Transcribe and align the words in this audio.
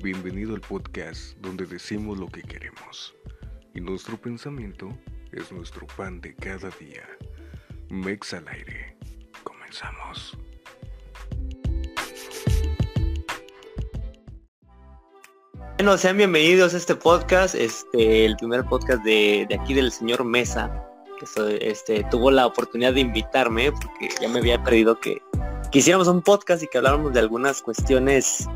Bienvenido 0.00 0.54
al 0.54 0.60
podcast 0.60 1.36
donde 1.38 1.66
decimos 1.66 2.18
lo 2.18 2.28
que 2.28 2.40
queremos 2.40 3.16
y 3.74 3.80
nuestro 3.80 4.16
pensamiento 4.16 4.96
es 5.32 5.50
nuestro 5.50 5.88
pan 5.88 6.20
de 6.20 6.36
cada 6.36 6.70
día. 6.78 7.02
Mex 7.90 8.32
al 8.32 8.46
aire. 8.46 8.96
Comenzamos. 9.42 10.38
Bueno, 15.78 15.98
sean 15.98 16.16
bienvenidos 16.16 16.74
a 16.74 16.76
este 16.76 16.94
podcast, 16.94 17.56
este, 17.56 18.24
el 18.24 18.36
primer 18.36 18.64
podcast 18.66 19.02
de, 19.02 19.48
aquí 19.60 19.74
del 19.74 19.90
señor 19.90 20.24
Mesa, 20.24 20.70
que 21.18 21.58
este, 21.60 22.04
tuvo 22.04 22.30
la 22.30 22.46
oportunidad 22.46 22.94
de 22.94 23.00
invitarme, 23.00 23.72
porque 23.72 24.10
ya 24.20 24.28
me 24.28 24.38
había 24.38 24.62
perdido 24.62 25.00
que, 25.00 25.20
que 25.72 25.80
hiciéramos 25.80 26.06
un 26.06 26.22
podcast 26.22 26.62
y 26.62 26.68
que 26.68 26.78
habláramos 26.78 27.12
de 27.12 27.18
algunas 27.18 27.60
cuestiones 27.62 28.48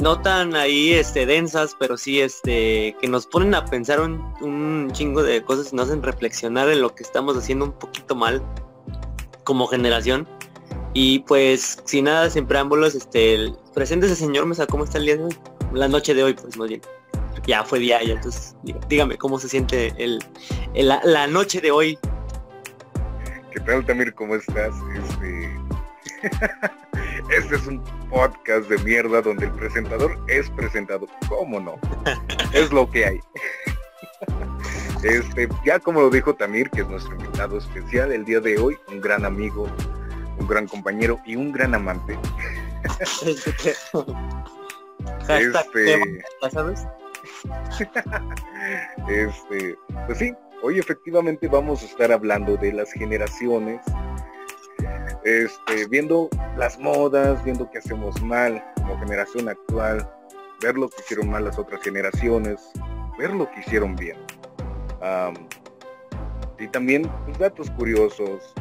no 0.00 0.20
tan 0.20 0.54
ahí 0.54 0.92
este, 0.92 1.26
densas, 1.26 1.74
pero 1.78 1.96
sí 1.96 2.20
este, 2.20 2.94
que 3.00 3.08
nos 3.08 3.26
ponen 3.26 3.54
a 3.54 3.64
pensar 3.64 4.00
un, 4.00 4.20
un 4.40 4.90
chingo 4.92 5.22
de 5.22 5.42
cosas 5.42 5.72
y 5.72 5.76
nos 5.76 5.88
hacen 5.88 6.02
reflexionar 6.02 6.68
en 6.68 6.80
lo 6.80 6.94
que 6.94 7.02
estamos 7.02 7.36
haciendo 7.36 7.64
un 7.66 7.72
poquito 7.72 8.14
mal 8.14 8.42
como 9.44 9.66
generación. 9.66 10.28
Y 10.92 11.20
pues, 11.20 11.82
sin 11.84 12.04
nada, 12.06 12.30
sin 12.30 12.46
preámbulos, 12.46 12.94
este, 12.94 13.34
el, 13.34 13.54
presente 13.74 14.06
ese 14.06 14.16
señor 14.16 14.46
Mesa, 14.46 14.66
¿cómo 14.66 14.84
está 14.84 14.98
el 14.98 15.04
día 15.06 15.16
de 15.16 15.24
hoy? 15.24 15.36
La 15.72 15.88
noche 15.88 16.14
de 16.14 16.22
hoy, 16.24 16.34
pues 16.34 16.56
más 16.56 16.68
bien. 16.68 16.80
Ya 17.46 17.62
fue 17.64 17.78
día, 17.78 18.02
ya, 18.02 18.14
entonces 18.14 18.56
dígame 18.88 19.16
cómo 19.18 19.38
se 19.38 19.48
siente 19.48 19.88
el, 20.02 20.18
el- 20.74 20.88
la, 20.88 21.00
la 21.04 21.26
noche 21.26 21.60
de 21.60 21.70
hoy. 21.70 21.98
¿Qué 23.52 23.60
tal, 23.60 23.84
Tamir? 23.86 24.14
¿Cómo 24.14 24.34
estás? 24.34 24.74
Este... 24.96 25.56
este 27.30 27.56
es 27.56 27.66
un 27.66 27.82
podcast 28.08 28.68
de 28.68 28.78
mierda 28.78 29.20
donde 29.22 29.46
el 29.46 29.52
presentador 29.52 30.18
es 30.28 30.48
presentado. 30.50 31.06
¿Cómo 31.28 31.60
no? 31.60 31.78
es 32.52 32.72
lo 32.72 32.90
que 32.90 33.06
hay. 33.06 33.20
este, 35.02 35.48
ya 35.64 35.78
como 35.78 36.00
lo 36.00 36.10
dijo 36.10 36.34
Tamir, 36.34 36.70
que 36.70 36.82
es 36.82 36.88
nuestro 36.88 37.14
invitado 37.16 37.58
especial 37.58 38.12
el 38.12 38.24
día 38.24 38.40
de 38.40 38.58
hoy, 38.58 38.76
un 38.88 39.00
gran 39.00 39.24
amigo, 39.24 39.68
un 40.38 40.46
gran 40.46 40.66
compañero 40.66 41.20
y 41.24 41.36
un 41.36 41.52
gran 41.52 41.74
amante. 41.74 42.18
Este- 45.28 45.84
tema, 45.84 46.06
¿ya 46.42 46.50
¿sabes? 46.50 46.86
Este, 49.08 49.76
pues 50.06 50.18
sí, 50.18 50.34
hoy 50.62 50.78
efectivamente 50.78 51.48
vamos 51.48 51.82
a 51.82 51.86
estar 51.86 52.12
hablando 52.12 52.56
de 52.56 52.72
las 52.72 52.92
generaciones, 52.92 53.80
este, 55.26 55.88
viendo 55.88 56.30
las 56.56 56.78
modas, 56.78 57.42
viendo 57.44 57.68
qué 57.68 57.78
hacemos 57.78 58.22
mal 58.22 58.64
como 58.76 58.96
generación 59.00 59.48
actual, 59.48 60.08
ver 60.62 60.76
lo 60.76 60.88
que 60.88 61.02
hicieron 61.02 61.28
mal 61.28 61.44
las 61.44 61.58
otras 61.58 61.82
generaciones, 61.82 62.60
ver 63.18 63.32
lo 63.32 63.50
que 63.50 63.58
hicieron 63.58 63.96
bien. 63.96 64.16
Y 66.60 66.68
también 66.68 67.10
pues, 67.24 67.38
datos 67.38 67.68
curiosos, 67.72 68.54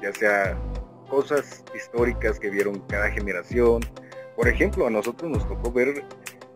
ya 0.00 0.12
sea 0.12 0.56
cosas 1.10 1.64
históricas 1.74 2.38
que 2.38 2.50
vieron 2.50 2.78
cada 2.86 3.10
generación. 3.10 3.82
Por 4.36 4.46
ejemplo, 4.46 4.86
a 4.86 4.90
nosotros 4.90 5.28
nos 5.28 5.48
tocó 5.48 5.72
ver 5.72 6.04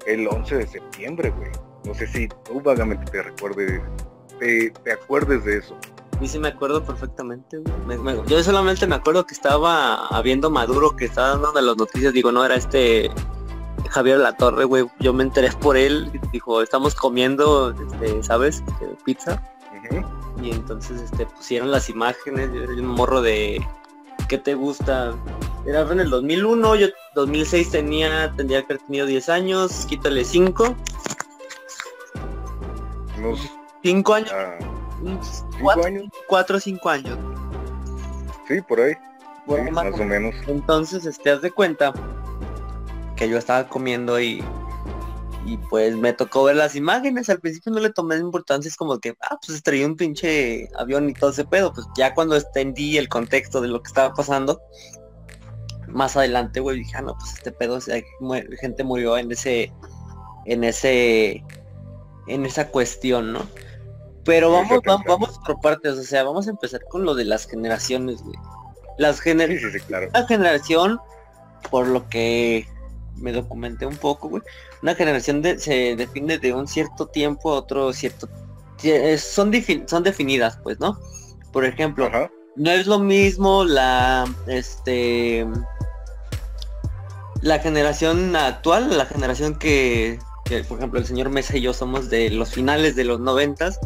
el 0.07 0.29
11 0.29 0.59
de 0.59 0.67
septiembre, 0.69 1.31
güey. 1.31 1.51
No 1.85 1.93
sé 1.93 2.07
si 2.07 2.29
tú 2.45 2.61
vagamente 2.61 3.11
te 3.11 3.21
recuerdes, 3.21 3.83
te, 4.39 4.71
te 4.71 4.93
acuerdes 4.93 5.45
de 5.45 5.59
eso. 5.59 5.77
Y 6.21 6.29
sí 6.29 6.39
me 6.39 6.49
acuerdo 6.49 6.83
perfectamente. 6.83 7.59
güey. 7.59 7.99
Me- 7.99 7.99
me- 7.99 8.27
yo 8.27 8.43
solamente 8.43 8.87
me 8.87 8.95
acuerdo 8.95 9.27
que 9.27 9.35
estaba 9.35 10.07
habiendo 10.09 10.51
Maduro, 10.51 10.97
que 10.97 11.05
estaba 11.07 11.31
dando 11.31 11.53
de 11.53 11.63
las 11.63 11.77
noticias, 11.77 12.13
digo, 12.13 12.33
no, 12.33 12.45
era 12.45 12.55
este 12.55 13.11
Javier 13.91 14.19
La 14.19 14.37
Torre, 14.37 14.65
güey. 14.65 14.87
Yo 15.01 15.13
me 15.13 15.23
enteré 15.25 15.51
por 15.53 15.77
él, 15.77 16.11
dijo, 16.33 16.63
estamos 16.63 16.95
comiendo, 16.95 17.71
este, 17.73 18.23
¿sabes? 18.23 18.63
Este, 18.67 18.87
pizza. 19.05 19.43
Y 20.43 20.51
entonces 20.51 21.01
este 21.01 21.27
pusieron 21.27 21.71
las 21.71 21.89
imágenes, 21.89 22.51
yo 22.53 22.63
era 22.63 22.73
un 22.73 22.87
morro 22.87 23.23
de 23.23 23.65
¿qué 24.29 24.37
te 24.39 24.55
gusta? 24.55 25.15
Era 25.65 25.83
en 25.83 26.01
el 26.01 26.11
2001, 26.11 26.75
yo 26.77 26.87
2006 27.15 27.71
tenía, 27.71 28.33
tendría 28.37 28.61
que 28.63 28.73
haber 28.75 28.85
tenido 28.87 29.07
10 29.07 29.29
años, 29.29 29.87
quítale 29.89 30.25
5, 30.25 30.75
Unos 33.19 33.41
5 33.83 34.15
años, 34.15 34.31
ah, 34.35 34.59
4 35.01 35.31
cinco 35.61 35.85
años, 35.85 36.09
o 36.29 36.61
5 36.61 36.89
años. 36.91 37.19
sí, 38.49 38.61
por 38.63 38.81
ahí, 38.81 38.93
sí, 38.93 38.99
Bueno, 39.47 39.71
más 39.73 39.91
más 39.91 40.01
o 40.01 40.05
menos. 40.05 40.35
Entonces, 40.47 41.07
este, 41.07 41.31
haz 41.31 41.43
de 41.43 41.51
cuenta 41.51 41.93
que 43.17 43.29
yo 43.29 43.39
estaba 43.39 43.69
comiendo 43.69 44.21
y, 44.21 44.43
y 45.47 45.57
pues 45.71 45.97
me 45.97 46.13
tocó 46.13 46.45
ver 46.45 46.57
las 46.57 46.77
imágenes. 46.77 47.29
Al 47.31 47.41
principio 47.41 47.73
no 47.73 47.81
le 47.81 47.91
tomé 47.91 48.17
importancia, 48.17 48.69
es 48.69 48.77
como 48.77 48.99
que, 48.99 49.17
ah, 49.23 49.39
pues 49.45 49.57
estrelló 49.57 49.87
un 49.87 49.97
pinche 49.97 50.69
avión 50.79 51.09
y 51.09 51.15
todo 51.15 51.31
ese 51.31 51.45
pedo. 51.45 51.73
Pues 51.73 51.87
ya 51.97 52.15
cuando 52.15 52.37
entendí 52.37 52.99
el 52.99 53.09
contexto 53.09 53.61
de 53.61 53.69
lo 53.69 53.83
que 53.83 53.89
estaba 53.89 54.15
pasando, 54.15 54.61
más 55.89 56.17
adelante, 56.17 56.61
güey, 56.61 56.79
dije, 56.79 56.97
ah, 56.97 57.03
no, 57.03 57.15
pues 57.17 57.35
este 57.35 57.53
pedo, 57.53 57.79
gente 58.61 58.85
murió 58.85 59.17
en 59.17 59.33
ese, 59.33 59.73
en 60.45 60.65
ese, 60.65 61.43
en 62.27 62.45
esa 62.45 62.69
cuestión, 62.69 63.33
¿no? 63.33 63.47
Pero 64.27 64.51
vamos, 64.53 64.81
vamos, 64.85 65.05
vamos 65.07 65.41
por 65.47 65.61
partes, 65.61 65.95
o 65.95 66.03
sea, 66.03 66.25
vamos 66.25 66.47
a 66.49 66.51
empezar 66.51 66.81
con 66.91 67.05
lo 67.05 67.15
de 67.15 67.25
las 67.25 67.47
generaciones, 67.47 68.21
güey. 68.23 68.37
Las 68.99 69.21
generaciones 69.21 69.73
Sí, 69.73 69.79
sí, 69.79 69.87
claro. 69.87 70.09
una 70.11 70.27
generación, 70.27 71.01
por 71.71 71.87
lo 71.87 72.09
que 72.09 72.67
me 73.17 73.33
documenté 73.33 73.87
un 73.87 73.97
poco, 73.97 74.29
güey, 74.29 74.43
una 74.83 74.95
generación 74.95 75.41
de- 75.43 75.59
se 75.59 75.97
define 75.97 76.39
de 76.39 76.53
un 76.53 76.67
cierto 76.69 77.07
tiempo 77.07 77.53
a 77.53 77.59
otro 77.59 77.93
cierto... 77.93 78.29
eh, 78.83 79.17
Son, 79.17 79.51
son 79.87 80.03
definidas, 80.03 80.59
pues, 80.63 80.79
¿no? 80.81 80.99
Por 81.53 81.65
ejemplo, 81.65 82.07
Ajá, 82.07 82.31
no 82.57 82.71
es 82.71 82.87
lo 82.87 82.99
mismo 82.99 83.65
la, 83.65 84.27
este, 84.49 85.47
la 87.43 87.59
generación 87.59 88.35
actual, 88.35 88.97
la 88.97 89.07
generación 89.07 89.55
que, 89.59 90.19
que, 90.45 90.65
por 90.65 90.79
ejemplo, 90.79 90.99
el 91.01 91.07
señor 91.07 91.29
Mesa 91.31 91.57
y 91.57 91.61
yo 91.63 91.73
somos 91.73 92.11
de 92.11 92.31
los 92.31 92.51
finales 92.53 92.97
de 92.97 93.05
los 93.05 93.21
noventas, 93.21 93.79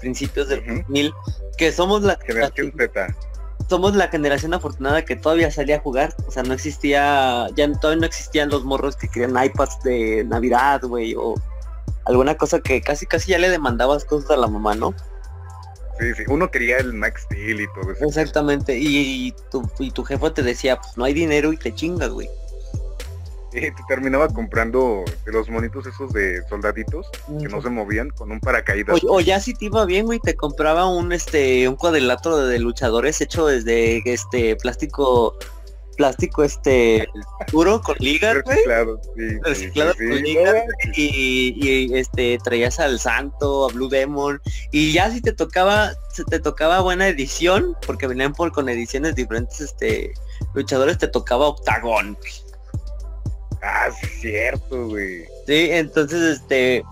principios 0.00 0.48
del. 0.48 0.64
2000, 0.66 1.12
que 1.56 1.72
somos 1.72 2.02
la 2.02 2.16
generación 2.16 2.72
Z. 2.76 3.16
somos 3.68 3.94
la 3.94 4.08
generación 4.08 4.54
afortunada 4.54 5.04
que 5.04 5.16
todavía 5.16 5.50
salía 5.50 5.76
a 5.76 5.80
jugar. 5.80 6.14
O 6.26 6.30
sea, 6.30 6.42
no 6.42 6.54
existía, 6.54 7.48
ya 7.54 7.72
todavía 7.72 8.00
no 8.00 8.06
existían 8.06 8.48
los 8.48 8.64
morros 8.64 8.96
que 8.96 9.08
querían 9.08 9.42
iPads 9.42 9.82
de 9.84 10.24
Navidad, 10.24 10.82
güey, 10.82 11.14
o 11.16 11.34
alguna 12.06 12.36
cosa 12.36 12.60
que 12.60 12.80
casi 12.80 13.06
casi 13.06 13.32
ya 13.32 13.38
le 13.38 13.48
demandabas 13.50 14.04
cosas 14.04 14.30
a 14.30 14.36
la 14.36 14.46
mamá, 14.46 14.74
¿no? 14.74 14.94
Sí, 15.98 16.14
sí, 16.16 16.22
uno 16.28 16.50
quería 16.50 16.78
el 16.78 16.94
Max 16.94 17.22
Steel 17.22 17.60
y 17.60 17.66
todo 17.74 17.92
eso. 17.92 18.04
Exactamente. 18.06 18.78
Y, 18.78 19.28
y 19.28 19.34
tu, 19.50 19.70
y 19.78 19.90
tu 19.90 20.02
jefa 20.02 20.32
te 20.32 20.42
decía, 20.42 20.80
pues 20.80 20.96
no 20.96 21.04
hay 21.04 21.12
dinero 21.12 21.52
y 21.52 21.58
te 21.58 21.74
chingas, 21.74 22.08
güey. 22.08 22.28
Y 23.52 23.60
te 23.60 23.82
terminaba 23.88 24.28
comprando 24.28 25.04
los 25.26 25.48
monitos 25.48 25.86
esos 25.86 26.12
de 26.12 26.42
soldaditos 26.48 27.10
que 27.40 27.48
no 27.48 27.60
se 27.60 27.70
movían 27.70 28.10
con 28.10 28.30
un 28.30 28.40
paracaídas. 28.40 29.02
O, 29.04 29.16
o 29.16 29.20
ya 29.20 29.40
si 29.40 29.54
te 29.54 29.66
iba 29.66 29.84
bien, 29.84 30.06
güey, 30.06 30.20
te 30.20 30.34
compraba 30.34 30.88
un 30.88 31.12
este 31.12 31.68
un 31.68 31.76
cuadrilátero 31.76 32.38
de 32.38 32.58
luchadores 32.58 33.20
hecho 33.20 33.46
desde 33.46 34.02
este 34.04 34.56
plástico 34.56 35.36
plástico 36.00 36.42
este 36.42 37.06
duro 37.52 37.82
con 37.82 37.94
ligas. 37.98 38.36
Reciclado, 38.46 38.98
sí, 39.14 39.38
reciclado 39.42 39.92
sí, 39.92 40.08
con 40.08 40.16
ligas, 40.22 40.54
no, 40.54 40.92
y, 40.96 41.54
y, 41.56 41.94
este 41.94 42.38
traías 42.42 42.80
al 42.80 42.98
santo, 42.98 43.68
a 43.68 43.72
Blue 43.72 43.90
Demon, 43.90 44.40
y 44.72 44.92
ya 44.92 45.10
si 45.10 45.20
te 45.20 45.34
tocaba, 45.34 45.92
se 46.10 46.24
te 46.24 46.40
tocaba 46.40 46.80
buena 46.80 47.06
edición, 47.06 47.76
porque 47.86 48.06
venían 48.06 48.32
por 48.32 48.50
con 48.50 48.70
ediciones 48.70 49.14
diferentes 49.14 49.60
este 49.60 50.14
luchadores, 50.54 50.96
te 50.96 51.08
tocaba 51.08 51.48
octagón. 51.48 52.16
Ah, 53.62 53.88
sí, 53.90 54.06
es 54.06 54.20
cierto, 54.20 54.88
güey. 54.88 55.24
Sí, 55.46 55.68
entonces 55.70 56.40
este 56.40 56.84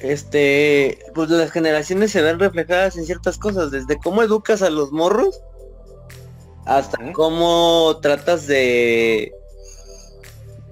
este 0.00 0.98
pues 1.14 1.30
las 1.30 1.52
generaciones 1.52 2.10
se 2.10 2.22
ven 2.22 2.38
reflejadas 2.38 2.96
en 2.96 3.06
ciertas 3.06 3.38
cosas, 3.38 3.70
desde 3.70 3.98
cómo 3.98 4.22
educas 4.22 4.62
a 4.62 4.70
los 4.70 4.90
morros 4.90 5.40
hasta 6.66 7.12
cómo 7.12 7.98
tratas 8.02 8.46
de 8.46 9.32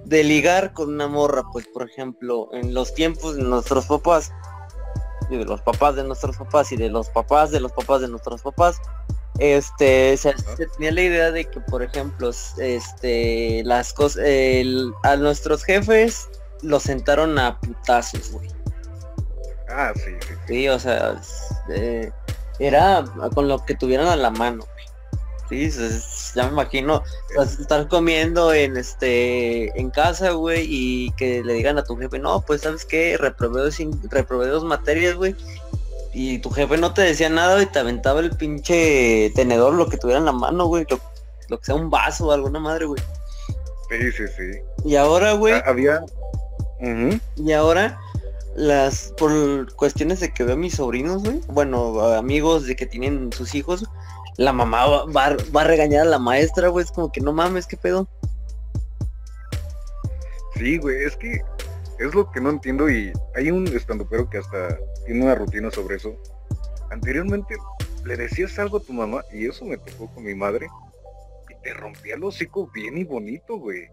de 0.05 0.23
ligar 0.25 0.73
con 0.73 0.89
una 0.89 1.07
morra, 1.07 1.43
pues 1.53 1.67
por 1.67 1.89
ejemplo, 1.89 2.49
en 2.51 2.73
los 2.73 2.93
tiempos 2.93 3.37
de 3.37 3.43
nuestros 3.43 3.85
papás 3.85 4.31
y 5.29 5.37
de 5.37 5.45
los 5.45 5.61
papás 5.61 5.95
de 5.95 6.03
nuestros 6.03 6.35
papás 6.35 6.71
y 6.73 6.75
de 6.75 6.89
los 6.89 7.09
papás 7.09 7.51
de 7.51 7.61
los 7.61 7.71
papás 7.71 8.01
de 8.01 8.09
nuestros 8.09 8.41
papás, 8.41 8.81
este 9.39 10.17
se, 10.17 10.33
se 10.37 10.65
tenía 10.67 10.91
la 10.91 11.01
idea 11.01 11.31
de 11.31 11.45
que 11.45 11.59
por 11.61 11.83
ejemplo 11.83 12.31
este 12.57 13.63
las 13.65 13.93
cosas 13.93 14.25
a 15.03 15.15
nuestros 15.15 15.63
jefes 15.63 16.29
los 16.61 16.83
sentaron 16.83 17.39
a 17.39 17.59
putazos 17.59 18.31
güey 18.31 18.49
Ah, 19.69 19.93
sí, 19.95 20.11
sí, 20.27 20.33
sí. 20.47 20.67
o 20.69 20.77
sea 20.77 21.19
eh, 21.73 22.11
era 22.59 23.03
con 23.33 23.47
lo 23.47 23.65
que 23.65 23.75
tuvieran 23.75 24.07
a 24.07 24.15
la 24.15 24.29
mano 24.29 24.65
güey. 24.73 24.81
Sí, 25.51 25.69
ya 26.33 26.45
me 26.45 26.51
imagino 26.51 27.03
estar 27.43 27.89
comiendo 27.89 28.53
en 28.53 28.77
este 28.77 29.77
en 29.77 29.89
casa, 29.89 30.31
güey, 30.31 30.65
y 30.69 31.11
que 31.17 31.43
le 31.43 31.53
digan 31.55 31.77
a 31.77 31.83
tu 31.83 31.97
jefe, 31.97 32.19
no, 32.19 32.39
pues 32.39 32.61
sabes 32.61 32.85
qué, 32.85 33.17
reprobé 33.17 33.61
dos, 33.63 33.77
reprobé 34.09 34.47
dos 34.47 34.63
materias, 34.63 35.15
güey. 35.15 35.35
Y 36.13 36.39
tu 36.39 36.49
jefe 36.49 36.77
no 36.77 36.93
te 36.93 37.01
decía 37.01 37.29
nada 37.29 37.61
y 37.61 37.65
te 37.65 37.79
aventaba 37.79 38.19
el 38.19 38.31
pinche 38.31 39.31
tenedor, 39.33 39.73
lo 39.73 39.87
que 39.87 39.97
tuviera 39.97 40.19
en 40.19 40.25
la 40.25 40.33
mano, 40.33 40.65
güey, 40.65 40.85
lo, 40.89 41.59
que 41.59 41.65
sea 41.65 41.75
un 41.75 41.89
vaso 41.89 42.27
o 42.27 42.31
alguna 42.31 42.59
madre, 42.59 42.85
güey. 42.85 43.01
Sí, 43.89 44.11
sí, 44.11 44.23
sí. 44.27 44.59
Y 44.85 44.95
ahora, 44.95 45.33
güey. 45.33 45.53
Ah, 45.53 45.63
había. 45.65 46.03
Y 47.37 47.51
ahora, 47.51 47.99
las, 48.55 49.13
por 49.17 49.73
cuestiones 49.75 50.19
de 50.19 50.33
que 50.33 50.43
veo 50.43 50.55
a 50.55 50.57
mis 50.57 50.75
sobrinos, 50.75 51.23
güey, 51.23 51.41
bueno, 51.47 52.01
amigos 52.01 52.65
de 52.65 52.75
que 52.75 52.85
tienen 52.85 53.31
sus 53.31 53.53
hijos, 53.55 53.85
la 54.37 54.53
mamá 54.53 55.05
va, 55.05 55.25
a 55.25 55.63
regañar 55.63 56.07
a 56.07 56.09
la 56.09 56.19
maestra, 56.19 56.69
güey. 56.69 56.85
Es 56.85 56.91
como 56.91 57.11
que 57.11 57.21
no 57.21 57.33
mames, 57.33 57.67
¿qué 57.67 57.77
pedo? 57.77 58.07
Sí, 60.55 60.77
güey, 60.77 61.03
es 61.03 61.15
que 61.15 61.41
es 62.01 62.15
lo 62.15 62.31
que 62.31 62.41
no 62.41 62.49
entiendo 62.49 62.89
y 62.89 63.13
hay 63.35 63.51
un 63.51 63.67
estandopero 63.67 64.29
que 64.29 64.39
hasta 64.39 64.79
tiene 65.05 65.23
una 65.23 65.35
rutina 65.35 65.69
sobre 65.69 65.97
eso. 65.97 66.15
Anteriormente 66.89 67.55
le 68.05 68.17
decías 68.17 68.57
algo 68.57 68.77
a 68.77 68.83
tu 68.83 68.91
mamá 68.91 69.23
y 69.31 69.45
eso 69.45 69.65
me 69.65 69.77
tocó 69.77 70.11
con 70.11 70.23
mi 70.23 70.33
madre 70.33 70.67
y 71.49 71.61
te 71.63 71.73
rompía 71.75 72.15
el 72.15 72.23
hocico 72.23 72.69
bien 72.73 72.97
y 72.97 73.03
bonito, 73.03 73.57
güey. 73.57 73.87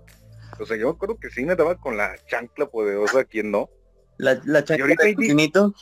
O 0.59 0.65
sea, 0.65 0.79
yo 0.79 0.87
me 0.87 0.93
acuerdo 0.93 1.19
que 1.19 1.29
sí 1.31 1.45
me 1.45 1.55
daba 1.55 1.77
con 1.77 1.99
la 1.99 2.17
chancla 2.27 2.67
poderosa, 2.67 3.25
¿quién 3.25 3.51
no? 3.51 3.69
La, 4.17 4.41
la 4.47 4.65
chancla 4.65 4.87
de 4.87 5.73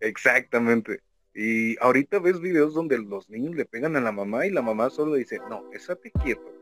Exactamente. 0.00 1.00
Y 1.34 1.78
ahorita 1.80 2.18
ves 2.18 2.40
videos 2.40 2.74
donde 2.74 2.98
los 2.98 3.30
niños 3.30 3.54
le 3.54 3.64
pegan 3.64 3.94
a 3.94 4.00
la 4.00 4.10
mamá 4.10 4.44
y 4.44 4.50
la 4.50 4.60
mamá 4.60 4.90
solo 4.90 5.14
dice, 5.14 5.38
no, 5.48 5.62
estate 5.72 6.10
quieto. 6.24 6.52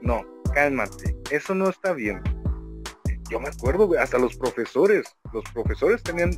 No, 0.00 0.24
cálmate, 0.54 1.14
eso 1.30 1.54
no 1.54 1.68
está 1.68 1.92
bien. 1.92 2.22
Yo 3.30 3.40
me 3.40 3.48
acuerdo, 3.48 3.90
hasta 3.98 4.18
los 4.18 4.36
profesores, 4.36 5.06
los 5.32 5.44
profesores 5.52 6.02
tenían 6.02 6.30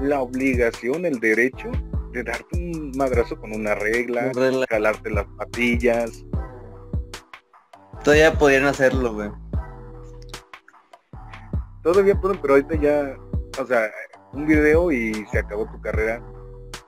la 0.00 0.20
obligación, 0.20 1.06
el 1.06 1.18
derecho 1.18 1.70
de 2.12 2.22
darte 2.22 2.56
un 2.56 2.92
madrazo 2.96 3.38
con 3.38 3.52
una 3.52 3.74
regla, 3.74 4.32
jalarte 4.68 5.10
las 5.10 5.26
patillas. 5.38 6.24
Todavía 8.04 8.38
podían 8.38 8.66
hacerlo, 8.66 9.14
güey. 9.14 9.30
Todavía 11.82 12.20
pueden, 12.20 12.40
pero 12.40 12.54
ahorita 12.54 12.74
ya, 12.76 13.16
o 13.60 13.66
sea, 13.66 13.90
un 14.32 14.46
video 14.46 14.92
y 14.92 15.14
se 15.30 15.38
acabó 15.38 15.66
tu 15.66 15.80
carrera 15.80 16.22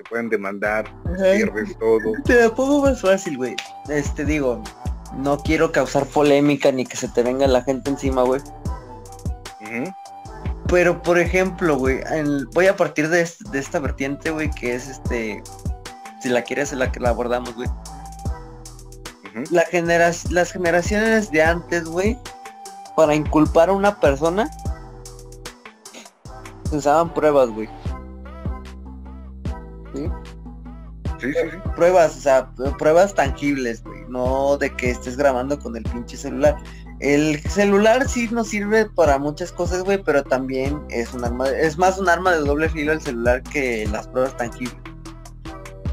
pueden 0.09 0.29
demandar, 0.29 0.87
pierdes 1.17 1.77
todo. 1.79 2.13
Te 2.25 2.41
la 2.41 2.55
pongo 2.55 2.83
más 2.83 3.01
fácil, 3.01 3.37
güey. 3.37 3.55
Este, 3.89 4.25
digo, 4.25 4.63
no 5.17 5.39
quiero 5.39 5.73
causar 5.73 6.07
polémica 6.07 6.73
ni 6.73 6.85
que 6.85 6.97
se 6.97 7.09
te 7.09 7.23
venga 7.23 7.47
la 7.47 7.63
gente 7.63 7.91
encima, 7.91 8.23
güey. 8.23 8.41
Pero, 10.69 11.03
por 11.03 11.19
ejemplo, 11.19 11.77
güey, 11.77 12.01
voy 12.53 12.67
a 12.67 12.77
partir 12.77 13.09
de, 13.09 13.21
esta 13.21 13.79
vertiente, 13.79 14.31
güey, 14.31 14.51
que 14.51 14.75
es 14.75 14.89
este, 14.89 15.43
si 16.21 16.29
la 16.29 16.43
quieres, 16.43 16.73
la 16.73 16.93
que 16.93 17.01
la 17.01 17.11
abordamos, 17.11 17.55
güey. 17.55 17.69
la 19.51 19.65
las 20.31 20.53
generaciones 20.53 21.31
de 21.31 21.43
antes, 21.43 21.85
güey, 21.85 22.19
para 22.97 23.15
inculpar 23.15 23.71
a 23.71 23.73
una 23.73 23.99
persona, 23.99 24.51
usaban 26.71 27.15
pruebas, 27.15 27.49
güey. 27.51 27.69
¿sí? 29.95 30.11
Sí, 31.21 31.33
Pruebas, 31.75 32.17
o 32.17 32.21
sea, 32.21 32.51
pruebas 32.79 33.15
tangibles, 33.15 33.83
güey, 33.83 34.05
no 34.09 34.57
de 34.57 34.71
que 34.77 34.91
estés 34.91 35.17
grabando 35.17 35.59
con 35.59 35.77
el 35.77 35.83
pinche 35.83 36.17
celular. 36.17 36.57
El 37.01 37.41
celular 37.43 38.09
sí 38.09 38.29
nos 38.31 38.49
sirve 38.49 38.87
para 38.87 39.19
muchas 39.19 39.53
cosas, 39.53 39.85
güey, 39.85 40.03
pero 40.03 40.25
también 40.25 40.81
es 40.91 41.13
un 41.15 41.25
arma, 41.25 41.49
es 41.49 41.79
más 41.79 41.99
un 41.99 42.09
arma 42.09 42.33
de 42.33 42.41
doble 42.41 42.69
filo 42.69 42.93
el 42.93 43.01
celular 43.01 43.43
que 43.45 43.87
las 43.93 44.09
pruebas 44.09 44.37
tangibles. 44.37 44.77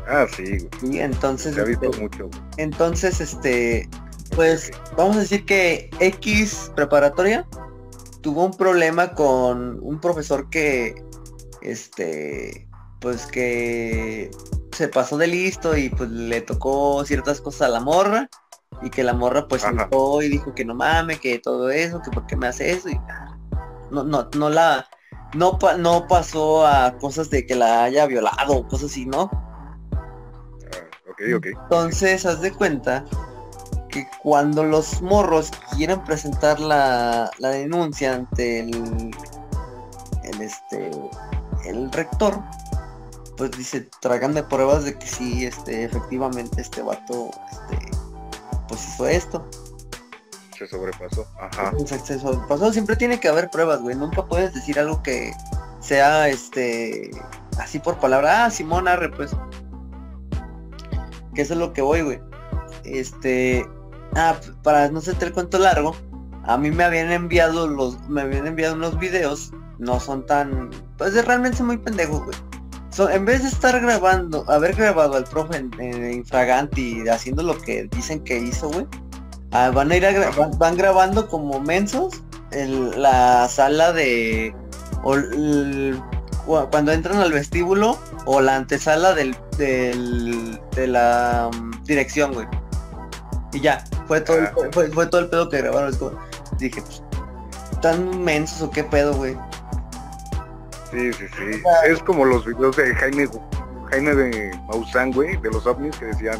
Ah, 0.07 0.25
sí, 0.35 0.67
güey. 0.81 0.99
entonces. 0.99 1.57
Ha 1.57 1.63
visto 1.63 1.85
este, 1.85 2.01
mucho. 2.01 2.29
Entonces, 2.57 3.21
este, 3.21 3.87
pues, 4.35 4.71
vamos 4.97 5.17
a 5.17 5.19
decir 5.19 5.45
que 5.45 5.89
X 5.99 6.71
preparatoria 6.75 7.47
tuvo 8.21 8.45
un 8.45 8.57
problema 8.57 9.13
con 9.13 9.79
un 9.83 9.99
profesor 9.99 10.49
que, 10.49 10.95
este, 11.61 12.67
pues 12.99 13.27
que 13.27 14.31
se 14.71 14.87
pasó 14.87 15.17
de 15.17 15.27
listo 15.27 15.77
y 15.77 15.89
pues 15.89 16.09
le 16.09 16.41
tocó 16.41 17.05
ciertas 17.05 17.39
cosas 17.39 17.63
a 17.63 17.67
la 17.69 17.79
morra 17.79 18.29
y 18.81 18.89
que 18.89 19.03
la 19.03 19.13
morra 19.13 19.47
pues 19.47 19.65
entró 19.65 20.21
y 20.21 20.29
dijo 20.29 20.53
que 20.53 20.65
no 20.65 20.75
mames, 20.75 21.19
que 21.19 21.39
todo 21.39 21.69
eso, 21.69 22.01
que 22.01 22.11
por 22.11 22.25
qué 22.27 22.35
me 22.35 22.47
hace 22.47 22.71
eso 22.71 22.89
y 22.89 22.99
no, 23.91 24.03
no, 24.03 24.29
no 24.35 24.49
la 24.49 24.87
no, 25.33 25.57
no 25.79 26.07
pasó 26.07 26.65
a 26.65 26.97
cosas 26.97 27.29
de 27.29 27.45
que 27.45 27.55
la 27.55 27.83
haya 27.83 28.05
violado 28.07 28.53
o 28.53 28.67
cosas 28.67 28.91
así, 28.91 29.05
¿no? 29.05 29.29
Ah, 30.63 30.89
Entonces, 31.63 32.25
haz 32.25 32.41
de 32.41 32.53
cuenta 32.53 33.05
que 33.89 34.07
cuando 34.21 34.63
los 34.63 35.01
morros 35.01 35.51
quieren 35.75 36.03
presentar 36.03 36.59
la, 36.59 37.31
la 37.39 37.49
denuncia 37.49 38.13
ante 38.13 38.59
el, 38.61 39.11
el 40.23 40.41
este 40.41 40.91
el 41.65 41.91
rector, 41.91 42.41
pues 43.37 43.51
dice, 43.51 43.89
tragan 44.01 44.33
de 44.33 44.43
pruebas 44.43 44.85
de 44.85 44.97
que 44.97 45.07
sí, 45.07 45.45
este, 45.45 45.85
efectivamente 45.85 46.61
este 46.61 46.81
vato, 46.81 47.31
este, 47.51 47.94
pues 48.67 48.87
hizo 48.87 49.07
esto. 49.07 49.47
Se 50.57 50.67
sobrepasó, 50.67 51.27
ajá. 51.39 51.73
Se, 51.85 52.19
sobrepasó, 52.19 52.71
siempre 52.71 52.95
tiene 52.95 53.19
que 53.19 53.27
haber 53.27 53.49
pruebas, 53.49 53.81
güey, 53.81 53.95
nunca 53.95 54.25
puedes 54.25 54.53
decir 54.53 54.79
algo 54.79 55.03
que 55.03 55.33
sea, 55.81 56.29
este, 56.29 57.11
así 57.59 57.79
por 57.79 57.97
palabra, 57.99 58.45
ah, 58.45 58.49
Simón 58.49 58.87
Arre, 58.87 59.09
pues. 59.09 59.35
Que 61.33 61.41
eso 61.41 61.53
es 61.53 61.59
lo 61.59 61.73
que 61.73 61.81
voy, 61.81 62.01
güey. 62.01 62.21
Este, 62.85 63.67
ah, 64.15 64.35
para 64.63 64.89
no 64.89 65.01
ser 65.01 65.17
el 65.21 65.33
cuento 65.33 65.59
largo, 65.59 65.93
a 66.43 66.57
mí 66.57 66.71
me 66.71 66.85
habían 66.85 67.11
enviado 67.11 67.67
los, 67.67 67.99
me 68.07 68.21
habían 68.21 68.47
enviado 68.47 68.75
unos 68.75 68.97
videos, 68.97 69.51
no 69.77 69.99
son 69.99 70.25
tan, 70.25 70.69
pues 70.97 71.13
realmente 71.25 71.57
son 71.57 71.67
muy 71.67 71.77
pendejos, 71.77 72.23
güey 72.23 72.54
en 72.97 73.25
vez 73.25 73.43
de 73.43 73.49
estar 73.49 73.79
grabando, 73.81 74.49
haber 74.49 74.73
grabado 74.75 75.15
al 75.15 75.25
profe 75.25 75.57
en, 75.57 76.13
infraganti 76.13 77.07
haciendo 77.09 77.43
lo 77.43 77.57
que 77.57 77.87
dicen 77.91 78.23
que 78.23 78.37
hizo, 78.37 78.69
güey, 78.69 78.87
ah, 79.51 79.69
van 79.71 79.91
a 79.91 79.97
ir 79.97 80.05
a 80.05 80.31
van, 80.57 80.77
grabando 80.77 81.27
como 81.27 81.59
mensos 81.59 82.21
en 82.51 83.01
la 83.01 83.49
sala 83.49 83.91
de 83.91 84.55
cuando 86.45 86.91
entran 86.91 87.17
al 87.17 87.33
vestíbulo 87.33 87.97
o 88.25 88.39
la 88.39 88.55
antesala 88.55 89.13
del, 89.13 89.35
de 89.57 90.87
la 90.87 91.49
um, 91.53 91.71
dirección, 91.83 92.33
güey. 92.33 92.47
Y 93.51 93.59
ya, 93.61 93.83
fue 94.07 94.21
todo, 94.21 94.37
el, 94.37 94.45
ah. 94.45 94.51
fue, 94.71 95.07
todo 95.07 95.21
el 95.21 95.29
pedo 95.29 95.49
que 95.49 95.57
grabaron. 95.57 95.93
dije, 96.57 96.81
pues, 96.81 97.03
¿tan 97.81 98.23
mensos 98.23 98.61
o 98.61 98.69
qué 98.69 98.83
pedo, 98.83 99.13
güey? 99.15 99.37
Sí, 100.95 101.11
sí, 101.11 101.25
sí. 101.27 101.61
Es 101.85 102.01
como 102.03 102.23
los 102.23 102.45
videos 102.45 102.77
de 102.77 102.95
Jaime, 102.95 103.27
Jaime 103.91 104.15
de 104.15 104.57
Maussan, 104.67 105.11
güey, 105.11 105.35
de 105.37 105.51
los 105.51 105.67
ovnis 105.67 105.97
que 105.97 106.05
decían, 106.05 106.39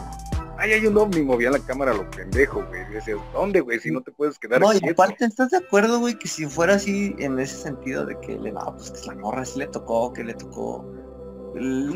ay, 0.57 0.71
hay 0.71 0.88
un 0.88 0.97
ovni, 0.97 1.21
movían 1.24 1.51
la 1.53 1.59
cámara 1.59 1.93
lo 1.93 2.09
pendejo, 2.09 2.63
güey. 2.65 2.83
Y 2.89 2.93
decías, 2.93 3.17
¿dónde, 3.33 3.59
güey? 3.59 3.79
Si 3.79 3.91
no 3.91 4.01
te 4.01 4.12
puedes 4.12 4.39
quedar 4.39 4.62
No, 4.62 4.71
y 4.74 4.89
aparte, 4.89 5.25
¿estás 5.25 5.50
de 5.51 5.57
acuerdo, 5.57 6.00
güey, 6.00 6.17
que 6.17 6.29
si 6.29 6.45
fuera 6.45 6.75
así 6.75 7.13
en 7.19 7.38
ese 7.38 7.57
sentido 7.57 8.05
de 8.05 8.17
que 8.21 8.38
le, 8.38 8.53
no, 8.53 8.62
pues 8.77 8.91
que 8.91 9.07
la 9.07 9.15
morra 9.15 9.43
sí 9.43 9.59
le 9.59 9.67
tocó, 9.67 10.13
que 10.13 10.24
le 10.24 10.33
tocó. 10.33 10.85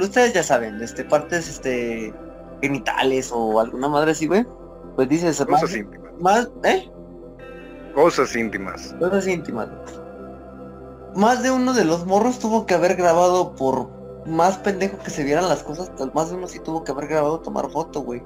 Ustedes 0.01 0.33
ya 0.33 0.43
saben, 0.43 0.81
este, 0.81 1.05
partes, 1.05 1.47
este, 1.47 2.13
genitales 2.61 3.31
o 3.33 3.61
alguna 3.61 3.87
madre 3.87 4.11
así, 4.11 4.27
güey. 4.27 4.45
Pues 4.97 5.07
dices, 5.07 5.43
cosas 5.45 5.73
íntimas. 5.73 6.11
Más, 6.19 6.51
¿eh? 6.65 6.91
Cosas 7.95 8.35
íntimas. 8.35 8.93
Cosas 8.99 9.27
íntimas 9.27 9.69
más 11.15 11.43
de 11.43 11.51
uno 11.51 11.73
de 11.73 11.85
los 11.85 12.05
morros 12.05 12.39
tuvo 12.39 12.65
que 12.65 12.73
haber 12.73 12.95
grabado 12.95 13.55
por 13.55 13.89
más 14.25 14.57
pendejo 14.57 14.99
que 14.99 15.09
se 15.09 15.23
vieran 15.23 15.49
las 15.49 15.63
cosas, 15.63 15.91
más 16.13 16.29
de 16.29 16.35
uno 16.35 16.47
sí 16.47 16.59
tuvo 16.59 16.83
que 16.83 16.91
haber 16.91 17.07
grabado 17.07 17.39
tomar 17.39 17.69
foto, 17.69 18.01
güey. 18.01 18.21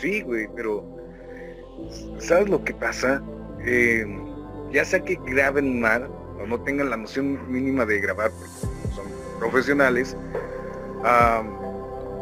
Sí, 0.00 0.22
güey, 0.22 0.48
pero 0.54 0.84
¿sabes 2.18 2.48
lo 2.48 2.62
que 2.64 2.74
pasa? 2.74 3.22
Eh, 3.64 4.04
ya 4.72 4.84
sea 4.84 5.00
que 5.00 5.18
graben 5.26 5.80
mal 5.80 6.08
o 6.42 6.46
no 6.46 6.60
tengan 6.60 6.90
la 6.90 6.96
noción 6.96 7.50
mínima 7.50 7.84
de 7.86 8.00
grabar 8.00 8.30
porque 8.30 8.94
son 8.94 9.06
profesionales, 9.38 10.16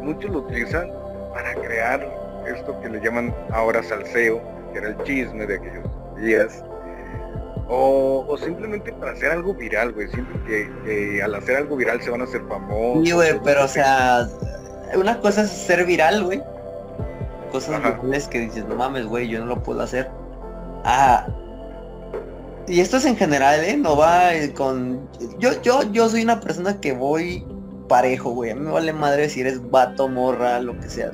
muchos 0.01 0.31
lo 0.31 0.39
utilizan 0.39 0.89
para 1.33 1.55
crear 1.55 2.43
esto 2.47 2.79
que 2.81 2.89
le 2.89 2.99
llaman 3.01 3.33
ahora 3.51 3.83
salseo, 3.83 4.41
que 4.71 4.79
era 4.79 4.89
el 4.89 5.03
chisme 5.03 5.45
de 5.45 5.55
aquellos 5.55 5.85
días 6.17 6.63
o, 7.73 8.37
simplemente 8.37 8.91
para 8.93 9.13
hacer 9.13 9.31
algo 9.31 9.53
viral, 9.53 9.93
güey. 9.93 10.09
Siento 10.09 10.33
que, 10.43 11.21
al 11.23 11.33
hacer 11.35 11.55
algo 11.55 11.77
viral 11.77 12.01
se 12.01 12.09
van 12.09 12.21
a 12.21 12.25
hacer 12.25 12.41
famosos. 12.47 13.05
Sí, 13.05 13.11
güey, 13.13 13.39
pero 13.43 13.63
o 13.63 13.67
sea, 13.67 14.27
una 14.95 15.19
cosa 15.19 15.43
es 15.43 15.51
ser 15.51 15.85
viral, 15.85 16.23
güey. 16.23 16.41
cosas 17.51 17.79
virales 17.81 18.27
que 18.27 18.39
dices, 18.39 18.65
no 18.65 18.75
mames, 18.75 19.05
güey, 19.05 19.29
yo 19.29 19.39
no 19.39 19.45
lo 19.45 19.63
puedo 19.63 19.81
hacer. 19.81 20.09
Ah. 20.83 21.27
Y 22.67 22.81
esto 22.81 22.97
es 22.97 23.05
en 23.05 23.15
general, 23.15 23.63
¿eh? 23.63 23.77
No 23.77 23.95
va 23.95 24.33
eh, 24.33 24.53
con... 24.53 25.09
Yo, 25.39 25.61
yo, 25.61 25.83
yo 25.91 26.09
soy 26.09 26.23
una 26.23 26.41
persona 26.41 26.79
que 26.79 26.91
voy 26.91 27.45
parejo, 27.87 28.31
güey. 28.31 28.51
A 28.51 28.55
mí 28.55 28.61
me 28.61 28.71
vale 28.71 28.91
madre 28.93 29.29
si 29.29 29.41
eres 29.41 29.69
vato, 29.71 30.09
morra, 30.09 30.59
lo 30.59 30.77
que 30.79 30.89
sea. 30.89 31.11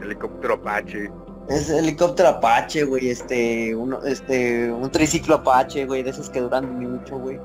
Helicóptero 0.00 0.54
Apache. 0.54 1.10
Es 1.48 1.70
helicóptero 1.70 2.30
Apache, 2.30 2.84
güey, 2.84 3.10
este, 3.10 3.74
uno, 3.74 4.02
este, 4.04 4.70
un 4.70 4.90
triciclo 4.90 5.36
Apache, 5.36 5.86
güey, 5.86 6.02
de 6.02 6.10
esos 6.10 6.28
que 6.28 6.40
duran 6.40 6.78
mucho, 6.78 7.18
güey. 7.18 7.38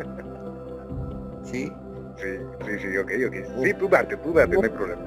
¿Sí? 1.43 1.71
Sí, 2.17 2.27
sí, 2.65 2.71
sí, 2.81 2.97
ok, 2.97 3.11
ok. 3.27 3.63
Sí, 3.63 3.73
tú 3.75 3.87
date, 3.89 4.17
tú 4.17 4.33
date, 4.33 4.55
no 4.55 4.63
hay 4.63 4.69
problema. 4.69 5.01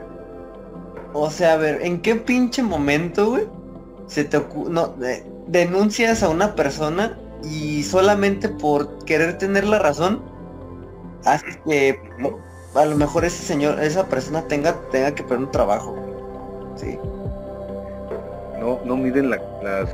O 1.12 1.30
sea, 1.30 1.54
a 1.54 1.56
ver, 1.56 1.80
¿en 1.82 2.00
qué 2.02 2.14
pinche 2.14 2.62
momento, 2.62 3.30
güey? 3.30 3.48
Se 4.06 4.24
te 4.24 4.40
no, 4.68 4.94
denuncias 5.48 6.22
a 6.22 6.28
una 6.28 6.54
persona 6.54 7.18
y 7.42 7.82
solamente 7.82 8.48
por 8.48 9.04
querer 9.04 9.38
tener 9.38 9.64
la 9.64 9.78
razón, 9.78 10.22
haces 11.24 11.56
que 11.66 12.00
a 12.74 12.84
lo 12.84 12.96
mejor 12.96 13.24
ese 13.24 13.42
señor, 13.44 13.80
esa 13.80 14.06
persona 14.08 14.46
tenga, 14.46 14.74
tenga 14.90 15.14
que 15.14 15.22
perder 15.22 15.46
un 15.46 15.50
trabajo. 15.50 15.96
Sí 16.76 16.98
no, 18.64 18.80
no 18.84 18.96
miden 18.96 19.30
las 19.30 19.40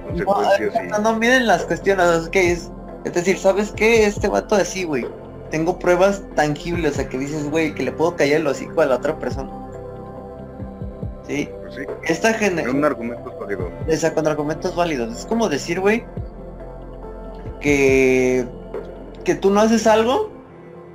consecuencias. 0.01 1.01
No, 1.03 1.17
miden 1.17 1.47
las 1.47 1.65
cuestiones, 1.65 2.07
es 2.07 2.31
es, 2.33 2.71
es 3.05 3.15
decir, 3.15 3.37
¿sabes 3.37 3.73
qué? 3.73 4.07
Este 4.07 4.29
vato 4.29 4.55
así, 4.55 4.85
güey. 4.85 5.07
Tengo 5.51 5.79
pruebas 5.79 6.23
tangibles, 6.37 6.93
o 6.93 6.95
sea, 6.95 7.09
que 7.09 7.19
dices, 7.19 7.51
güey, 7.51 7.75
que 7.75 7.83
le 7.83 7.93
puedo 7.93 8.15
callar 8.15 8.41
el 8.41 8.47
hocico 8.47 8.81
a 8.81 8.87
la 8.87 8.97
otra 8.97 9.19
persona. 9.19 9.51
¿Sí? 11.27 11.49
Pues 11.63 11.75
sí. 11.75 11.83
Esta 12.05 12.33
generación... 12.35 12.77
Con 12.77 12.85
argumentos 12.85 13.39
válidos. 13.41 13.73
Esa, 13.89 14.15
con 14.15 14.27
argumentos 14.29 14.77
válidos. 14.77 15.19
Es 15.19 15.27
como 15.27 15.49
decir, 15.49 15.81
güey, 15.81 16.05
que... 17.61 18.47
Que 19.25 19.35
tú 19.35 19.51
no 19.51 19.61
haces 19.61 19.87
algo 19.87 20.31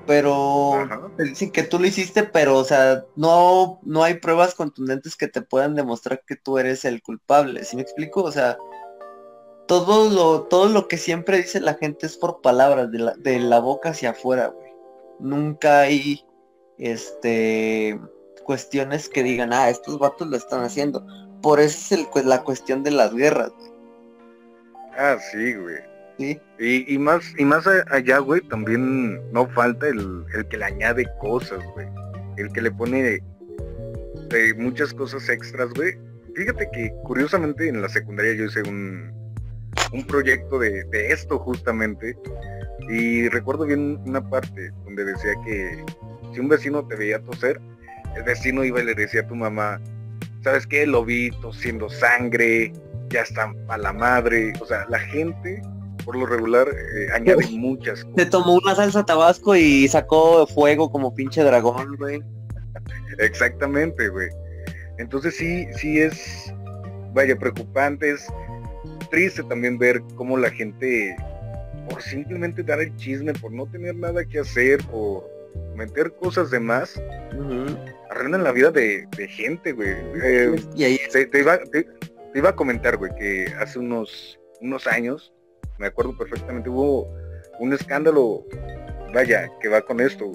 pero 0.06 0.88
sí 1.34 1.52
que 1.52 1.64
tú 1.64 1.80
lo 1.80 1.88
hiciste, 1.88 2.24
pero 2.24 2.58
o 2.58 2.64
sea, 2.64 3.06
no, 3.16 3.80
no 3.84 4.04
hay 4.04 4.16
pruebas 4.16 4.56
contundentes 4.56 5.16
que 5.16 5.28
te 5.28 5.42
puedan 5.42 5.76
demostrar 5.76 6.22
que 6.26 6.36
tú 6.36 6.58
eres 6.58 6.86
el 6.86 7.02
culpable. 7.02 7.64
¿Sí 7.64 7.76
me 7.76 7.82
explico? 7.82 8.24
O 8.24 8.32
sea, 8.32 8.58
todo 9.68 10.10
lo, 10.10 10.44
todo 10.44 10.70
lo 10.70 10.88
que 10.88 10.98
siempre 10.98 11.38
dice 11.38 11.60
la 11.60 11.76
gente 11.76 12.06
es 12.06 12.18
por 12.18 12.42
palabras, 12.42 12.92
de 12.92 13.00
la, 13.00 13.14
de 13.16 13.40
la 13.40 13.60
boca 13.60 13.90
hacia 13.90 14.12
afuera, 14.12 14.48
güey. 14.48 14.72
Nunca 15.20 15.82
hay 15.82 16.24
este 16.78 18.00
cuestiones 18.44 19.10
que 19.10 19.24
digan, 19.24 19.54
ah, 19.54 19.70
estos 19.70 19.98
vatos 19.98 20.28
lo 20.28 20.38
están 20.38 20.64
haciendo. 20.64 21.06
Por 21.42 21.60
eso 21.60 21.78
es 21.78 21.92
el, 22.00 22.08
pues, 22.12 22.26
la 22.26 22.44
cuestión 22.44 22.84
de 22.84 22.92
las 22.92 23.14
guerras, 23.14 23.52
güey. 23.58 23.72
Ah, 24.98 25.18
sí, 25.32 25.54
güey. 25.56 25.95
Y, 26.18 26.98
más 26.98 27.34
y 27.38 27.44
más 27.44 27.68
allá, 27.68 28.20
güey, 28.20 28.42
también 28.42 29.20
no 29.34 29.48
falta 29.48 29.88
el, 29.88 30.26
que 30.50 30.58
le 30.58 30.66
añade 30.66 31.06
cosas, 31.20 31.60
güey. 31.74 31.88
El 32.38 32.52
que 32.52 32.62
le 32.62 32.72
pone 32.72 33.22
de 34.30 34.54
muchas 34.58 34.94
cosas 34.94 35.28
extras, 35.30 35.70
güey. 35.76 35.98
Fíjate 36.36 36.70
que 36.72 36.94
curiosamente 37.04 37.68
en 37.68 37.82
la 37.82 37.90
secundaria 37.90 38.34
yo 38.34 38.46
hice 38.46 38.62
un, 38.64 39.12
un 39.92 40.06
proyecto 40.06 40.60
de, 40.60 40.86
esto 40.92 41.40
justamente. 41.40 42.18
Y 42.90 43.30
recuerdo 43.30 43.66
bien 43.66 44.00
una 44.06 44.28
parte 44.30 44.72
donde 44.84 45.06
decía 45.06 45.34
que 45.46 45.84
si 46.34 46.40
un 46.40 46.50
vecino 46.50 46.86
te 46.88 46.96
veía 46.96 47.20
toser, 47.20 47.60
el 48.16 48.24
vecino 48.24 48.64
iba 48.64 48.82
y 48.82 48.86
le 48.86 48.96
decía 48.96 49.22
a 49.22 49.28
tu 49.28 49.36
mamá, 49.36 49.82
¿sabes 50.44 50.68
qué? 50.68 50.86
Lo 50.86 51.04
vi 51.04 51.32
tosiendo 51.42 51.90
sangre, 51.90 52.72
ya 53.10 53.22
está 53.22 53.54
a 53.68 53.78
la 53.78 53.94
madre. 53.94 54.54
O 54.62 54.66
sea, 54.66 54.86
la 54.90 55.00
gente 55.00 55.62
por 56.06 56.16
lo 56.16 56.26
regular 56.28 56.68
eh, 56.70 57.08
añade 57.14 57.46
muchas 57.52 58.04
cosas. 58.04 58.16
Se 58.24 58.26
tomó 58.28 58.54
una 58.54 58.76
salsa 58.76 59.04
tabasco 59.04 59.56
y 59.56 59.88
sacó 59.88 60.48
fuego 60.48 60.92
como 60.92 61.14
pinche 61.14 61.44
dragón, 61.44 61.98
güey. 61.98 62.22
Exactamente, 63.18 64.08
güey. 64.10 64.30
Entonces 65.00 65.36
sí, 65.36 65.68
sí 65.74 66.00
es, 66.00 66.54
vaya, 67.14 67.36
preocupante, 67.36 68.12
es 68.12 68.28
triste 69.10 69.44
también 69.44 69.78
ver 69.78 70.02
cómo 70.16 70.38
la 70.38 70.50
gente, 70.50 71.16
por 71.90 72.02
simplemente 72.02 72.64
dar 72.64 72.80
el 72.80 72.96
chisme, 72.96 73.34
por 73.34 73.52
no 73.52 73.66
tener 73.66 73.96
nada 73.96 74.24
que 74.24 74.40
hacer, 74.40 74.82
por 74.86 75.30
meter 75.76 76.14
cosas 76.14 76.52
de 76.52 76.60
más, 76.60 77.02
arruinan 78.10 78.44
la 78.44 78.52
vida 78.52 78.72
de, 78.72 79.08
gente, 79.30 79.74
güey. 79.74 79.96
Eh, 80.24 80.56
y 80.76 80.84
ahí... 80.84 81.00
te, 81.12 81.40
iba, 81.40 81.58
te, 81.58 81.86
iba 82.34 82.50
a 82.50 82.56
comentar, 82.56 82.98
güey, 82.98 83.14
que 83.16 83.48
hace 83.60 83.80
unos, 83.80 84.40
unos 84.62 84.88
años 84.88 85.34
me 85.78 85.88
acuerdo 85.88 86.18
perfectamente, 86.18 86.70
hubo 86.70 87.08
un 87.60 87.74
escándalo, 87.74 88.44
vaya, 89.14 89.50
que 89.62 89.70
va 89.70 89.82
con 89.82 90.00
esto, 90.00 90.32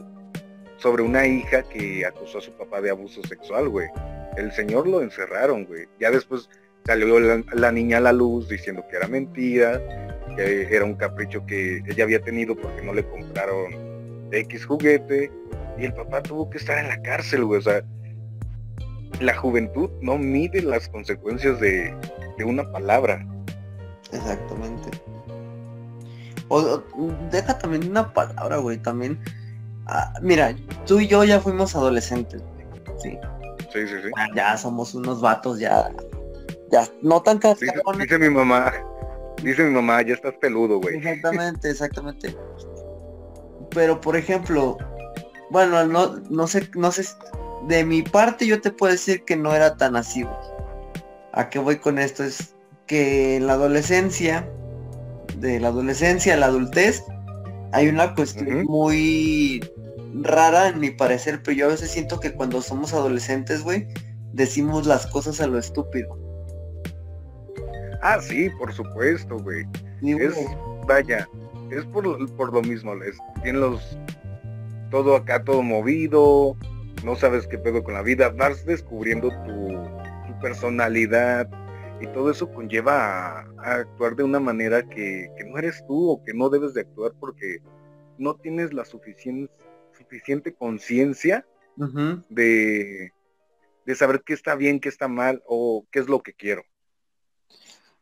sobre 0.79 1.03
una 1.03 1.27
hija 1.27 1.63
que 1.63 2.05
acusó 2.07 2.39
a 2.39 2.41
su 2.41 2.53
papá 2.53 2.81
de 2.81 2.91
abuso 2.91 3.23
sexual, 3.25 3.69
güey. 3.69 3.89
El 4.37 4.53
señor 4.53 4.87
lo 4.87 5.03
encerraron, 5.03 5.67
güey. 5.67 5.87
Ya 5.99 6.11
después 6.11 6.49
salió 6.87 7.21
la, 7.21 7.73
niña 7.73 7.99
a 7.99 8.01
la 8.01 8.13
luz 8.13 8.49
diciendo 8.49 8.85
que 8.89 8.97
era 8.97 9.07
mentira, 9.07 9.81
que 10.37 10.75
era 10.75 10.85
un 10.85 10.95
capricho 10.95 11.45
que 11.45 11.83
ella 11.87 12.05
había 12.05 12.23
tenido 12.23 12.57
porque 12.57 12.83
no 12.83 12.95
le 12.95 13.07
compraron 13.07 14.29
X 14.33 14.65
juguete. 14.65 15.31
Y 15.79 15.85
el 15.85 15.95
papá 15.95 16.23
tuvo 16.23 16.49
que 16.49 16.59
estar 16.59 16.79
en 16.79 16.89
la 16.89 17.01
cárcel, 17.03 17.45
güey. 17.45 17.59
O 17.59 17.63
sea, 17.63 17.85
la 19.21 19.37
juventud 19.37 19.91
no 20.01 20.17
mide 20.19 20.63
las 20.63 20.89
consecuencias 20.89 21.61
de, 21.61 21.95
una 22.45 22.71
palabra. 22.73 23.27
Exactamente. 24.13 24.91
O, 26.51 26.83
deja 27.31 27.57
también 27.59 27.91
una 27.91 28.13
palabra, 28.13 28.57
güey, 28.59 28.77
también. 28.79 29.19
Ah, 29.87 30.13
mira, 30.21 30.55
tú 30.85 30.99
y 30.99 31.07
yo 31.07 31.23
ya 31.25 31.41
fuimos 31.41 31.75
adolescentes, 31.77 32.43
güey. 32.43 32.67
Sí. 33.01 33.19
Sí, 33.73 33.87
sí, 33.87 33.95
sí. 34.03 34.11
Ya, 34.35 34.57
somos 34.57 34.95
unos 34.95 35.21
vatos, 35.21 35.61
ya. 35.61 35.89
Ya, 36.73 36.87
no 37.03 37.23
tan 37.23 37.39
dice, 37.39 37.73
dice 37.99 38.19
mi 38.19 38.31
mamá, 38.31 38.73
dice 39.43 39.65
mi 39.65 39.75
mamá, 39.75 40.03
ya 40.03 40.15
estás 40.15 40.35
peludo, 40.41 40.81
güey. 40.81 40.97
Exactamente, 40.97 41.71
exactamente. 41.71 42.37
Pero 43.71 44.01
por 44.01 44.17
ejemplo, 44.17 44.77
bueno, 45.51 45.85
no, 45.87 46.17
no 46.31 46.47
sé, 46.47 46.69
no 46.75 46.91
sé, 46.91 47.05
de 47.69 47.85
mi 47.85 48.03
parte 48.03 48.47
yo 48.47 48.61
te 48.61 48.71
puedo 48.71 48.93
decir 48.93 49.25
que 49.25 49.37
no 49.37 49.55
era 49.55 49.77
tan 49.77 49.97
así, 49.97 50.23
güey. 50.23 50.37
¿A 51.33 51.49
qué 51.49 51.61
voy 51.61 51.77
con 51.79 51.99
esto? 51.99 52.25
Es 52.25 52.55
que 52.87 53.37
en 53.37 53.47
la 53.47 53.53
adolescencia 53.53 54.49
de 55.41 55.59
la 55.61 55.69
adolescencia 55.69 56.35
a 56.35 56.37
la 56.37 56.47
adultez, 56.47 57.05
hay 57.73 57.89
una 57.89 58.15
cuestión 58.15 58.65
muy 58.65 59.61
rara 60.23 60.69
en 60.69 60.81
mi 60.81 60.91
parecer, 60.91 61.41
pero 61.43 61.57
yo 61.57 61.67
a 61.67 61.71
veces 61.71 61.91
siento 61.91 62.21
que 62.21 62.33
cuando 62.33 62.61
somos 62.63 62.93
adolescentes, 62.93 63.63
güey, 63.63 63.87
decimos 64.33 64.87
las 64.87 65.07
cosas 65.07 65.41
a 65.41 65.47
lo 65.47 65.59
estúpido. 65.59 66.19
Ah, 68.03 68.19
sí, 68.21 68.49
por 68.59 68.73
supuesto, 68.73 69.39
güey. 69.39 69.67
es, 70.03 70.35
vaya, 70.87 71.29
es 71.71 71.85
por, 71.87 72.05
lo 72.53 72.63
mismo, 72.63 72.95
les 72.95 73.17
tienen 73.43 73.61
los, 73.61 73.99
todo 74.91 75.17
acá, 75.17 75.45
todo 75.45 75.63
movido, 75.63 76.57
no 77.05 77.15
sabes 77.15 77.47
qué 77.47 77.59
pedo 77.59 77.83
con 77.85 77.95
la 77.95 78.03
vida, 78.03 78.31
vas 78.31 78.65
descubriendo 78.65 79.29
tu, 79.45 79.69
tu 80.27 80.41
personalidad, 80.41 81.49
y 82.01 82.07
todo 82.09 82.31
eso 82.31 82.51
conlleva 82.53 83.41
a, 83.59 83.75
actuar 83.75 84.17
de 84.17 84.23
una 84.23 84.41
manera 84.41 84.89
que, 84.89 85.29
no 85.47 85.59
eres 85.59 85.85
tú 85.87 86.11
o 86.11 86.25
que 86.25 86.33
no 86.35 86.49
debes 86.49 86.75
de 86.75 86.83
actuar 86.83 87.13
porque 87.19 87.59
no 88.19 88.35
tienes 88.35 88.73
la 88.73 88.85
suficiente, 88.85 89.53
suficiente 89.97 90.55
conciencia 90.55 91.47
de, 92.29 93.13
de 93.87 93.95
saber 93.95 94.23
qué 94.25 94.35
está 94.35 94.55
bien, 94.55 94.81
qué 94.81 94.89
está 94.89 95.09
mal 95.09 95.43
o 95.47 95.87
qué 95.91 96.01
es 96.01 96.09
lo 96.09 96.23
que 96.23 96.35
quiero. 96.35 96.63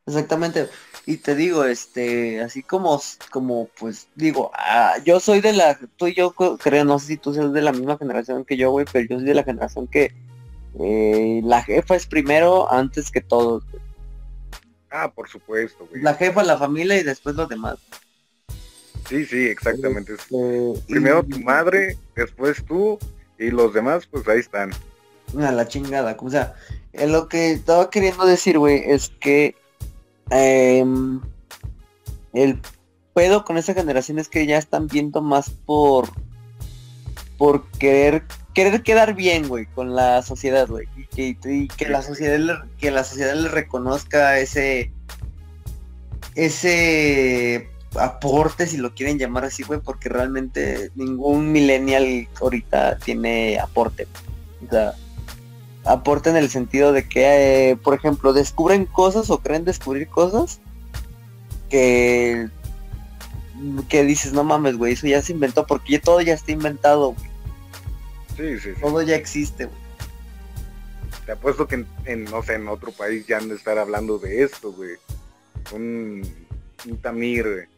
Exactamente. 0.09 0.69
Y 1.05 1.19
te 1.19 1.35
digo, 1.35 1.65
este, 1.65 2.41
así 2.41 2.63
como, 2.63 2.99
como, 3.31 3.69
pues, 3.79 4.09
digo, 4.15 4.51
ah, 4.55 4.95
yo 5.05 5.21
soy 5.21 5.43
de 5.43 5.53
la, 5.53 5.79
tú 5.97 6.07
y 6.07 6.15
yo 6.15 6.33
creo, 6.33 6.85
no 6.87 6.99
sé 6.99 7.07
si 7.09 7.17
tú 7.19 7.35
eres 7.35 7.53
de 7.53 7.61
la 7.61 7.73
misma 7.73 7.99
generación 7.99 8.45
que 8.47 8.57
yo, 8.57 8.71
güey, 8.71 8.87
pero 8.91 9.07
yo 9.07 9.17
soy 9.19 9.27
de 9.27 9.35
la 9.35 9.45
generación 9.45 9.87
que 9.87 10.15
eh, 10.81 11.43
la 11.45 11.63
jefa 11.63 11.95
es 11.95 12.07
primero 12.07 12.73
antes 12.73 13.11
que 13.11 13.21
todos. 13.21 13.65
Ah, 14.91 15.11
por 15.13 15.29
supuesto, 15.29 15.87
güey. 15.89 16.03
La 16.03 16.15
jefa, 16.15 16.43
la 16.43 16.57
familia 16.57 16.99
y 16.99 17.03
después 17.03 17.37
los 17.37 17.49
demás. 17.49 17.79
Sí, 19.09 19.25
sí, 19.25 19.47
exactamente. 19.47 20.15
Este, 20.15 20.75
primero 20.87 21.23
tu 21.23 21.41
madre, 21.41 21.97
después 22.15 22.65
tú 22.65 22.99
y 23.39 23.51
los 23.51 23.73
demás, 23.73 24.07
pues 24.07 24.27
ahí 24.29 24.41
están. 24.41 24.71
A 25.39 25.53
la 25.53 25.67
chingada. 25.69 26.17
O 26.21 26.31
sea, 26.31 26.55
lo 26.93 27.29
que 27.29 27.53
estaba 27.53 27.91
queriendo 27.91 28.27
decir, 28.27 28.59
güey, 28.59 28.83
es 28.85 29.11
que 29.21 29.55
em, 30.31 31.21
el 32.33 32.61
pedo 33.15 33.45
con 33.45 33.57
esa 33.57 33.75
generación 33.75 34.19
es 34.19 34.29
que 34.29 34.47
ya 34.47 34.59
están 34.59 34.89
viendo 34.89 35.23
más 35.23 35.51
por 35.51 36.09
por 37.39 37.71
querer 37.71 38.25
querer 38.59 38.83
quedar 38.83 39.15
bien, 39.15 39.47
güey, 39.47 39.67
con 39.67 39.95
la 39.95 40.21
sociedad, 40.23 40.67
güey. 40.67 40.89
Y 41.15 41.37
que, 41.37 41.89
la 41.89 42.03
sociedad 42.03 42.39
le, 42.41 42.55
que 42.81 42.91
la 42.91 43.05
sociedad 43.05 43.37
le 43.37 43.49
reconozca 43.49 44.41
ese 44.41 44.91
ese 46.35 47.69
aporte, 47.95 48.67
si 48.67 48.77
lo 48.77 48.97
quieren 48.97 49.17
llamar 49.17 49.45
así, 49.45 49.63
güey, 49.63 49.79
porque 49.79 50.09
realmente 50.09 50.91
ningún 50.97 51.53
millennial 51.53 52.27
ahorita 52.41 52.99
tiene 52.99 53.61
aporte. 53.61 54.09
O 54.67 54.69
sea, 54.69 54.93
aporte 55.85 56.31
en 56.31 56.37
el 56.37 56.51
sentido 56.51 56.91
de 56.93 57.09
que, 57.09 57.71
eh, 57.71 57.77
por 57.77 57.95
ejemplo, 57.95 58.33
descubren 58.33 58.87
cosas 58.87 59.31
o 59.31 59.39
creen 59.39 59.65
descubrir 59.65 60.09
cosas 60.09 60.59
que 61.71 62.49
que 63.89 64.03
dices, 64.03 64.33
no 64.33 64.43
mames, 64.43 64.77
güey, 64.77 64.95
eso 64.95 65.07
ya 65.07 65.23
se 65.23 65.33
inventó 65.33 65.65
porque 65.65 66.01
todo 66.01 66.21
ya 66.21 66.35
está 66.35 66.51
inventado, 66.51 67.13
güey. 67.13 67.28
Sí, 68.39 68.59
sí, 68.61 68.73
sí. 68.75 68.81
Todo 68.81 69.03
ya 69.03 69.17
existe, 69.17 69.65
güey. 69.65 69.79
Te 71.27 71.33
apuesto 71.33 71.67
que 71.67 71.85
en, 72.05 72.25
no 72.25 72.43
sé, 72.43 72.55
en 72.55 72.69
otro 72.69 72.93
país 72.93 73.27
ya 73.27 73.39
han 73.39 73.49
de 73.49 73.57
estar 73.57 73.77
hablando 73.79 74.19
de 74.19 74.45
esto, 74.45 74.73
güey. 74.73 74.93
Un, 75.73 76.23
un 76.89 76.97
Tamir 76.99 77.69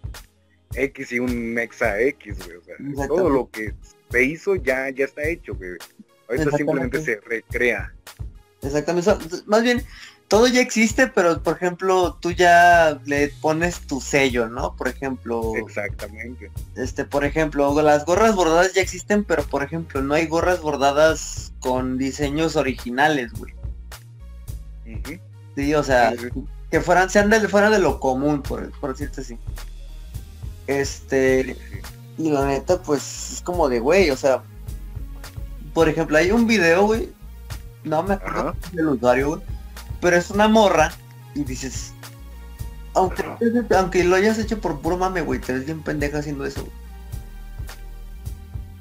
X 0.75 1.13
y 1.13 1.19
un 1.19 1.55
Mexa 1.55 1.99
X, 2.01 2.45
güey. 2.45 2.59
O 2.59 2.97
sea, 2.97 3.09
todo 3.09 3.31
lo 3.31 3.49
que 3.51 3.73
se 4.11 4.23
hizo 4.23 4.55
ya, 4.55 4.91
ya 4.91 5.07
está 5.07 5.27
hecho, 5.27 5.55
güey. 5.55 5.73
Ahorita 6.29 6.57
simplemente 6.57 7.03
se 7.03 7.21
recrea. 7.21 7.93
Exactamente. 8.63 9.11
Más 9.47 9.63
bien, 9.63 9.83
todo 10.31 10.47
ya 10.47 10.61
existe, 10.61 11.09
pero 11.09 11.43
por 11.43 11.57
ejemplo, 11.57 12.17
tú 12.21 12.31
ya 12.31 13.01
le 13.05 13.31
pones 13.41 13.81
tu 13.81 14.01
sello, 14.01 14.49
¿no? 14.49 14.77
Por 14.77 14.87
ejemplo. 14.87 15.57
Exactamente. 15.57 16.53
Este, 16.77 17.05
por 17.05 17.25
ejemplo, 17.25 17.75
las 17.83 18.07
gorras 18.07 18.37
bordadas 18.37 18.73
ya 18.73 18.81
existen, 18.81 19.25
pero 19.25 19.43
por 19.43 19.65
ejemplo, 19.65 20.01
no 20.03 20.15
hay 20.15 20.29
gorras 20.29 20.61
bordadas 20.61 21.53
con 21.59 21.99
diseños 21.99 22.55
originales, 22.55 23.33
güey. 23.33 23.53
Sí, 25.57 25.75
o 25.75 25.83
sea, 25.83 26.15
que 26.71 26.81
fueran, 26.81 27.11
sean 27.11 27.29
de, 27.29 27.49
fuera 27.49 27.69
de 27.69 27.81
lo 27.81 27.99
común, 27.99 28.41
por, 28.41 28.71
por 28.79 28.93
decirte 28.93 29.23
así. 29.23 29.37
Este. 30.69 31.57
Y 32.19 32.31
la 32.31 32.47
neta, 32.47 32.81
pues 32.81 33.33
es 33.33 33.43
como 33.43 33.69
de 33.69 33.81
güey, 33.81 34.11
o 34.11 34.17
sea. 34.17 34.45
Por 35.75 35.89
ejemplo, 35.89 36.17
hay 36.19 36.31
un 36.31 36.47
video, 36.47 36.87
güey. 36.87 37.13
No 37.83 38.05
me 38.05 38.15
acuerdo 38.15 38.55
del 38.73 38.91
usuario, 38.91 39.29
güey 39.31 39.60
pero 40.01 40.17
es 40.17 40.31
una 40.31 40.49
morra 40.49 40.93
y 41.35 41.45
dices, 41.45 41.93
aunque, 42.95 43.25
aunque 43.77 44.05
lo 44.05 44.17
hayas 44.17 44.39
hecho 44.39 44.61
por 44.61 44.81
puro 44.81 44.97
mame, 44.97 45.21
güey, 45.21 45.41
te 45.41 45.53
ves 45.53 45.67
bien 45.67 45.83
pendeja 45.83 46.19
haciendo 46.19 46.45
eso. 46.45 46.67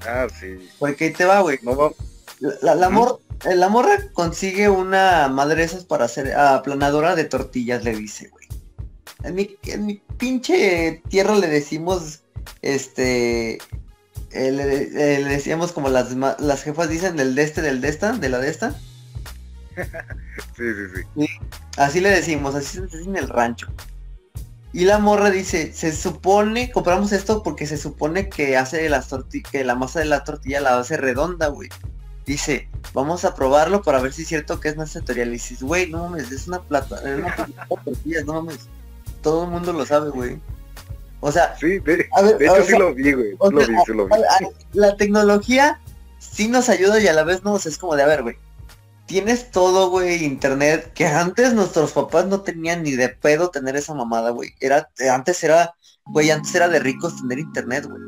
Ah, 0.08 0.28
sí. 0.40 0.70
Porque 0.80 1.06
ahí 1.06 1.14
te 1.14 1.26
va, 1.26 1.42
güey. 1.42 1.60
La, 2.62 2.76
la, 2.76 2.90
morra 3.70 3.98
consigue 4.14 4.70
una 4.70 5.28
madre 5.28 5.64
esas 5.64 5.86
para 5.86 6.06
hacer 6.06 6.34
aplanadora 6.36 7.16
de 7.16 7.26
tortillas, 7.26 7.84
le 7.84 7.96
dice, 7.96 8.30
güey. 8.30 8.48
En 9.24 9.36
mi, 9.36 9.58
en 9.64 9.86
mi 9.86 10.02
pinche 10.18 11.04
tierra 11.10 11.36
le 11.36 11.48
decimos, 11.48 12.22
este, 12.62 13.56
eh, 14.32 14.52
le, 14.52 14.84
eh, 14.84 15.20
le, 15.20 15.30
decíamos 15.30 15.74
como 15.74 15.90
las, 15.90 16.14
las 16.14 16.64
jefas 16.64 16.90
dicen 16.90 17.18
del 17.18 17.36
de 17.36 17.44
este, 17.44 17.62
del 17.62 17.82
de 17.82 17.90
esta, 17.90 18.14
de 18.14 18.30
la 18.30 18.40
de 18.40 18.50
esta. 18.50 18.80
sí, 20.58 20.64
sí, 20.74 21.04
sí, 21.16 21.28
Así 21.78 22.00
le 22.02 22.10
decimos, 22.10 22.56
así 22.56 22.78
se 22.78 22.82
dice 22.82 23.04
en 23.04 23.16
el 23.16 23.30
rancho. 23.30 23.68
Y 24.72 24.86
la 24.86 25.00
morra 25.00 25.32
dice, 25.32 25.74
se 25.74 25.92
supone, 25.92 26.72
compramos 26.72 27.12
esto 27.12 27.42
porque 27.42 27.66
se 27.66 27.78
supone 27.78 28.30
que 28.30 28.56
hace 28.56 28.88
las 28.90 29.08
tortillas, 29.08 29.52
que 29.52 29.64
la 29.64 29.76
masa 29.76 30.00
de 30.00 30.06
la 30.06 30.24
tortilla 30.24 30.62
la 30.62 30.78
hace 30.78 30.98
redonda, 30.98 31.48
güey. 31.48 31.70
Dice, 32.26 32.70
vamos 32.94 33.26
a 33.26 33.34
probarlo 33.34 33.82
para 33.82 34.00
ver 34.00 34.14
si 34.14 34.22
es 34.22 34.28
cierto 34.28 34.60
que 34.60 34.70
es 34.70 34.78
más 34.78 34.92
sectorial. 34.92 35.30
Y 35.30 35.34
dices, 35.34 35.64
güey, 35.64 35.90
no 35.90 36.04
mames, 36.04 36.32
es 36.32 36.48
una 36.48 36.62
plata, 36.62 36.98
es 36.98 37.20
una 37.20 37.68
tortillas, 37.84 38.26
no 38.26 38.34
mames. 38.34 38.68
Todo 39.24 39.46
el 39.46 39.50
mundo 39.50 39.74
lo 39.74 39.86
sabe, 39.86 40.12
güey. 40.12 40.40
O 41.22 41.32
sea, 41.32 41.56
sí, 41.58 41.80
de, 41.80 42.08
hecho 42.40 42.64
sí 42.64 42.78
lo 42.78 42.94
vi, 42.94 43.12
güey. 43.12 43.38
Lo 43.40 43.60
vi, 43.60 43.76
sí 43.86 43.94
lo 43.94 44.06
vi. 44.06 44.12
La 44.74 44.96
tecnología 44.96 45.80
sí 46.20 46.48
nos 46.48 46.70
ayuda 46.70 47.00
y 47.00 47.08
a 47.08 47.14
la 47.14 47.24
vez 47.24 47.44
no, 47.44 47.58
es 47.58 47.78
como 47.80 47.96
de, 47.96 48.04
a 48.04 48.08
ver, 48.08 48.22
güey 48.22 48.38
tienes 49.10 49.50
todo, 49.50 49.90
güey, 49.90 50.24
internet, 50.24 50.94
que 50.94 51.08
antes 51.08 51.56
nuestros 51.56 51.94
papás 51.94 52.28
no 52.28 52.42
tenían 52.42 52.84
ni 52.84 52.92
de 52.92 53.10
pedo 53.10 53.50
tener 53.50 53.76
esa 53.76 53.96
mamada, 53.96 54.30
güey. 54.30 54.52
Era, 54.62 54.88
antes 55.12 55.44
era, 55.44 55.74
güey, 56.06 56.30
antes 56.30 56.54
era 56.54 56.70
de 56.70 56.80
ricos 56.80 57.20
tener 57.20 57.40
internet, 57.40 57.88
güey. 57.90 58.02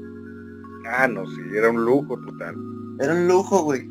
Ah, 0.87 1.07
no, 1.07 1.25
sí, 1.25 1.41
era 1.57 1.71
un 1.71 1.83
lujo 1.83 2.19
total. 2.19 2.55
Era 2.99 3.13
un 3.15 3.27
lujo, 3.27 3.63
güey. 3.63 3.89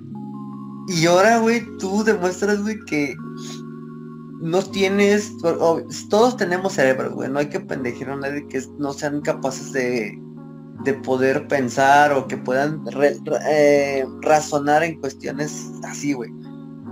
Y 0.86 1.04
ahora, 1.06 1.38
güey, 1.38 1.66
tú 1.78 2.04
demuestras, 2.04 2.62
güey, 2.62 2.78
que 2.86 3.16
no 4.40 4.62
tienes, 4.62 5.32
todos 6.08 6.36
tenemos 6.36 6.74
cerebro, 6.74 7.12
güey, 7.12 7.28
no 7.28 7.40
hay 7.40 7.48
que 7.48 7.60
pendejar 7.60 8.10
a 8.10 8.16
nadie 8.16 8.46
que 8.46 8.62
no 8.78 8.92
sean 8.92 9.20
capaces 9.20 9.72
de, 9.72 10.16
de 10.84 10.94
poder 10.94 11.48
pensar 11.48 12.12
o 12.12 12.28
que 12.28 12.36
puedan 12.36 12.84
eh, 13.48 14.06
razonar 14.22 14.84
en 14.84 15.00
cuestiones 15.00 15.72
así, 15.82 16.12
güey. 16.12 16.30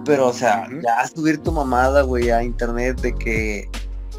Pero, 0.08 0.28
o 0.28 0.32
sea, 0.32 0.66
ya 0.82 1.06
subir 1.06 1.36
tu 1.42 1.52
mamada, 1.52 2.00
güey, 2.00 2.30
a 2.30 2.42
internet 2.42 2.98
de 3.02 3.14
que, 3.14 3.68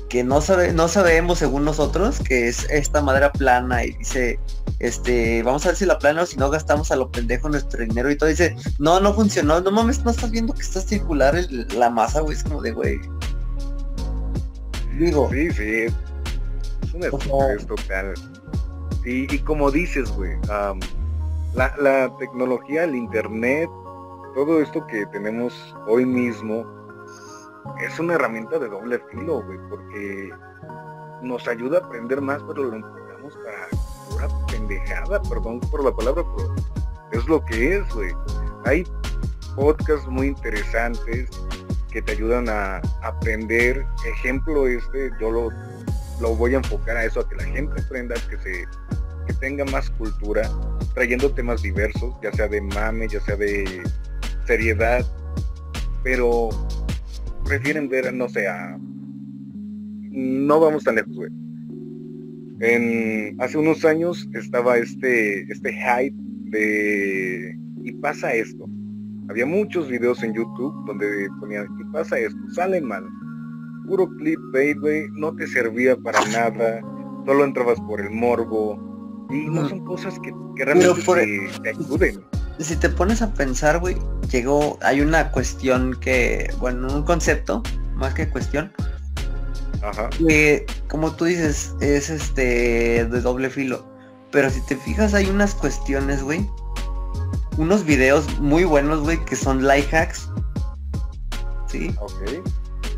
que 0.08 0.24
no 0.24 0.40
sabe, 0.40 0.72
no 0.72 0.88
sabemos 0.88 1.40
según 1.40 1.66
nosotros 1.66 2.20
que 2.20 2.48
es 2.48 2.70
esta 2.70 3.02
madera 3.02 3.32
plana 3.32 3.84
y 3.84 3.94
dice, 3.94 4.40
este, 4.78 5.42
vamos 5.42 5.66
a 5.66 5.70
ver 5.70 5.78
si 5.78 5.88
la 5.88 5.98
plana 5.98 6.22
o 6.22 6.26
si 6.28 6.38
no 6.38 6.52
gastamos 6.52 6.92
a 6.92 6.96
lo 6.96 7.12
pendejo 7.12 7.50
nuestro 7.50 7.84
dinero 7.84 8.12
y 8.12 8.16
todo. 8.16 8.30
Dice, 8.30 8.56
no, 8.78 9.00
no 9.00 9.16
funcionó, 9.16 9.62
no 9.62 9.72
mames, 9.72 10.06
no 10.06 10.12
estás 10.12 10.30
viendo 10.30 10.54
que 10.54 10.62
está 10.62 10.80
circular 10.80 11.36
la 11.76 11.90
masa, 11.90 12.22
güey, 12.22 12.38
es 12.38 12.44
como 12.44 12.62
de, 12.62 12.72
güey. 12.72 13.00
Digo. 15.00 15.28
Sí, 15.32 15.50
sí. 15.50 15.86
Es 16.84 16.94
un 16.94 17.04
es 17.04 17.66
total. 17.66 18.14
Y, 19.04 19.34
y, 19.34 19.40
como 19.40 19.72
dices, 19.72 20.12
güey, 20.12 20.38
la, 21.56 21.74
la 21.82 22.16
tecnología, 22.20 22.84
el 22.84 22.96
internet, 22.96 23.68
todo 24.34 24.62
esto 24.62 24.86
que 24.88 25.06
tenemos 25.08 25.76
hoy 25.88 26.06
mismo 26.06 26.66
es 27.82 28.00
una 28.00 28.16
herramienta 28.16 28.60
de 28.60 28.70
doble 28.70 29.00
filo, 29.12 29.44
güey, 29.44 29.60
porque 29.70 30.30
nos 31.22 31.48
ayuda 31.48 31.80
a 31.80 31.86
aprender 31.86 32.22
más, 32.22 32.42
pero 32.44 32.64
lo 32.64 32.76
empleamos 32.76 33.38
para 33.38 33.68
pura 34.10 34.46
pendejada, 34.48 35.22
perdón 35.24 35.60
por 35.60 35.84
la 35.84 35.92
palabra, 35.92 36.24
pero 36.36 36.56
es 37.12 37.28
lo 37.28 37.44
que 37.46 37.78
es, 37.78 37.94
güey. 37.94 38.14
Hay 38.66 38.84
podcasts 39.56 40.08
muy 40.08 40.28
interesantes 40.28 41.30
que 41.92 42.02
te 42.02 42.12
ayudan 42.12 42.48
a 42.50 42.82
aprender. 43.02 43.86
Ejemplo 44.06 44.68
este, 44.68 45.12
yo 45.20 45.32
lo, 45.32 45.50
lo 46.22 46.36
voy 46.36 46.54
a 46.54 46.58
enfocar 46.58 46.98
a 46.98 47.06
eso, 47.06 47.22
a 47.22 47.30
que 47.30 47.36
la 47.36 47.46
gente 47.46 47.82
aprenda, 47.82 48.16
que 48.30 48.38
se 48.38 48.68
que 49.28 49.34
tenga 49.36 49.64
más 49.66 49.92
cultura, 49.92 50.50
trayendo 50.96 51.32
temas 51.32 51.62
diversos, 51.62 52.16
ya 52.22 52.32
sea 52.32 52.48
de 52.48 52.62
mame, 52.62 53.08
ya 53.08 53.22
sea 53.22 53.36
de 53.36 53.84
seriedad, 54.50 55.06
pero 56.04 56.50
prefieren 57.46 57.88
ver, 57.88 58.12
no 58.12 58.28
sé, 58.28 58.48
no 60.10 60.60
vamos 60.60 60.84
tan 60.84 60.96
lejos, 60.96 61.16
güey. 61.16 61.30
En, 62.62 63.40
hace 63.40 63.60
unos 63.60 63.86
años 63.86 64.28
estaba 64.34 64.78
este, 64.78 65.42
este 65.52 65.72
hype 65.72 66.16
de, 66.50 67.56
y 67.84 67.92
pasa 68.02 68.34
esto. 68.34 68.66
Había 69.30 69.46
muchos 69.46 69.88
videos 69.88 70.24
en 70.24 70.34
YouTube 70.34 70.74
donde 70.88 71.30
ponían, 71.40 71.68
y 71.80 71.84
pasa 71.94 72.18
esto, 72.18 72.40
sale 72.56 72.82
mal. 72.82 73.06
Puro 73.86 74.10
clip, 74.18 74.40
güey, 74.52 75.06
no 75.12 75.36
te 75.36 75.46
servía 75.46 75.96
para 75.96 76.26
nada, 76.30 76.82
solo 77.24 77.46
entrabas 77.46 77.80
por 77.82 78.02
el 78.02 78.10
morbo. 78.10 79.28
Y 79.30 79.48
no 79.48 79.70
son 79.70 79.86
cosas 79.86 80.20
que, 80.20 80.34
realmente 80.56 81.04
te 81.62 81.70
ayuden 81.70 82.29
si 82.60 82.76
te 82.76 82.90
pones 82.90 83.22
a 83.22 83.34
pensar, 83.34 83.80
güey, 83.80 83.98
llegó, 84.30 84.78
hay 84.82 85.02
una 85.02 85.32
cuestión 85.32 85.98
que, 86.00 86.54
bueno, 86.60 86.94
un 86.94 87.04
concepto, 87.04 87.64
más 87.96 88.14
que 88.14 88.30
cuestión, 88.30 88.72
Ajá. 89.82 90.10
que 90.28 90.66
como 90.90 91.14
tú 91.16 91.26
dices, 91.26 91.74
es 91.80 92.10
este 92.10 93.06
de 93.06 93.22
doble 93.22 93.50
filo. 93.50 93.86
Pero 94.32 94.50
si 94.50 94.62
te 94.62 94.76
fijas, 94.76 95.14
hay 95.14 95.28
unas 95.28 95.56
cuestiones, 95.56 96.22
güey. 96.22 96.48
Unos 97.58 97.84
videos 97.84 98.40
muy 98.40 98.64
buenos, 98.64 99.02
güey, 99.02 99.24
que 99.26 99.36
son 99.36 99.68
life 99.68 99.96
hacks. 99.96 100.30
¿Sí? 101.68 101.96
Ok. 102.00 102.48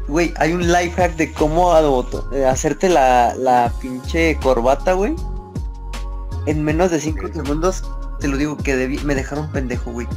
Güey, 0.08 0.34
hay 0.38 0.52
un 0.52 0.67
life 0.71 0.91
hack 0.91 1.15
de 1.15 1.32
cómo 1.32 1.74
eh, 2.34 2.45
hacerte 2.45 2.89
la, 2.89 3.34
la 3.36 3.71
pinche 3.80 4.38
corbata, 4.41 4.93
güey. 4.93 5.15
En 6.47 6.63
menos 6.63 6.91
de 6.91 7.00
5 7.00 7.30
segundos 7.34 7.84
te 8.21 8.27
lo 8.27 8.38
digo 8.38 8.55
que 8.55 8.99
me 9.03 9.15
dejaron 9.15 9.51
pendejo, 9.51 9.91
güy. 9.91 10.07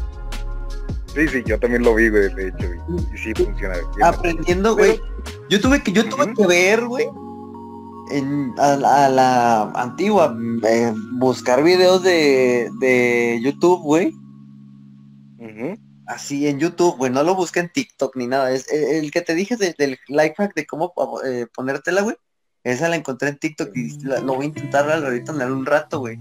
Sí, 1.15 1.27
sí, 1.29 1.43
yo 1.47 1.59
también 1.59 1.83
lo 1.83 1.95
vi, 1.95 2.09
güey, 2.09 2.33
de 2.35 2.49
hecho, 2.49 2.67
y 3.15 3.19
sí 3.19 3.33
funciona. 3.35 3.77
Aprendiendo, 4.03 4.77
güey. 4.77 5.01
Yo 5.49 5.61
tuve 5.61 5.83
que, 5.83 5.93
yo 5.93 6.09
tuve 6.09 6.35
que 6.35 6.47
ver, 6.47 6.85
güey, 6.85 7.07
en, 8.11 8.53
a, 8.59 8.77
la 8.77 9.63
antigua, 9.75 10.37
eh, 10.69 10.93
buscar 11.13 11.63
videos 11.63 12.03
de, 12.03 12.71
de 12.81 13.41
YouTube, 13.43 13.81
güey. 13.83 14.13
Así 16.07 16.47
en 16.49 16.59
YouTube, 16.59 16.99
güey, 16.99 17.11
no 17.11 17.23
lo 17.23 17.35
busqué 17.35 17.61
en 17.61 17.73
TikTok 17.73 18.15
ni 18.17 18.27
nada. 18.27 18.51
Es 18.53 18.71
eh, 18.71 18.99
el, 18.99 19.11
que 19.11 19.23
te 19.23 19.35
dije 19.35 19.57
del 19.57 19.99
life 20.09 20.35
hack 20.37 20.55
de 20.55 20.67
cómo 20.67 20.93
eh, 21.25 21.47
ponértela, 21.55 22.03
güey. 22.03 22.17
Esa 22.63 22.91
la 22.91 22.97
encontré 22.97 23.31
en 23.31 23.39
TikTok 23.39 23.75
y 23.75 23.99
lo 24.03 24.35
voy 24.35 24.47
a 24.47 24.49
intentar 24.49 24.91
ahorita 24.91 25.33
en 25.33 25.53
un 25.53 25.65
rato, 25.65 26.01
güey. 26.01 26.19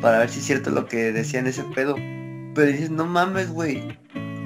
Para 0.00 0.18
ver 0.18 0.30
si 0.30 0.40
es 0.40 0.46
cierto 0.46 0.70
lo 0.70 0.86
que 0.86 1.12
decía 1.12 1.40
en 1.40 1.46
ese 1.46 1.64
pedo. 1.64 1.96
Pero 2.54 2.66
dices, 2.70 2.90
no 2.90 3.06
mames, 3.06 3.50
güey. 3.50 3.98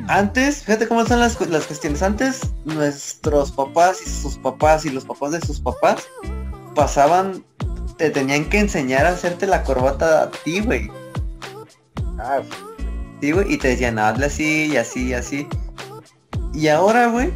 Antes, 0.08 0.64
fíjate 0.64 0.88
cómo 0.88 1.04
son 1.06 1.20
las, 1.20 1.40
las 1.48 1.66
cuestiones. 1.66 2.02
Antes, 2.02 2.40
nuestros 2.64 3.52
papás 3.52 4.00
y 4.04 4.10
sus 4.10 4.36
papás 4.38 4.84
y 4.84 4.90
los 4.90 5.04
papás 5.04 5.32
de 5.32 5.40
sus 5.40 5.60
papás 5.60 6.04
pasaban, 6.74 7.44
te 7.98 8.10
tenían 8.10 8.44
que 8.46 8.58
enseñar 8.58 9.06
a 9.06 9.10
hacerte 9.10 9.46
la 9.46 9.62
corbata 9.62 10.24
a 10.24 10.30
ti, 10.30 10.60
güey. 10.60 10.90
Ah, 12.18 12.42
sí. 13.20 13.32
güey, 13.32 13.52
y 13.52 13.58
te 13.58 13.68
decían, 13.68 13.98
hazle 13.98 14.26
así 14.26 14.66
y 14.72 14.76
así 14.76 15.08
y 15.08 15.14
así. 15.14 15.46
Y 16.52 16.68
ahora, 16.68 17.06
güey, 17.06 17.30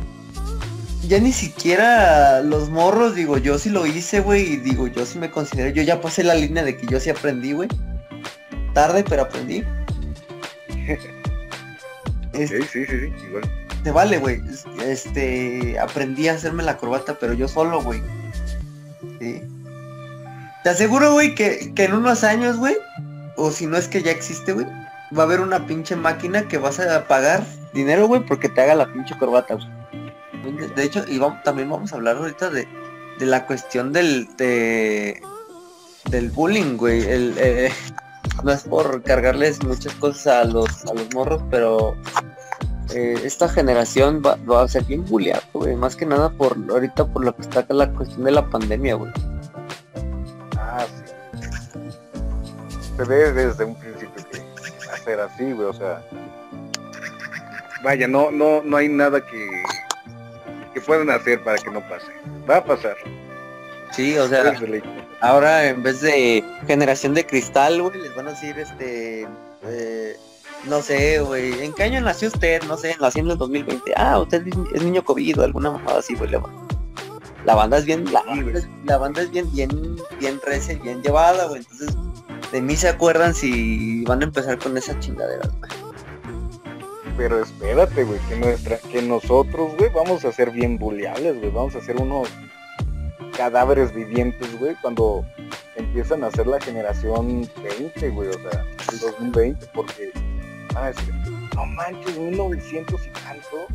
ya 1.07 1.19
ni 1.21 1.33
siquiera 1.33 2.43
los 2.43 2.69
morros, 2.69 3.15
digo, 3.15 3.39
yo 3.39 3.59
sí 3.59 3.71
lo 3.71 3.87
hice, 3.87 4.21
güey, 4.21 4.55
y 4.55 4.57
digo, 4.57 4.89
yo 4.89 5.07
sí 5.07 5.19
me 5.19 5.31
considero, 5.31 5.71
yo 5.71 5.83
ya 5.83 6.01
pasé 6.01 6.25
la 6.25 6.35
línea 6.35 6.65
de 6.65 6.77
que 6.77 6.87
yo 6.87 7.01
sí 7.01 7.11
aprendí, 7.11 7.53
güey. 7.53 7.69
Tarde, 8.77 9.03
pero 9.09 9.23
aprendí. 9.23 9.65
sí, 12.35 12.47
sí, 12.47 12.63
sí, 12.71 12.85
sí, 12.85 13.13
igual. 13.27 13.51
Te 13.83 13.91
vale, 13.91 14.19
güey. 14.19 14.43
Este, 14.85 15.79
aprendí 15.79 16.29
a 16.29 16.35
hacerme 16.35 16.63
la 16.63 16.77
corbata, 16.77 17.17
pero 17.19 17.33
yo 17.33 17.49
solo, 17.49 17.81
güey. 17.81 18.03
Sí. 19.19 19.43
Te 20.63 20.69
aseguro, 20.69 21.15
güey, 21.15 21.35
que, 21.35 21.73
que 21.75 21.85
en 21.85 21.95
unos 21.95 22.23
años, 22.23 22.59
güey, 22.59 22.77
o 23.37 23.51
si 23.51 23.67
no 23.67 23.79
es 23.79 23.89
que 23.89 24.03
ya 24.03 24.11
existe, 24.11 24.53
güey, 24.53 24.67
va 25.19 25.23
a 25.23 25.25
haber 25.25 25.41
una 25.41 25.67
pinche 25.67 25.97
máquina 25.97 26.47
que 26.47 26.59
vas 26.59 26.79
a 26.79 27.09
pagar 27.09 27.47
dinero, 27.73 28.07
güey, 28.07 28.27
porque 28.27 28.51
te 28.51 28.61
haga 28.61 28.75
la 28.75 28.93
pinche 28.93 29.17
corbata, 29.17 29.55
güey. 29.55 30.69
De 30.77 30.83
hecho, 30.83 31.03
y 31.09 31.17
vamos, 31.17 31.43
también 31.45 31.71
vamos 31.71 31.95
a 31.95 31.97
hablar 31.97 32.19
ahorita 32.19 32.51
de, 32.51 32.69
de 33.19 33.25
la 33.25 33.47
cuestión 33.47 33.95
del, 33.95 34.29
de, 34.37 35.23
del 36.11 36.29
bullying, 36.29 36.77
güey. 36.77 37.01
El, 37.09 37.35
eh, 37.39 37.73
no 38.43 38.53
es 38.53 38.63
por 38.65 39.03
cargarles 39.03 39.63
muchas 39.65 39.95
cosas 39.95 40.27
a 40.27 40.45
los, 40.45 40.85
a 40.87 40.95
los 40.95 41.13
morros, 41.15 41.43
pero 41.51 41.97
eh, 42.95 43.21
esta 43.25 43.49
generación 43.49 44.23
va, 44.25 44.37
va, 44.51 44.63
a 44.63 44.69
ser 44.69 44.85
bien 44.85 45.05
bulleado, 45.05 45.43
güey. 45.53 45.75
Más 45.77 45.97
que 45.97 46.07
nada 46.07 46.31
por 46.31 46.57
ahorita 46.71 47.07
por 47.07 47.25
lo 47.25 47.35
que 47.35 47.43
está 47.43 47.61
acá 47.61 47.75
la 47.75 47.91
cuestión 47.93 48.25
de 48.25 48.31
la 48.31 48.49
pandemia, 48.49 48.95
güey. 48.95 49.13
Ah, 50.57 50.87
sí. 50.87 51.13
Se 52.97 53.05
ve 53.05 53.33
desde 53.33 53.65
un 53.65 53.75
principio 53.75 54.25
que 54.31 54.43
hacer 54.93 55.21
así, 55.21 55.53
güey. 55.53 55.69
O 55.69 55.75
sea, 55.75 56.03
vaya, 57.83 58.09
no, 58.09 58.31
no, 58.31 58.63
no 58.63 58.77
hay 58.77 58.89
nada 58.89 59.21
que 59.21 59.63
que 60.77 60.83
pueden 60.83 61.09
hacer 61.09 61.43
para 61.43 61.57
que 61.57 61.71
no 61.71 61.81
pase. 61.89 62.13
Va 62.49 62.59
a 62.59 62.65
pasar. 62.65 62.97
Sí, 63.93 64.17
o 64.19 64.29
sea, 64.29 64.55
ahora 65.21 65.69
en 65.69 65.83
vez 65.83 66.01
de 66.01 66.45
generación 66.67 67.15
de 67.15 67.27
cristal, 67.27 67.81
güey, 67.81 68.01
les 68.01 68.15
van 68.15 68.29
a 68.29 68.31
decir, 68.33 68.59
este, 68.59 69.27
eh, 69.65 70.17
no 70.67 70.83
sé, 70.83 71.21
güey, 71.21 71.65
¿en 71.65 71.73
qué 71.73 71.85
año 71.85 72.01
nació 72.01 72.29
usted? 72.29 72.63
No 72.65 72.77
sé, 72.77 72.97
nació 73.01 73.23
en 73.23 73.31
el 73.31 73.39
2020. 73.39 73.93
Ah, 73.97 74.19
usted 74.19 74.47
es 74.75 74.83
niño 74.83 75.05
COVID 75.05 75.41
o 75.41 75.45
alguna 75.45 75.71
mamada 75.71 76.01
así, 76.01 76.15
güey. 76.15 76.31
La 77.45 77.55
banda 77.55 77.79
es 77.79 77.85
bien, 77.85 78.13
la, 78.13 78.23
la 78.85 78.99
banda 78.99 79.23
es 79.23 79.31
bien, 79.31 79.51
bien, 79.53 79.97
bien 80.19 80.41
rece, 80.45 80.75
bien 80.77 81.03
llevada, 81.03 81.47
güey. 81.47 81.61
Entonces, 81.61 81.97
de 82.51 82.61
mí 82.61 82.77
se 82.77 82.89
acuerdan 82.89 83.35
si 83.35 84.05
van 84.05 84.21
a 84.23 84.25
empezar 84.25 84.59
con 84.59 84.77
esa 84.77 84.99
chingadera, 84.99 85.49
güey 85.61 85.87
pero 87.17 87.43
espérate, 87.43 88.05
güey, 88.05 88.19
que 88.29 88.37
nuestra, 88.37 88.79
que 88.79 89.03
nosotros, 89.03 89.73
güey, 89.79 89.91
vamos 89.91 90.25
a 90.25 90.33
ser 90.33 90.51
bien 90.51 90.79
buleables, 90.79 91.39
güey, 91.39 91.51
vamos 91.51 91.75
a 91.75 91.81
ser 91.81 91.97
unos 91.97 92.29
cadáveres 93.37 93.95
vivientes, 93.95 94.59
güey, 94.59 94.75
cuando 94.81 95.25
empiezan 95.77 96.25
a 96.25 96.31
ser 96.31 96.47
la 96.47 96.61
generación 96.61 97.49
20, 97.63 98.11
güey, 98.11 98.29
o 98.29 98.33
sea, 98.33 98.65
el 98.93 98.99
2020, 98.99 99.67
porque 99.75 100.13
van 100.75 100.85
a 100.85 100.87
decir, 100.89 101.15
no 101.55 101.67
manches, 101.67 102.19
1900 102.19 103.01
y 103.07 103.11
tanto, 103.11 103.67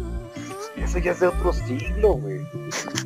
eso 0.77 0.99
ya 0.99 1.11
es 1.11 1.19
de 1.19 1.27
otro 1.27 1.53
siglo, 1.53 2.13
güey. 2.13 2.41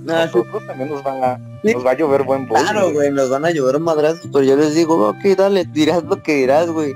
Nosotros 0.02 0.66
también 0.66 0.90
nos 0.90 1.04
van 1.04 1.24
a, 1.24 1.38
nos 1.64 1.86
va 1.86 1.92
a 1.92 1.98
llover 1.98 2.24
buen 2.24 2.48
bollo. 2.48 2.62
Claro, 2.64 2.92
güey, 2.92 3.12
nos 3.12 3.30
van 3.30 3.46
a 3.46 3.52
llover 3.52 3.80
madrazos, 3.80 4.30
pero 4.32 4.44
yo 4.44 4.56
les 4.56 4.76
digo, 4.76 5.10
ok, 5.10 5.24
dale, 5.38 5.66
dirás 5.66 6.04
lo 6.04 6.22
que 6.22 6.36
dirás, 6.36 6.70
güey 6.70 6.94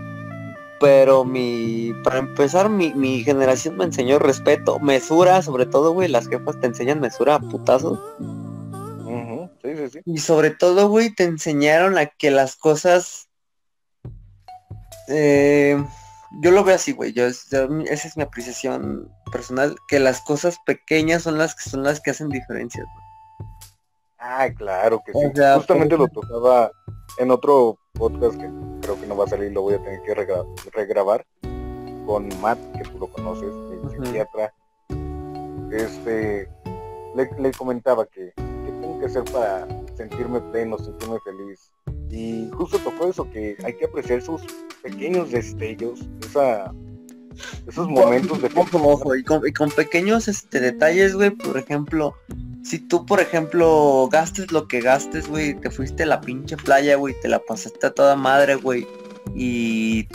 pero 0.79 1.25
mi, 1.25 1.93
para 2.03 2.19
empezar, 2.19 2.69
mi, 2.69 2.93
mi, 2.93 3.21
generación 3.21 3.75
me 3.75 3.83
enseñó 3.83 4.17
respeto, 4.17 4.79
mesura, 4.79 5.41
sobre 5.41 5.65
todo, 5.65 5.91
güey, 5.91 6.07
las 6.07 6.27
jefas 6.29 6.57
te 6.59 6.67
enseñan 6.67 7.01
mesura 7.01 7.35
a 7.35 7.39
putazos. 7.39 7.99
Sí, 9.79 9.89
sí, 9.89 9.99
sí. 10.05 10.11
Y 10.11 10.17
sobre 10.19 10.51
todo, 10.51 10.89
güey, 10.89 11.13
te 11.13 11.23
enseñaron 11.23 11.97
a 11.97 12.07
que 12.07 12.31
las 12.31 12.55
cosas... 12.55 13.29
Eh, 15.07 15.83
yo 16.41 16.51
lo 16.51 16.63
veo 16.63 16.75
así, 16.75 16.91
güey, 16.91 17.13
yo, 17.13 17.25
esa 17.25 17.67
es 17.87 18.15
mi 18.15 18.23
apreciación 18.23 19.11
personal, 19.31 19.75
que 19.87 19.99
las 19.99 20.21
cosas 20.21 20.57
pequeñas 20.65 21.23
son 21.23 21.39
las 21.39 21.55
que 21.55 21.69
son 21.69 21.83
las 21.83 21.99
que 21.99 22.11
hacen 22.11 22.29
diferencias, 22.29 22.85
güey. 22.85 23.09
Ah, 24.19 24.49
claro 24.55 25.01
que 25.03 25.13
sí. 25.13 25.19
Justamente 25.55 25.97
lo 25.97 26.07
tocaba 26.07 26.71
en 27.17 27.31
otro 27.31 27.79
podcast 27.93 28.37
que 28.37 28.49
creo 28.81 28.99
que 28.99 29.07
no 29.07 29.17
va 29.17 29.25
a 29.25 29.29
salir, 29.29 29.51
lo 29.51 29.61
voy 29.63 29.75
a 29.75 29.81
tener 29.81 30.01
que 30.01 30.13
regrabar 30.71 31.25
con 32.05 32.29
Matt, 32.41 32.59
que 32.77 32.83
tú 32.83 32.99
lo 32.99 33.07
conoces, 33.07 33.51
mi 33.53 34.05
psiquiatra. 34.05 34.53
Este, 35.71 36.49
le, 37.15 37.51
comentaba 37.51 38.05
que, 38.05 38.33
que 38.35 38.43
tengo 38.99 39.13
que 39.13 39.19
hacer 39.19 39.23
para 39.33 39.67
sentirme 39.95 40.41
pleno, 40.51 40.77
sentirme 40.77 41.17
feliz. 41.23 41.71
Y 42.09 42.49
justo 42.53 42.79
tocó 42.79 43.07
eso, 43.07 43.29
que 43.29 43.57
hay 43.63 43.73
que 43.75 43.85
apreciar 43.85 44.21
sus 44.21 44.41
pequeños 44.81 45.31
destellos, 45.31 45.99
esa, 46.27 46.73
esos 47.67 47.88
momentos 47.88 48.41
de... 48.41 48.49
Ojo, 48.55 49.15
y 49.15 49.23
con, 49.23 49.47
y 49.47 49.53
con 49.53 49.69
pequeños 49.71 50.27
este, 50.27 50.59
detalles, 50.59 51.15
güey, 51.15 51.29
por 51.29 51.57
ejemplo, 51.57 52.15
si 52.63 52.79
tú, 52.79 53.05
por 53.05 53.19
ejemplo, 53.19 54.09
gastes 54.12 54.51
lo 54.51 54.67
que 54.67 54.81
gastes, 54.81 55.27
güey, 55.27 55.53
te 55.53 55.69
fuiste 55.69 56.03
a 56.03 56.07
la 56.07 56.21
pinche 56.21 56.57
playa, 56.57 56.95
güey, 56.95 57.15
te 57.21 57.27
la 57.27 57.39
pasaste 57.39 57.88
a 57.88 57.91
toda 57.91 58.15
madre, 58.15 58.55
güey, 58.55 58.88
y 59.35 60.07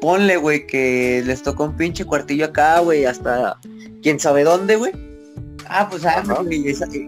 ponle, 0.00 0.36
güey, 0.36 0.66
que 0.66 1.22
les 1.24 1.42
tocó 1.42 1.64
un 1.64 1.76
pinche 1.76 2.04
cuartillo 2.04 2.46
acá, 2.46 2.80
güey, 2.80 3.06
hasta 3.06 3.58
quién 4.02 4.20
sabe 4.20 4.44
dónde, 4.44 4.76
güey. 4.76 5.13
Ah, 5.68 5.88
pues 5.88 6.04
ah, 6.04 6.22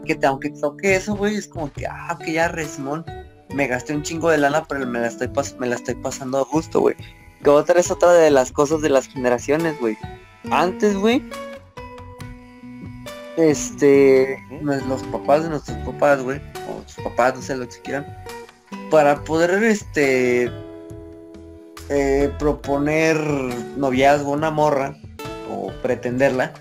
que 0.04 0.14
te, 0.14 0.26
aunque 0.26 0.50
toque 0.50 0.96
eso, 0.96 1.16
güey, 1.16 1.36
es 1.36 1.48
como 1.48 1.72
que, 1.72 1.86
ah, 1.86 2.18
que 2.24 2.32
ya, 2.32 2.48
Resmón, 2.48 3.04
me 3.54 3.66
gasté 3.66 3.94
un 3.94 4.02
chingo 4.02 4.30
de 4.30 4.38
lana, 4.38 4.64
pero 4.68 4.86
me 4.86 5.00
la 5.00 5.08
estoy, 5.08 5.30
me 5.58 5.66
la 5.66 5.76
estoy 5.76 5.94
pasando 5.94 6.38
a 6.38 6.44
gusto, 6.44 6.80
güey. 6.80 6.96
Que 7.42 7.50
otra 7.50 7.78
es 7.80 7.90
otra 7.90 8.12
de 8.12 8.30
las 8.30 8.52
cosas 8.52 8.80
de 8.82 8.88
las 8.88 9.06
generaciones, 9.06 9.78
güey. 9.80 9.96
Antes, 10.50 10.96
güey, 10.96 11.22
este, 13.36 14.42
los 14.62 15.02
papás 15.04 15.44
de 15.44 15.50
nuestros 15.50 15.76
papás, 15.78 16.22
güey, 16.22 16.40
o 16.68 16.82
sus 16.88 17.04
papás, 17.04 17.34
no 17.34 17.42
sé 17.42 17.56
lo 17.56 17.68
que 17.68 17.80
quieran, 17.82 18.06
para 18.90 19.22
poder, 19.24 19.62
este, 19.62 20.50
eh, 21.88 22.32
proponer 22.38 23.16
noviazgo 23.76 24.32
a 24.32 24.36
una 24.36 24.50
morra 24.50 24.96
o 25.50 25.70
pretenderla, 25.82 26.52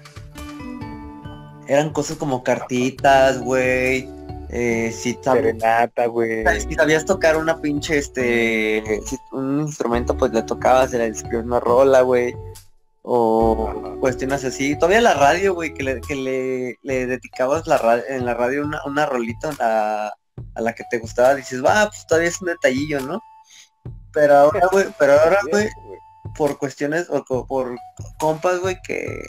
eran 1.67 1.91
cosas 1.91 2.17
como 2.17 2.43
cartitas, 2.43 3.41
güey, 3.41 4.09
eh, 4.49 4.91
si 4.91 5.17
Serenata, 5.21 6.07
güey. 6.07 6.45
Si 6.59 6.73
sabías 6.75 7.05
tocar 7.05 7.37
una 7.37 7.61
pinche, 7.61 7.97
este, 7.97 9.01
un 9.31 9.61
instrumento, 9.61 10.15
pues 10.17 10.31
le 10.31 10.43
tocabas, 10.43 10.91
le 10.91 11.07
escribías 11.07 11.45
una 11.45 11.59
rola, 11.59 12.01
güey 12.01 12.35
o 13.07 13.97
cuestiones 13.99 14.43
así. 14.43 14.75
Todavía 14.75 14.99
la 14.99 15.13
radio, 15.13 15.53
güey, 15.53 15.73
que 15.73 15.83
le, 15.83 16.01
que 16.01 16.15
le, 16.15 16.79
le 16.81 17.05
dedicabas 17.05 17.67
la 17.67 18.01
en 18.09 18.25
la 18.25 18.33
radio 18.33 18.63
una, 18.63 18.81
una 18.85 19.05
rolita 19.05 19.51
a, 19.59 20.11
a, 20.55 20.61
la 20.61 20.73
que 20.73 20.83
te 20.89 20.97
gustaba, 20.97 21.35
dices, 21.35 21.63
va, 21.63 21.85
pues 21.87 22.05
todavía 22.07 22.29
es 22.29 22.41
un 22.41 22.47
detallillo, 22.47 22.99
¿no? 23.01 23.21
Pero 24.11 24.35
ahora, 24.35 24.67
güey, 24.71 24.87
pero 24.97 25.13
ahora, 25.13 25.39
güey, 25.51 25.69
por 26.35 26.57
cuestiones, 26.57 27.07
o 27.09 27.23
por 27.45 27.75
compas, 28.17 28.59
güey, 28.59 28.77
que 28.81 29.21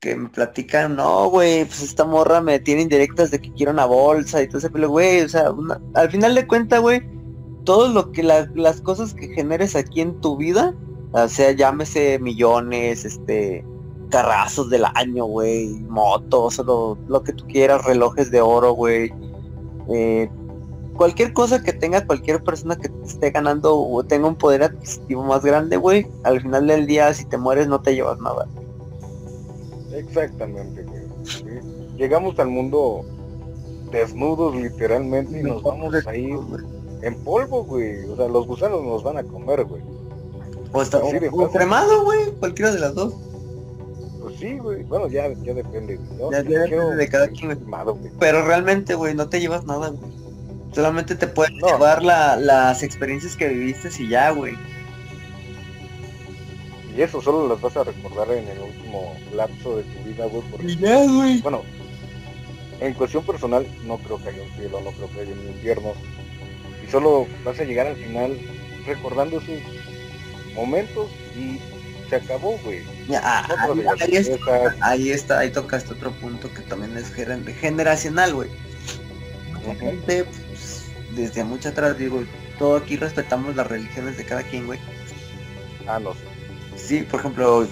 que 0.00 0.14
me 0.14 0.28
platican, 0.28 0.96
no, 0.96 1.28
güey, 1.28 1.64
pues 1.64 1.82
esta 1.82 2.04
morra 2.04 2.40
me 2.40 2.60
tiene 2.60 2.82
indirectas 2.82 3.30
de 3.30 3.40
que 3.40 3.52
quiero 3.52 3.72
una 3.72 3.84
bolsa 3.84 4.42
y 4.42 4.48
todo 4.48 4.58
ese 4.58 4.70
pero 4.70 4.88
güey, 4.88 5.22
o 5.22 5.28
sea, 5.28 5.52
al 5.94 6.10
final 6.10 6.34
de 6.34 6.46
cuenta, 6.46 6.78
güey, 6.78 7.02
todo 7.64 7.88
lo 7.88 8.12
que 8.12 8.22
las 8.22 8.80
cosas 8.80 9.14
que 9.14 9.28
generes 9.28 9.74
aquí 9.76 10.00
en 10.00 10.20
tu 10.20 10.36
vida, 10.36 10.74
o 11.12 11.28
sea, 11.28 11.52
llámese 11.52 12.18
millones, 12.18 13.04
este, 13.04 13.64
carrazos 14.10 14.70
del 14.70 14.84
año, 14.94 15.24
güey, 15.24 15.68
motos, 15.88 16.58
lo, 16.58 16.96
lo 17.08 17.22
que 17.22 17.32
tú 17.32 17.46
quieras, 17.46 17.84
relojes 17.84 18.30
de 18.30 18.40
oro, 18.40 18.72
güey. 18.72 19.12
Eh, 19.88 20.30
cualquier 20.96 21.32
cosa 21.32 21.62
que 21.62 21.72
tenga 21.72 22.06
cualquier 22.06 22.42
persona 22.42 22.76
que 22.76 22.88
te 22.88 23.06
esté 23.06 23.30
ganando 23.30 23.78
o 23.78 24.04
tenga 24.04 24.28
un 24.28 24.36
poder 24.36 24.62
adquisitivo 24.62 25.22
más 25.24 25.44
grande, 25.44 25.76
güey, 25.76 26.06
al 26.24 26.40
final 26.40 26.66
del 26.66 26.86
día 26.86 27.12
si 27.14 27.24
te 27.24 27.36
mueres 27.36 27.68
no 27.68 27.80
te 27.80 27.94
llevas 27.94 28.18
nada. 28.20 28.46
Exactamente, 29.98 30.84
güey. 30.84 31.02
Llegamos 31.96 32.38
al 32.38 32.48
mundo 32.48 33.04
desnudos 33.90 34.54
literalmente 34.54 35.40
y 35.40 35.42
nos 35.42 35.62
vamos 35.62 35.94
a 36.06 36.16
ir 36.16 36.38
en 37.02 37.14
polvo, 37.24 37.64
güey. 37.64 38.04
O 38.04 38.16
sea, 38.16 38.28
los 38.28 38.46
gusanos 38.46 38.82
nos 38.84 39.02
van 39.02 39.18
a 39.18 39.24
comer, 39.24 39.64
güey. 39.64 39.82
O 40.72 40.82
está 40.82 41.00
cremado, 41.52 42.04
güey, 42.04 42.30
cualquiera 42.38 42.72
de 42.72 42.78
las 42.80 42.94
dos. 42.94 43.14
Pues 44.22 44.36
sí, 44.38 44.58
güey. 44.58 44.84
Bueno, 44.84 45.08
ya, 45.08 45.32
ya 45.42 45.54
depende. 45.54 45.98
Ya, 46.30 46.42
depende 46.42 46.96
de 46.96 47.08
cada 47.08 47.28
quien. 47.28 47.58
Pero 48.20 48.44
realmente, 48.44 48.94
güey, 48.94 49.14
no 49.14 49.28
te 49.28 49.40
llevas 49.40 49.64
nada, 49.64 49.88
güey. 49.88 50.12
Solamente 50.72 51.14
te 51.14 51.26
puedes 51.26 51.52
llevar 51.54 52.02
las 52.02 52.82
experiencias 52.82 53.36
que 53.36 53.48
viviste 53.48 53.88
y 53.98 54.08
ya, 54.08 54.30
güey. 54.30 54.54
Y 56.98 57.02
eso 57.02 57.22
solo 57.22 57.46
las 57.46 57.60
vas 57.60 57.76
a 57.76 57.84
recordar 57.84 58.28
en 58.32 58.48
el 58.48 58.58
último 58.58 59.16
lapso 59.32 59.76
de 59.76 59.84
tu 59.84 60.02
vida, 60.02 60.26
güey. 60.26 60.42
Porque, 60.50 60.74
ya, 60.74 61.06
güey. 61.06 61.40
Bueno, 61.42 61.62
en 62.80 62.92
cuestión 62.94 63.24
personal, 63.24 63.64
no 63.84 63.98
creo 63.98 64.20
que 64.20 64.30
haya 64.30 64.42
un 64.42 64.50
cielo, 64.56 64.80
no 64.80 64.90
creo 64.90 65.08
que 65.12 65.20
haya 65.20 65.32
un 65.32 65.46
infierno. 65.46 65.92
Y 66.84 66.90
solo 66.90 67.28
vas 67.44 67.60
a 67.60 67.62
llegar 67.62 67.86
al 67.86 67.94
final 67.94 68.36
recordando 68.84 69.40
sus 69.40 69.60
momentos 70.56 71.08
y 71.36 71.60
se 72.10 72.16
acabó, 72.16 72.58
güey. 72.64 72.82
Ah, 73.14 73.46
ahí, 74.00 74.16
está, 74.16 74.74
ahí 74.80 75.10
está, 75.10 75.38
ahí 75.38 75.52
tocaste 75.52 75.92
otro 75.92 76.10
punto 76.10 76.52
que 76.52 76.62
también 76.62 76.96
es 76.98 77.12
generacional, 77.12 78.34
güey. 78.34 78.50
gente, 79.78 80.24
pues, 80.24 80.86
desde 81.14 81.44
mucho 81.44 81.68
atrás, 81.68 81.96
digo, 81.96 82.24
todo 82.58 82.76
aquí 82.76 82.96
respetamos 82.96 83.54
las 83.54 83.68
religiones 83.68 84.16
de 84.16 84.24
cada 84.24 84.42
quien, 84.42 84.66
güey. 84.66 84.80
Ah, 85.86 86.00
no. 86.00 86.12
Sí, 86.12 86.27
por 87.10 87.20
ejemplo, 87.20 87.66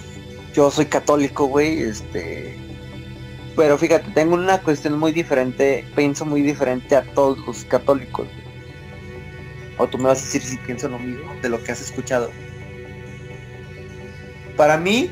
yo 0.55 0.71
soy 0.71 0.87
católico, 0.87 1.47
güey, 1.47 1.83
este... 1.83 2.57
Pero 3.57 3.79
fíjate, 3.79 4.11
tengo 4.13 4.35
una 4.35 4.61
cuestión 4.61 4.99
muy 4.99 5.13
diferente, 5.13 5.85
pienso 5.97 6.27
muy 6.27 6.43
diferente 6.43 6.95
a 6.95 7.03
todos 7.15 7.39
los 7.47 7.65
católicos. 7.65 8.29
O 9.79 9.87
tú 9.87 9.97
me 9.99 10.05
vas 10.05 10.21
a 10.21 10.25
decir 10.25 10.43
si 10.43 10.59
pienso 10.59 10.89
lo 10.89 10.99
mismo 10.99 11.35
de 11.41 11.49
lo 11.49 11.63
que 11.63 11.73
has 11.73 11.81
escuchado 11.81 12.31
para 14.57 14.79
mí, 14.79 15.11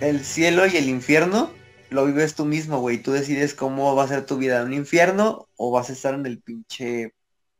el 0.00 0.24
cielo 0.24 0.66
y 0.66 0.76
el 0.76 0.88
infierno 0.88 1.52
lo 1.90 2.06
vives 2.06 2.34
tú 2.34 2.46
mismo, 2.46 2.80
güey. 2.80 2.98
Tú 2.98 3.12
decides 3.12 3.54
cómo 3.54 3.94
va 3.94 4.04
a 4.04 4.08
ser 4.08 4.26
tu 4.26 4.38
vida, 4.38 4.64
un 4.64 4.72
infierno 4.72 5.48
o 5.56 5.70
vas 5.70 5.90
a 5.90 5.92
estar 5.92 6.14
en 6.14 6.26
el 6.26 6.40
pinche 6.40 7.14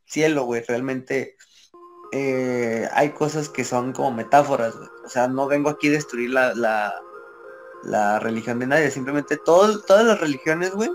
cielo, 0.06 0.44
güey. 0.44 0.62
Realmente 0.66 1.36
eh, 2.16 2.88
hay 2.92 3.10
cosas 3.10 3.48
que 3.48 3.64
son 3.64 3.92
como 3.92 4.12
metáforas, 4.12 4.76
güey. 4.76 4.88
O 5.04 5.08
sea, 5.08 5.26
no 5.26 5.48
vengo 5.48 5.68
aquí 5.68 5.88
a 5.88 5.92
destruir 5.92 6.30
la, 6.30 6.54
la, 7.82 8.20
religión 8.20 8.60
de 8.60 8.68
nadie. 8.68 8.88
Simplemente 8.92 9.36
todas 9.36 9.82
las 9.88 10.20
religiones, 10.20 10.70
güey, 10.70 10.90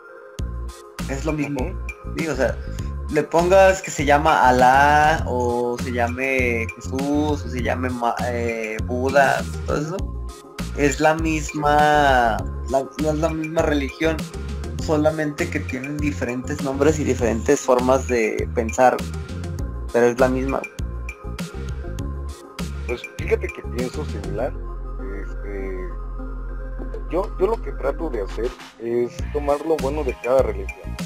es 1.10 1.26
lo 1.26 1.34
mismo. 1.34 1.60
Sí, 2.18 2.26
o 2.30 2.36
sea, 2.38 2.58
le 3.12 3.24
pongas 3.24 3.82
que 3.82 3.92
se 3.92 4.06
llama 4.06 4.48
Alá 4.48 5.26
o 5.28 5.78
se 5.84 5.92
llame 5.92 6.66
Jesús 6.76 7.44
o 7.44 7.50
se 7.50 7.62
llame 7.62 7.90
eh, 8.28 8.78
Buda, 8.86 9.44
todo 9.66 9.78
eso, 9.78 9.98
es 10.78 11.02
la 11.02 11.16
misma, 11.16 12.38
la, 12.70 12.88
no 13.04 13.10
es 13.12 13.18
la 13.18 13.30
misma 13.30 13.64
religión, 13.64 14.16
solamente 14.86 15.50
que 15.50 15.60
tienen 15.60 15.98
diferentes 15.98 16.64
nombres 16.64 16.98
y 16.98 17.04
diferentes 17.04 17.60
formas 17.60 18.08
de 18.08 18.48
pensar, 18.56 18.96
pero 19.92 20.06
es 20.06 20.18
la 20.18 20.30
misma. 20.30 20.62
Pues 22.89 23.04
fíjate 23.19 23.47
que 23.47 23.62
pienso 23.78 24.04
similar. 24.06 24.52
Este, 25.21 25.78
yo, 27.12 27.30
yo 27.39 27.47
lo 27.47 27.62
que 27.62 27.71
trato 27.73 28.10
de 28.10 28.23
hacer 28.23 28.49
es 28.80 29.15
tomar 29.32 29.63
lo 29.65 29.78
bueno 29.78 30.04
de 30.04 30.15
cada 30.23 30.41
religión. 30.41 30.97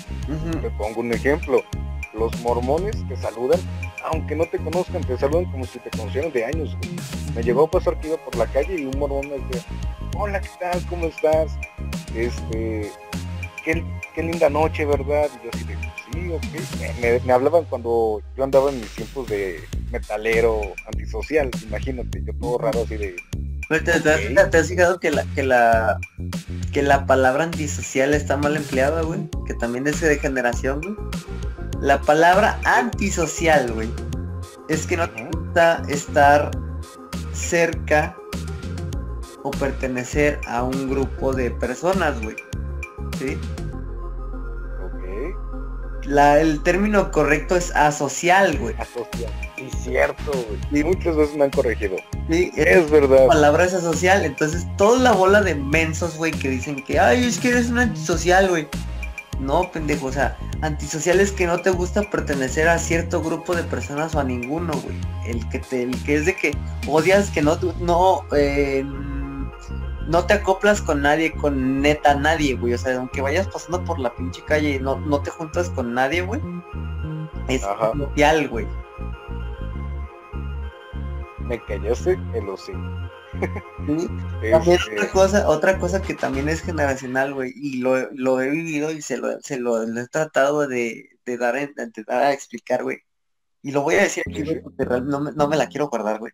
Te 0.61 0.69
pongo 0.71 1.01
un 1.01 1.11
ejemplo 1.11 1.61
los 2.13 2.39
mormones 2.41 2.95
te 3.07 3.15
saludan, 3.17 3.59
aunque 4.05 4.35
no 4.35 4.45
te 4.45 4.57
conozcan, 4.59 5.03
te 5.03 5.17
saludan 5.17 5.51
como 5.51 5.65
si 5.65 5.79
te 5.79 5.89
conocieran 5.89 6.31
de 6.31 6.45
años. 6.45 6.77
Me 7.35 7.43
llegó 7.43 7.65
a 7.65 7.71
pasar 7.71 7.99
que 7.99 8.09
iba 8.09 8.17
por 8.17 8.35
la 8.35 8.45
calle 8.47 8.79
y 8.79 8.85
un 8.85 8.97
mormón 8.99 9.27
me 9.27 9.39
decía, 9.39 9.63
hola, 10.15 10.39
¿qué 10.39 10.49
tal? 10.59 10.85
¿Cómo 10.87 11.07
estás? 11.07 11.51
Este, 12.15 12.91
qué, 13.65 13.83
linda 14.23 14.49
noche, 14.49 14.85
¿verdad? 14.85 15.27
Y 15.41 15.45
yo 15.45 15.49
así 15.51 15.63
de, 15.63 15.75
sí, 16.11 16.31
ok. 16.31 17.25
Me, 17.25 17.33
hablaban 17.33 17.65
cuando 17.65 18.21
yo 18.37 18.43
andaba 18.43 18.69
en 18.69 18.79
mis 18.79 18.95
tiempos 18.95 19.27
de 19.27 19.59
metalero 19.93 20.59
antisocial, 20.85 21.49
imagínate, 21.63 22.21
yo 22.25 22.33
todo 22.35 22.57
raro 22.57 22.83
así 22.83 22.97
de... 22.97 23.15
¿Te, 23.69 24.57
has 24.57 24.67
fijado 24.67 24.99
que 24.99 25.09
la, 25.09 25.23
que 25.33 25.41
la 25.41 25.97
que 26.73 26.81
la 26.81 27.05
palabra 27.05 27.43
antisocial 27.43 28.13
está 28.13 28.35
mal 28.35 28.57
empleada, 28.57 29.03
güey? 29.03 29.29
Que 29.45 29.53
también 29.53 29.87
es 29.87 30.01
de 30.01 30.17
generación, 30.17 30.81
güey. 30.81 30.95
La 31.79 32.01
palabra 32.01 32.59
antisocial, 32.65 33.71
güey. 33.71 33.89
Es 34.69 34.87
que 34.87 34.97
no 34.97 35.09
te 35.09 35.25
gusta 35.25 35.83
estar 35.87 36.51
cerca 37.31 38.17
o 39.43 39.51
pertenecer 39.51 40.39
a 40.47 40.63
un 40.63 40.89
grupo 40.89 41.33
de 41.33 41.51
personas, 41.51 42.19
güey. 42.21 42.35
¿Sí? 43.19 43.37
Ok. 44.83 46.05
La, 46.05 46.39
el 46.39 46.63
término 46.63 47.11
correcto 47.11 47.55
es 47.55 47.73
asocial, 47.75 48.57
güey. 48.57 48.75
Asocial. 48.79 49.31
Sí, 49.71 49.77
cierto, 49.83 50.31
güey. 50.31 50.81
Y 50.81 50.83
muchas 50.83 51.15
veces 51.15 51.35
me 51.35 51.45
han 51.45 51.51
corregido. 51.51 51.97
Sí, 52.29 52.51
es 52.55 52.89
verdad. 52.89 53.21
La 53.21 53.27
palabra 53.27 53.65
es 53.65 53.73
asocial. 53.73 54.25
Entonces, 54.25 54.65
toda 54.77 54.99
la 54.99 55.11
bola 55.11 55.41
de 55.41 55.55
mensos, 55.55 56.17
güey, 56.17 56.31
que 56.31 56.49
dicen 56.49 56.83
que, 56.83 56.99
ay, 56.99 57.25
es 57.25 57.39
que 57.39 57.49
eres 57.49 57.69
un 57.69 57.79
antisocial, 57.79 58.49
güey. 58.49 58.67
No, 59.39 59.69
pendejo, 59.71 60.07
o 60.07 60.11
sea, 60.11 60.37
antisocial 60.61 61.19
es 61.19 61.31
que 61.31 61.47
no 61.47 61.59
te 61.59 61.71
gusta 61.71 62.03
pertenecer 62.03 62.67
a 62.69 62.77
cierto 62.77 63.21
grupo 63.21 63.55
de 63.55 63.63
personas 63.63 64.13
o 64.15 64.19
a 64.19 64.23
ninguno, 64.23 64.73
güey. 64.73 64.95
El 65.25 65.47
que 65.49 65.59
te, 65.59 65.83
el 65.83 66.03
que 66.03 66.15
es 66.15 66.25
de 66.25 66.35
que 66.35 66.55
odias 66.87 67.29
que 67.31 67.41
no, 67.41 67.57
no, 67.79 68.21
eh, 68.35 68.85
no 70.07 70.25
te 70.25 70.35
acoplas 70.35 70.81
con 70.81 71.01
nadie, 71.01 71.33
con 71.33 71.81
neta 71.81 72.15
nadie, 72.15 72.55
güey. 72.55 72.73
O 72.73 72.77
sea, 72.77 72.97
aunque 72.97 73.21
vayas 73.21 73.47
pasando 73.47 73.83
por 73.83 73.99
la 73.99 74.13
pinche 74.15 74.43
calle 74.45 74.75
y 74.75 74.79
no, 74.79 74.99
no 74.99 75.21
te 75.21 75.31
juntas 75.31 75.69
con 75.71 75.93
nadie, 75.93 76.21
güey. 76.21 76.41
Es 77.47 77.61
social, 77.61 78.47
güey. 78.49 78.67
Me 81.45 81.63
callaste 81.65 82.17
el 82.33 82.49
hocico. 82.49 82.79
Este, 84.41 84.55
otra 84.55 85.11
cosa, 85.11 85.49
otra 85.49 85.79
cosa 85.79 86.01
que 86.01 86.13
también 86.13 86.49
es 86.49 86.61
generacional, 86.61 87.33
güey, 87.33 87.51
y 87.55 87.77
lo, 87.77 88.11
lo, 88.11 88.41
he 88.41 88.49
vivido 88.49 88.91
y 88.91 89.01
se 89.01 89.17
lo, 89.17 89.39
se 89.41 89.59
lo, 89.59 89.81
he 89.83 90.07
tratado 90.07 90.67
de, 90.67 91.09
de 91.25 91.37
dar, 91.37 91.55
de 91.55 92.03
dar 92.05 92.23
a 92.23 92.33
explicar, 92.33 92.83
güey. 92.83 92.99
Y 93.61 93.71
lo 93.71 93.81
voy 93.81 93.95
a 93.95 94.03
decir 94.03 94.23
aquí, 94.29 94.43
porque 94.61 94.85
no, 94.85 95.19
no, 95.31 95.47
me 95.47 95.57
la 95.57 95.67
quiero 95.67 95.89
guardar, 95.89 96.19
güey. 96.19 96.31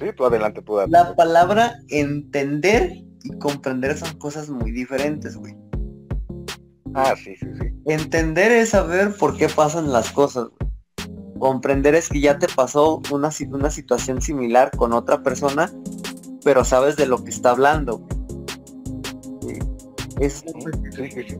Sí, 0.00 0.06
tú 0.16 0.26
adelante, 0.26 0.62
tú 0.62 0.78
La 0.88 1.14
palabra 1.14 1.78
entender 1.88 2.92
y 3.22 3.38
comprender 3.38 3.96
son 3.96 4.18
cosas 4.18 4.50
muy 4.50 4.72
diferentes, 4.72 5.36
güey. 5.36 5.54
Ah, 6.94 7.14
sí, 7.16 7.36
sí, 7.36 7.46
sí. 7.58 7.66
Entender 7.86 8.50
es 8.52 8.70
saber 8.70 9.14
por 9.16 9.36
qué 9.36 9.48
pasan 9.48 9.92
las 9.92 10.10
cosas, 10.10 10.48
güey 10.58 10.69
comprender 11.40 11.96
es 11.96 12.08
que 12.08 12.20
ya 12.20 12.38
te 12.38 12.46
pasó 12.46 13.02
una, 13.10 13.30
una 13.50 13.70
situación 13.70 14.22
similar 14.22 14.70
con 14.76 14.92
otra 14.92 15.22
persona, 15.22 15.72
pero 16.44 16.64
sabes 16.64 16.96
de 16.96 17.06
lo 17.06 17.24
que 17.24 17.30
está 17.30 17.50
hablando. 17.50 18.06
Es 20.20 20.44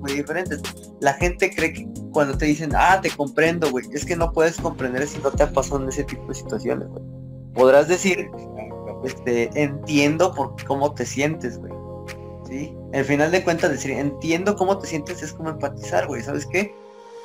muy 0.01 0.13
diferente. 0.15 0.57
La 1.01 1.13
gente 1.15 1.55
cree 1.55 1.75
que 1.75 1.87
cuando 2.13 2.37
te 2.37 2.47
dicen, 2.47 2.73
ah, 2.75 2.99
te 3.01 3.11
comprendo, 3.11 3.71
güey, 3.71 3.85
es 3.93 4.07
que 4.07 4.17
no 4.17 4.33
puedes 4.33 4.57
comprender 4.57 5.07
si 5.07 5.19
no 5.19 5.31
te 5.31 5.43
ha 5.43 5.53
pasado 5.53 5.83
en 5.83 5.91
ese 5.91 6.03
tipo 6.05 6.27
de 6.27 6.35
situaciones, 6.35 6.89
güey. 6.89 7.05
Podrás 7.53 7.89
decir, 7.89 8.31
este, 9.05 9.51
entiendo 9.55 10.35
por 10.35 10.57
cómo 10.65 10.95
te 10.95 11.05
sientes, 11.05 11.59
güey. 11.59 11.73
¿Sí? 12.49 12.75
Al 12.95 13.05
final 13.05 13.31
de 13.31 13.45
cuentas, 13.45 13.71
decir, 13.71 13.91
entiendo 13.91 14.57
cómo 14.57 14.79
te 14.79 14.87
sientes 14.87 15.23
es 15.23 15.35
como 15.35 15.51
empatizar, 15.51 16.07
güey. 16.07 16.23
¿Sabes 16.23 16.47
qué? 16.47 16.75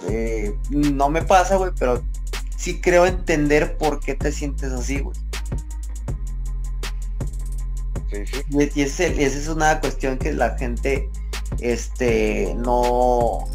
Eh, 0.10 0.54
no 0.70 1.10
me 1.10 1.22
pasa, 1.22 1.56
güey, 1.56 1.72
pero 1.80 2.04
sí 2.58 2.82
creo 2.82 3.06
entender 3.06 3.78
por 3.78 4.00
qué 4.00 4.16
te 4.16 4.32
sientes 4.32 4.72
así, 4.72 5.00
güey. 5.00 5.18
Sí, 8.12 8.26
sí. 8.26 8.72
Y, 8.76 8.82
esa 8.82 9.06
es 9.06 9.48
una 9.48 9.80
cuestión 9.80 10.18
que 10.18 10.34
la 10.34 10.58
gente 10.58 11.10
este 11.60 12.56
no 12.58 13.46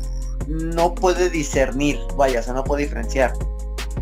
no 0.48 0.94
puede 0.94 1.30
discernir, 1.30 1.98
vaya, 2.16 2.40
o 2.40 2.42
sea, 2.42 2.54
no 2.54 2.64
puede 2.64 2.82
diferenciar. 2.82 3.32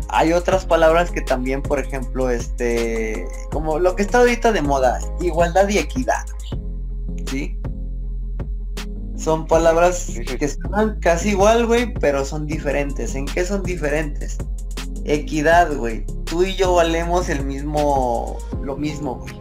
Hay 0.07 0.33
otras 0.33 0.65
palabras 0.65 1.11
que 1.11 1.21
también, 1.21 1.61
por 1.61 1.79
ejemplo, 1.79 2.29
este, 2.29 3.27
como 3.51 3.77
lo 3.77 3.95
que 3.95 4.01
está 4.01 4.19
ahorita 4.19 4.51
de 4.51 4.61
moda, 4.61 4.99
igualdad 5.21 5.69
y 5.69 5.77
equidad, 5.77 6.25
¿sí? 7.29 7.59
Son 9.15 9.45
palabras 9.45 10.07
que 10.39 10.47
suenan 10.47 10.99
casi 11.01 11.29
igual, 11.29 11.67
güey, 11.67 11.93
pero 11.95 12.23
son 12.23 12.47
diferentes. 12.47 13.15
¿En 13.15 13.25
qué 13.25 13.43
son 13.45 13.63
diferentes? 13.63 14.37
Equidad, 15.09 15.75
güey. 15.75 16.05
Tú 16.25 16.43
y 16.43 16.55
yo 16.55 16.75
valemos 16.75 17.29
el 17.29 17.43
mismo, 17.43 18.37
lo 18.61 18.77
mismo, 18.77 19.15
güey. 19.15 19.33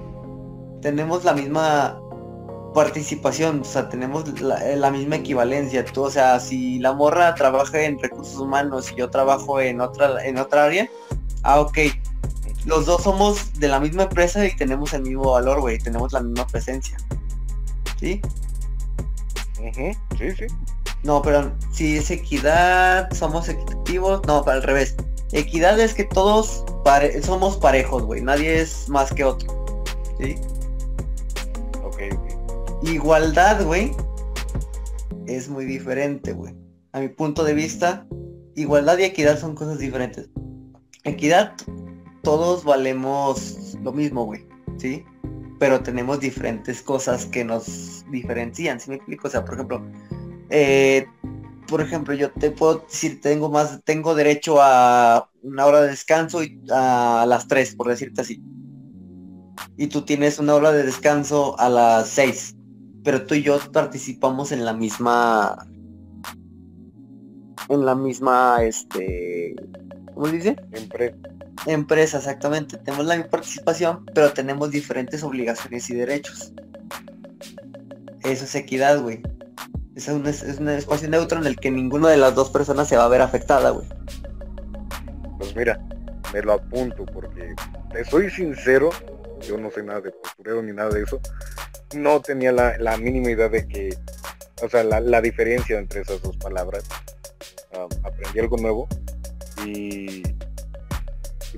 Tenemos 0.81 1.25
la 1.25 1.35
misma 1.35 2.01
participación, 2.73 3.61
o 3.61 3.65
sea, 3.65 3.91
tenemos 3.91 4.41
la, 4.41 4.91
misma 4.91 5.17
equivalencia. 5.17 5.85
Tú, 5.85 6.05
o 6.05 6.11
sea, 6.11 6.41
si 6.41 6.79
la 6.79 6.95
morra 6.95 7.35
trabaja 7.35 7.83
en 7.83 7.99
recursos 7.99 8.41
humanos 8.41 8.91
y 8.91 8.97
yo 8.97 9.11
trabajo 9.11 9.61
en 9.61 9.83
otra, 9.83 10.25
en 10.25 10.39
otra 10.39 10.65
área, 10.65 10.89
ah, 11.43 11.61
ok. 11.61 11.79
Los 12.65 12.87
dos 12.87 13.03
somos 13.03 13.53
de 13.61 13.69
la 13.69 13.79
misma 13.79 14.05
empresa 14.05 14.47
y 14.47 14.57
tenemos 14.57 14.95
el 14.95 15.03
mismo 15.03 15.33
valor, 15.33 15.61
güey, 15.61 15.79
tenemos 15.79 16.15
la 16.15 16.21
misma 16.21 16.47
presencia. 16.47 16.97
¿Sí? 18.01 18.23
Sí, 20.17 20.31
sí. 20.35 20.47
No, 21.03 21.21
pero 21.21 21.53
si 21.73 21.99
es 21.99 22.11
equidad, 22.11 23.13
somos 23.13 23.51
equitativos, 23.51 24.23
no, 24.27 24.43
para 24.43 24.57
el 24.57 24.63
revés. 24.63 24.97
Equidad 25.33 25.79
es 25.79 25.95
que 25.95 26.05
todos 26.05 26.65
somos 27.23 27.57
parejos, 27.59 28.03
güey, 28.05 28.23
nadie 28.23 28.61
es 28.61 28.89
más 28.89 29.13
que 29.13 29.25
otro. 29.25 29.65
¿Sí? 30.19 30.37
Igualdad, 32.83 33.65
güey, 33.65 33.93
es 35.27 35.49
muy 35.49 35.65
diferente, 35.65 36.33
güey. 36.33 36.55
A 36.93 37.01
mi 37.01 37.09
punto 37.09 37.45
de 37.45 37.55
vista, 37.55 38.07
igualdad 38.55 38.99
y 38.99 39.05
equidad 39.05 39.39
son 39.39 39.55
cosas 39.55 39.79
diferentes. 39.79 40.29
Equidad, 41.05 41.55
todos 42.23 42.65
valemos 42.65 43.77
lo 43.83 43.93
mismo, 43.93 44.25
güey, 44.25 44.47
¿sí? 44.77 45.05
Pero 45.59 45.83
tenemos 45.83 46.21
diferentes 46.21 46.83
cosas 46.83 47.27
que 47.27 47.45
nos 47.45 48.05
diferencian, 48.11 48.79
¿sí 48.81 48.91
me 48.91 48.97
explico? 48.97 49.29
O 49.29 49.31
sea, 49.31 49.45
por 49.45 49.55
ejemplo, 49.55 49.83
eh, 50.51 51.07
por 51.69 51.81
ejemplo, 51.81 52.15
yo 52.15 52.31
te 52.33 52.51
puedo 52.51 52.85
decir, 52.89 53.21
tengo 53.21 53.51
más, 53.51 53.81
tengo 53.85 54.15
derecho 54.15 54.57
a 54.61 55.31
una 55.43 55.67
hora 55.67 55.83
de 55.83 55.91
descanso 55.91 56.43
y 56.43 56.61
a 56.71 57.25
las 57.29 57.47
tres, 57.47 57.77
por 57.77 57.89
decirte 57.89 58.23
así. 58.23 58.43
Y 59.77 59.89
tú 59.89 60.03
tienes 60.03 60.39
una 60.39 60.55
hora 60.55 60.73
de 60.73 60.83
descanso 60.83 61.59
a 61.59 61.69
las 61.69 62.09
seis 62.09 62.55
pero 63.09 63.25
tú 63.25 63.35
y 63.35 63.43
yo 63.43 63.59
participamos 63.73 64.53
en 64.53 64.67
la 64.67 64.75
misma 64.75 65.67
en 67.71 67.87
la 67.87 67.95
misma 67.95 68.59
este 68.63 69.57
¿cómo 70.15 70.29
dice? 70.29 70.57
Empresa. 70.73 71.17
Empresa, 71.67 72.19
exactamente. 72.19 72.77
Tenemos 72.77 73.07
la 73.07 73.17
misma 73.17 73.31
participación, 73.31 74.05
pero 74.15 74.33
tenemos 74.35 74.71
diferentes 74.71 75.23
obligaciones 75.23 75.89
y 75.89 75.95
derechos. 75.95 76.53
Eso 78.25 78.45
es 78.45 78.55
equidad, 78.55 79.01
güey. 79.01 79.23
Es 79.99 80.07
un, 80.07 80.25
es 80.29 80.45
un 80.61 80.69
espacio 80.69 81.09
neutro 81.09 81.41
en 81.41 81.47
el 81.47 81.57
que 81.57 81.73
ninguna 81.73 82.09
de 82.11 82.19
las 82.19 82.33
dos 82.33 82.51
personas 82.51 82.87
se 82.87 82.97
va 82.97 83.07
a 83.07 83.09
ver 83.09 83.21
afectada, 83.21 83.71
güey. 83.71 83.85
Pues 85.39 85.57
mira, 85.57 85.85
me 86.33 86.41
lo 86.41 86.53
apunto 86.53 87.05
porque 87.05 87.53
te 87.93 88.05
soy 88.05 88.31
sincero, 88.31 88.91
yo 89.41 89.59
no 89.59 89.73
sé 89.73 89.83
nada 89.83 90.01
de 90.01 90.13
postureo 90.13 90.63
ni 90.63 90.71
nada 90.71 90.91
de 90.91 91.03
eso, 91.03 91.21
no 91.97 92.21
tenía 92.21 92.53
la, 92.53 92.97
mínima 92.97 93.33
idea 93.33 93.49
de 93.49 93.67
que, 93.67 93.99
o 94.63 94.69
sea, 94.69 94.85
la, 94.85 95.21
diferencia 95.21 95.81
entre 95.81 96.03
esas 96.03 96.23
dos 96.23 96.37
palabras. 96.37 96.85
aprendí 98.05 98.39
algo 98.39 98.57
nuevo 98.57 98.89
y, 99.67 100.23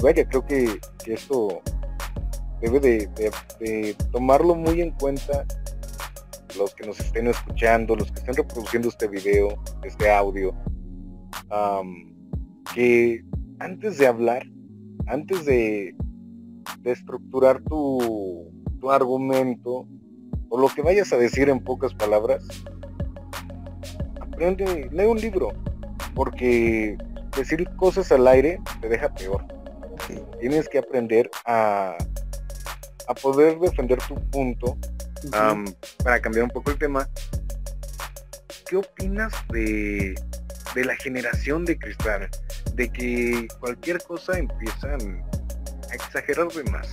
vaya, 0.00 0.26
creo 0.26 0.46
que, 0.46 0.80
esto 1.04 1.60
debe 2.62 2.80
de, 2.80 3.96
tomarlo 4.10 4.54
muy 4.54 4.80
en 4.80 4.92
cuenta 4.92 5.44
los 6.56 6.74
que 6.74 6.86
nos 6.86 7.00
estén 7.00 7.26
escuchando, 7.26 7.96
los 7.96 8.10
que 8.10 8.20
estén 8.20 8.34
reproduciendo 8.34 8.88
este 8.88 9.08
video, 9.08 9.62
este 9.84 10.10
audio, 10.10 10.54
que 12.74 13.24
antes 13.58 13.98
de 13.98 14.06
hablar, 14.06 14.46
antes 15.06 15.44
de, 15.44 15.94
de 16.80 16.92
estructurar 16.92 17.62
tu, 17.62 18.50
tu 18.80 18.90
argumento, 18.90 19.86
o 20.48 20.58
lo 20.58 20.68
que 20.68 20.82
vayas 20.82 21.12
a 21.12 21.16
decir 21.16 21.48
en 21.48 21.60
pocas 21.60 21.94
palabras, 21.94 22.44
aprende, 24.20 24.88
lee 24.92 25.04
un 25.04 25.20
libro, 25.20 25.50
porque 26.14 26.96
decir 27.36 27.68
cosas 27.76 28.10
al 28.12 28.26
aire 28.26 28.60
te 28.80 28.88
deja 28.88 29.12
peor. 29.14 29.44
Tienes 30.40 30.68
que 30.68 30.78
aprender 30.78 31.30
a, 31.44 31.96
a 33.06 33.14
poder 33.14 33.58
defender 33.60 33.98
tu 34.08 34.14
punto. 34.30 34.76
Para 36.02 36.20
cambiar 36.20 36.44
un 36.44 36.50
poco 36.50 36.70
el 36.70 36.78
tema, 36.78 37.08
¿qué 38.68 38.76
opinas 38.76 39.32
de, 39.50 40.14
de 40.74 40.84
la 40.84 40.96
generación 40.96 41.64
de 41.64 41.78
cristal? 41.78 42.28
De 42.74 42.90
que 42.90 43.48
cualquier 43.58 44.02
cosa 44.02 44.38
empiezan 44.38 45.22
a 45.90 45.94
exagerar 45.94 46.48
de 46.48 46.64
más. 46.70 46.88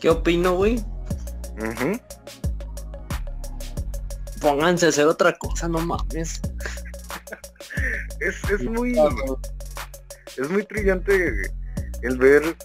¿Qué 0.00 0.10
opino, 0.10 0.56
güey? 0.56 0.84
Pónganse 4.40 4.86
a 4.86 4.88
hacer 4.90 5.06
otra 5.06 5.32
cosa, 5.38 5.68
no 5.68 5.78
mames. 5.78 6.40
es, 8.20 8.50
es 8.50 8.64
muy. 8.64 8.98
Es 10.36 10.50
muy 10.50 10.62
brillante 10.62 11.52
el 12.02 12.18
ver 12.18 12.56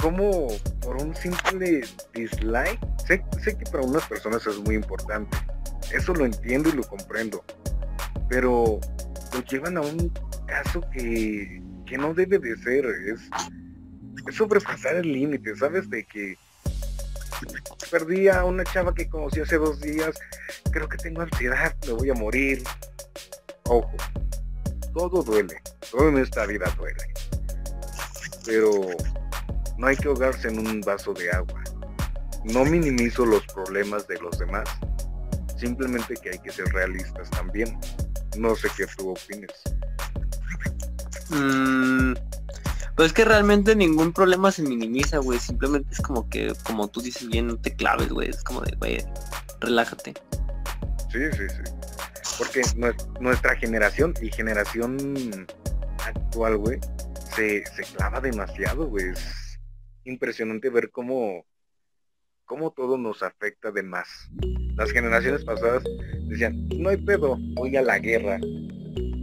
cómo 0.00 0.48
por 0.86 1.02
un 1.02 1.16
simple 1.16 1.82
dislike, 2.14 2.78
sé, 3.04 3.24
sé, 3.42 3.58
que 3.58 3.64
para 3.72 3.84
unas 3.84 4.06
personas 4.06 4.46
es 4.46 4.56
muy 4.58 4.76
importante, 4.76 5.36
eso 5.92 6.14
lo 6.14 6.24
entiendo 6.24 6.68
y 6.68 6.72
lo 6.72 6.84
comprendo, 6.84 7.44
pero 8.28 8.78
lo 9.32 9.44
llevan 9.50 9.78
a 9.78 9.80
un 9.80 10.12
caso 10.46 10.80
que, 10.92 11.60
que 11.86 11.98
no 11.98 12.14
debe 12.14 12.38
de 12.38 12.56
ser, 12.58 12.86
es 12.86 13.20
sobrepasar 14.32 14.94
el 14.94 15.12
límite, 15.12 15.56
¿sabes? 15.56 15.90
De 15.90 16.04
que 16.04 16.36
perdí 17.90 18.28
a 18.28 18.44
una 18.44 18.62
chava 18.62 18.94
que 18.94 19.08
conocí 19.08 19.40
hace 19.40 19.56
dos 19.58 19.80
días, 19.80 20.16
creo 20.70 20.88
que 20.88 20.98
tengo 20.98 21.22
ansiedad, 21.22 21.74
me 21.88 21.94
voy 21.94 22.10
a 22.10 22.14
morir. 22.14 22.62
Ojo, 23.64 23.92
todo 24.94 25.24
duele, 25.24 25.60
todo 25.90 26.10
en 26.10 26.18
esta 26.18 26.46
vida 26.46 26.72
duele. 26.78 27.02
Pero 28.44 28.90
no 29.78 29.86
hay 29.86 29.96
que 29.96 30.08
ahogarse 30.08 30.48
en 30.48 30.58
un 30.58 30.80
vaso 30.80 31.12
de 31.12 31.30
agua. 31.30 31.62
No 32.44 32.64
minimizo 32.64 33.26
los 33.26 33.44
problemas 33.46 34.06
de 34.06 34.18
los 34.20 34.38
demás, 34.38 34.68
simplemente 35.58 36.14
que 36.14 36.30
hay 36.30 36.38
que 36.38 36.50
ser 36.50 36.66
realistas 36.72 37.30
también. 37.30 37.78
No 38.38 38.54
sé 38.54 38.68
qué 38.76 38.86
tú 38.96 39.10
opines. 39.10 39.50
Mm, 41.30 42.14
pues 42.94 43.08
es 43.08 43.12
que 43.12 43.24
realmente 43.24 43.74
ningún 43.74 44.12
problema 44.12 44.50
se 44.50 44.62
minimiza, 44.62 45.18
güey. 45.18 45.38
Simplemente 45.38 45.88
es 45.92 46.00
como 46.00 46.28
que, 46.28 46.52
como 46.64 46.88
tú 46.88 47.00
dices 47.00 47.28
bien, 47.28 47.48
no 47.48 47.56
te 47.56 47.74
claves, 47.74 48.08
güey. 48.08 48.30
Es 48.30 48.42
como 48.42 48.60
de, 48.60 48.74
güey, 48.76 49.04
relájate. 49.60 50.14
Sí, 51.12 51.20
sí, 51.32 51.48
sí. 51.48 51.72
Porque 52.38 52.62
nuestra 53.20 53.56
generación 53.56 54.14
y 54.20 54.30
generación 54.30 55.46
actual, 56.04 56.58
güey, 56.58 56.78
se, 57.34 57.64
clava 57.96 58.20
demasiado, 58.20 58.86
güey. 58.86 59.10
Es 59.10 59.45
impresionante 60.06 60.70
ver 60.70 60.90
cómo, 60.90 61.44
cómo 62.44 62.70
todo 62.70 62.96
nos 62.96 63.22
afecta 63.22 63.70
de 63.70 63.82
más. 63.82 64.08
Las 64.76 64.92
generaciones 64.92 65.44
pasadas 65.44 65.84
decían, 66.28 66.68
no 66.76 66.90
hay 66.90 66.96
pedo, 66.96 67.36
voy 67.54 67.76
a 67.76 67.82
la 67.82 67.98
guerra, 67.98 68.38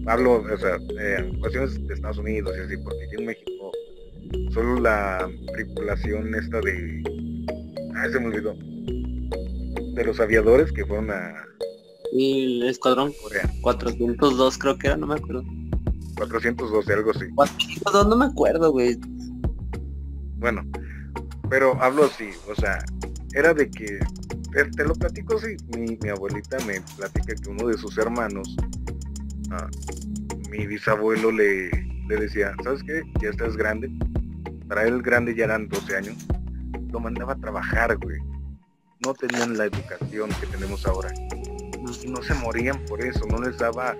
hablo, 0.07 0.41
o 0.41 0.57
sea, 0.57 0.77
eh, 0.99 1.31
cuestiones 1.39 1.87
de 1.87 1.93
Estados 1.93 2.17
Unidos 2.17 2.55
y 2.57 2.61
así, 2.61 2.77
porque 2.77 3.05
aquí 3.05 3.15
en 3.17 3.25
México 3.25 3.71
solo 4.53 4.79
la 4.79 5.29
tripulación 5.53 6.33
esta 6.35 6.59
de, 6.61 7.03
ah, 7.95 8.07
se 8.11 8.19
me 8.19 8.27
olvidó, 8.27 8.55
de 9.95 10.03
los 10.05 10.19
aviadores 10.19 10.71
que 10.71 10.85
fueron 10.85 11.11
a... 11.11 11.45
Y 12.11 12.61
el 12.61 12.69
escuadrón 12.69 13.11
Corea. 13.23 13.49
402 13.61 14.57
creo 14.57 14.77
que 14.77 14.87
era, 14.87 14.97
no 14.97 15.07
me 15.07 15.15
acuerdo. 15.15 15.43
412, 16.15 16.93
algo 16.93 17.11
así. 17.11 17.25
402 17.35 18.07
no 18.07 18.15
me 18.17 18.25
acuerdo, 18.25 18.71
güey. 18.71 18.99
Bueno, 20.43 20.61
pero 21.49 21.81
hablo 21.81 22.03
así, 22.03 22.31
o 22.49 22.55
sea, 22.55 22.83
era 23.33 23.53
de 23.53 23.71
que, 23.71 23.97
te, 24.75 24.83
lo 24.83 24.93
platico 24.93 25.37
así, 25.37 25.55
mi, 25.77 25.97
abuelita 26.09 26.57
me 26.65 26.81
platica 26.97 27.33
que 27.33 27.49
uno 27.49 27.67
de 27.69 27.77
sus 27.77 27.97
hermanos 27.97 28.53
mi 30.49 30.67
bisabuelo 30.67 31.31
le, 31.31 31.69
le 32.09 32.17
decía, 32.17 32.53
¿sabes 32.61 32.83
qué? 32.83 33.03
Ya 33.21 33.29
estás 33.29 33.55
grande. 33.55 33.89
Para 34.67 34.83
él 34.83 35.01
grande 35.01 35.33
ya 35.33 35.45
eran 35.45 35.69
12 35.69 35.95
años. 35.95 36.27
Lo 36.91 36.99
mandaba 36.99 37.31
a 37.31 37.37
trabajar, 37.37 37.97
güey. 37.99 38.19
No 39.05 39.13
tenían 39.13 39.57
la 39.57 39.63
educación 39.63 40.29
que 40.41 40.47
tenemos 40.47 40.85
ahora. 40.85 41.09
Y 42.03 42.07
no 42.07 42.21
se 42.21 42.33
morían 42.33 42.83
por 42.83 42.99
eso, 42.99 43.25
no 43.27 43.39
les 43.39 43.57
daba 43.59 43.95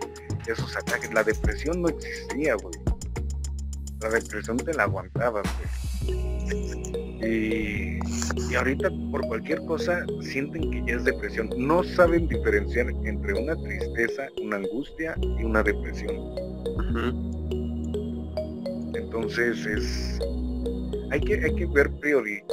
esos 0.46 0.76
ataques. 0.76 1.14
La 1.14 1.24
depresión 1.24 1.82
no 1.82 1.88
existía, 1.88 2.56
güey. 2.56 2.76
La 4.02 4.10
depresión 4.10 4.58
te 4.58 4.74
la 4.74 4.84
aguantabas, 4.84 5.44
güey. 5.44 5.93
Y, 7.22 8.00
y 8.52 8.56
ahorita 8.56 8.90
por 9.12 9.22
cualquier 9.28 9.64
cosa 9.66 10.06
sienten 10.22 10.70
que 10.72 10.84
ya 10.86 10.98
es 10.98 11.06
depresión. 11.06 11.50
No 11.58 11.84
saben 11.84 12.28
diferenciar 12.28 12.88
entre 13.04 13.34
una 13.34 13.56
tristeza, 13.56 14.28
una 14.42 14.58
angustia 14.58 15.16
y 15.22 15.44
una 15.44 15.64
depresión. 15.64 16.16
Entonces 18.94 19.66
es 19.66 20.20
hay 21.14 21.22
que, 21.22 21.36
hay 21.36 21.56
que 21.56 21.66
ver 21.68 21.92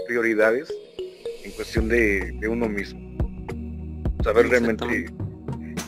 prioridades 0.07 0.73
en 1.45 1.51
cuestión 1.53 1.89
de, 1.89 2.33
de, 2.41 2.49
uno 2.49 2.69
mismo. 2.69 3.01
Saber 4.23 4.49
realmente 4.49 5.07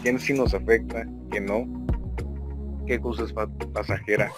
quién 0.02 0.18
sí 0.18 0.32
nos 0.32 0.54
afecta, 0.54 1.06
quién 1.30 1.44
no, 1.44 1.66
qué 2.86 2.98
cosa 2.98 3.24
es 3.24 3.34
pasajera, 3.74 4.30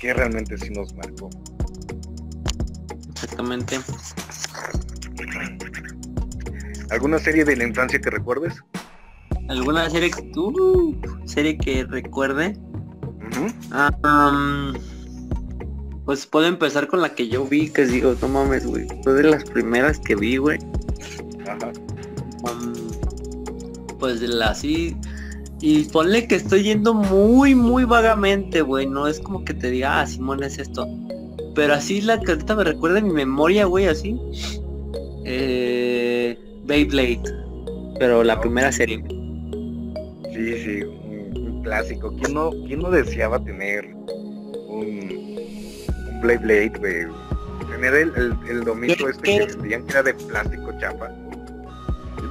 qué 0.00 0.12
realmente 0.12 0.58
sí 0.58 0.70
nos 0.70 0.92
marcó. 0.94 1.30
Exactamente. 3.16 3.80
¿Alguna 6.90 7.18
serie 7.18 7.44
de 7.46 7.56
la 7.56 7.64
infancia 7.64 7.98
que 7.98 8.10
recuerdes? 8.10 8.62
¿Alguna 9.48 9.88
serie 9.88 10.10
que 10.10 10.22
tú, 10.34 11.00
serie 11.24 11.56
que 11.56 11.84
recuerde? 11.84 12.58
ah, 13.72 14.72
pues 16.04 16.26
puedo 16.26 16.46
empezar 16.46 16.88
con 16.88 17.00
la 17.00 17.14
que 17.14 17.28
yo 17.28 17.46
vi, 17.46 17.70
que 17.70 17.86
digo, 17.86 18.14
no 18.20 18.28
mames, 18.28 18.66
güey. 18.66 18.86
Fue 19.02 19.14
de 19.14 19.24
las 19.24 19.44
primeras 19.44 19.98
que 19.98 20.14
vi, 20.14 20.36
güey. 20.36 20.58
Ajá. 21.48 21.72
pues 23.98 24.20
de 24.20 24.28
la 24.28 24.48
así. 24.50 24.94
Y 25.60 25.84
ponle 25.84 26.28
que 26.28 26.34
estoy 26.34 26.64
yendo 26.64 26.92
muy, 26.92 27.54
muy 27.54 27.84
vagamente, 27.84 28.60
güey. 28.60 28.86
No 28.86 29.08
es 29.08 29.18
como 29.20 29.42
que 29.42 29.54
te 29.54 29.70
diga, 29.70 30.00
ah, 30.00 30.06
Simón 30.06 30.42
es 30.44 30.58
esto. 30.58 30.86
Pero 31.56 31.72
así 31.72 32.02
la 32.02 32.14
ahorita 32.14 32.54
me 32.54 32.64
recuerda 32.64 32.98
en 32.98 33.08
mi 33.08 33.14
memoria, 33.14 33.64
güey, 33.64 33.86
así. 33.86 34.20
Eh, 35.24 36.38
Beyblade. 36.64 37.22
Pero 37.98 38.22
la 38.22 38.38
primera 38.38 38.70
serie. 38.70 39.02
Sí, 40.34 40.54
sí, 40.62 40.82
un, 40.84 41.62
clásico. 41.64 42.14
¿Quién 42.20 42.34
no, 42.34 42.50
¿Quién 42.66 42.80
no 42.80 42.90
deseaba 42.90 43.42
tener 43.42 43.86
un, 43.86 45.38
un 46.10 46.20
Beyblade, 46.22 46.72
güey? 46.78 47.06
Tener 47.70 47.94
el, 47.94 48.36
el, 48.48 48.64
domingo 48.64 49.08
este 49.08 49.22
que 49.22 49.46
decían 49.46 49.86
que 49.86 49.92
era 49.92 50.02
de 50.02 50.14
plástico 50.14 50.72
chapa. 50.78 51.10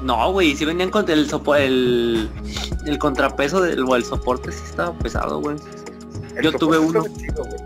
No, 0.03 0.31
güey, 0.33 0.55
si 0.55 0.65
venían 0.65 0.91
con 0.91 1.09
el, 1.09 1.27
el, 1.57 2.29
el 2.85 2.99
contrapeso 2.99 3.59
del, 3.61 3.83
o 3.83 3.95
el 3.95 4.03
soporte, 4.03 4.51
sí 4.51 4.61
estaba 4.69 4.95
pesado, 4.99 5.41
güey. 5.41 5.57
Yo 6.41 6.51
tuve 6.53 6.77
uno. 6.77 7.03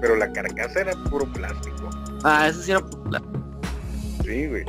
pero 0.01 0.15
la 0.15 0.31
carcasa 0.31 0.81
era 0.81 0.93
puro 1.09 1.25
plástico. 1.33 1.89
Ah, 2.23 2.47
eso 2.47 2.61
sí 2.61 2.71
era 2.71 2.81
puro 2.81 3.03
plástico. 3.03 3.39
Sí, 4.23 4.47
güey. 4.47 4.65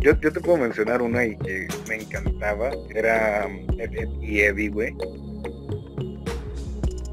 yo, 0.00 0.18
yo 0.20 0.32
te 0.32 0.40
puedo 0.40 0.58
mencionar 0.58 1.02
una 1.02 1.24
y 1.24 1.36
que 1.38 1.68
me 1.88 1.96
encantaba. 1.96 2.70
Era 2.94 3.48
Ed, 3.78 4.08
y 4.20 4.40
Eddie, 4.40 4.68
güey. 4.70 4.94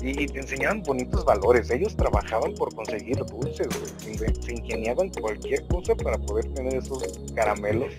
Y, 0.02 0.28
te 0.28 0.40
enseñaban 0.40 0.84
bonitos 0.84 1.26
valores. 1.26 1.70
Ellos 1.72 1.96
trabajaban 1.96 2.54
por 2.56 2.74
conseguir 2.76 3.18
dulces, 3.26 3.68
güey. 3.68 4.36
Se, 4.42 4.54
ingeniaban 4.54 5.10
cualquier 5.10 5.66
cosa 5.68 5.96
para 5.96 6.18
poder 6.18 6.46
tener 6.54 6.76
esos 6.76 7.04
caramelos. 7.36 7.94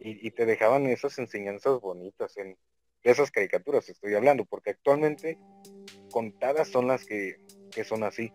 Y, 0.00 0.26
y 0.26 0.30
te 0.30 0.46
dejaban 0.46 0.86
esas 0.86 1.18
enseñanzas 1.18 1.80
bonitas 1.80 2.36
en 2.36 2.56
esas 3.02 3.30
caricaturas 3.30 3.88
estoy 3.88 4.14
hablando, 4.14 4.44
porque 4.44 4.70
actualmente 4.70 5.38
contadas 6.10 6.68
son 6.68 6.86
las 6.86 7.04
que, 7.04 7.36
son 7.86 8.02
así. 8.02 8.32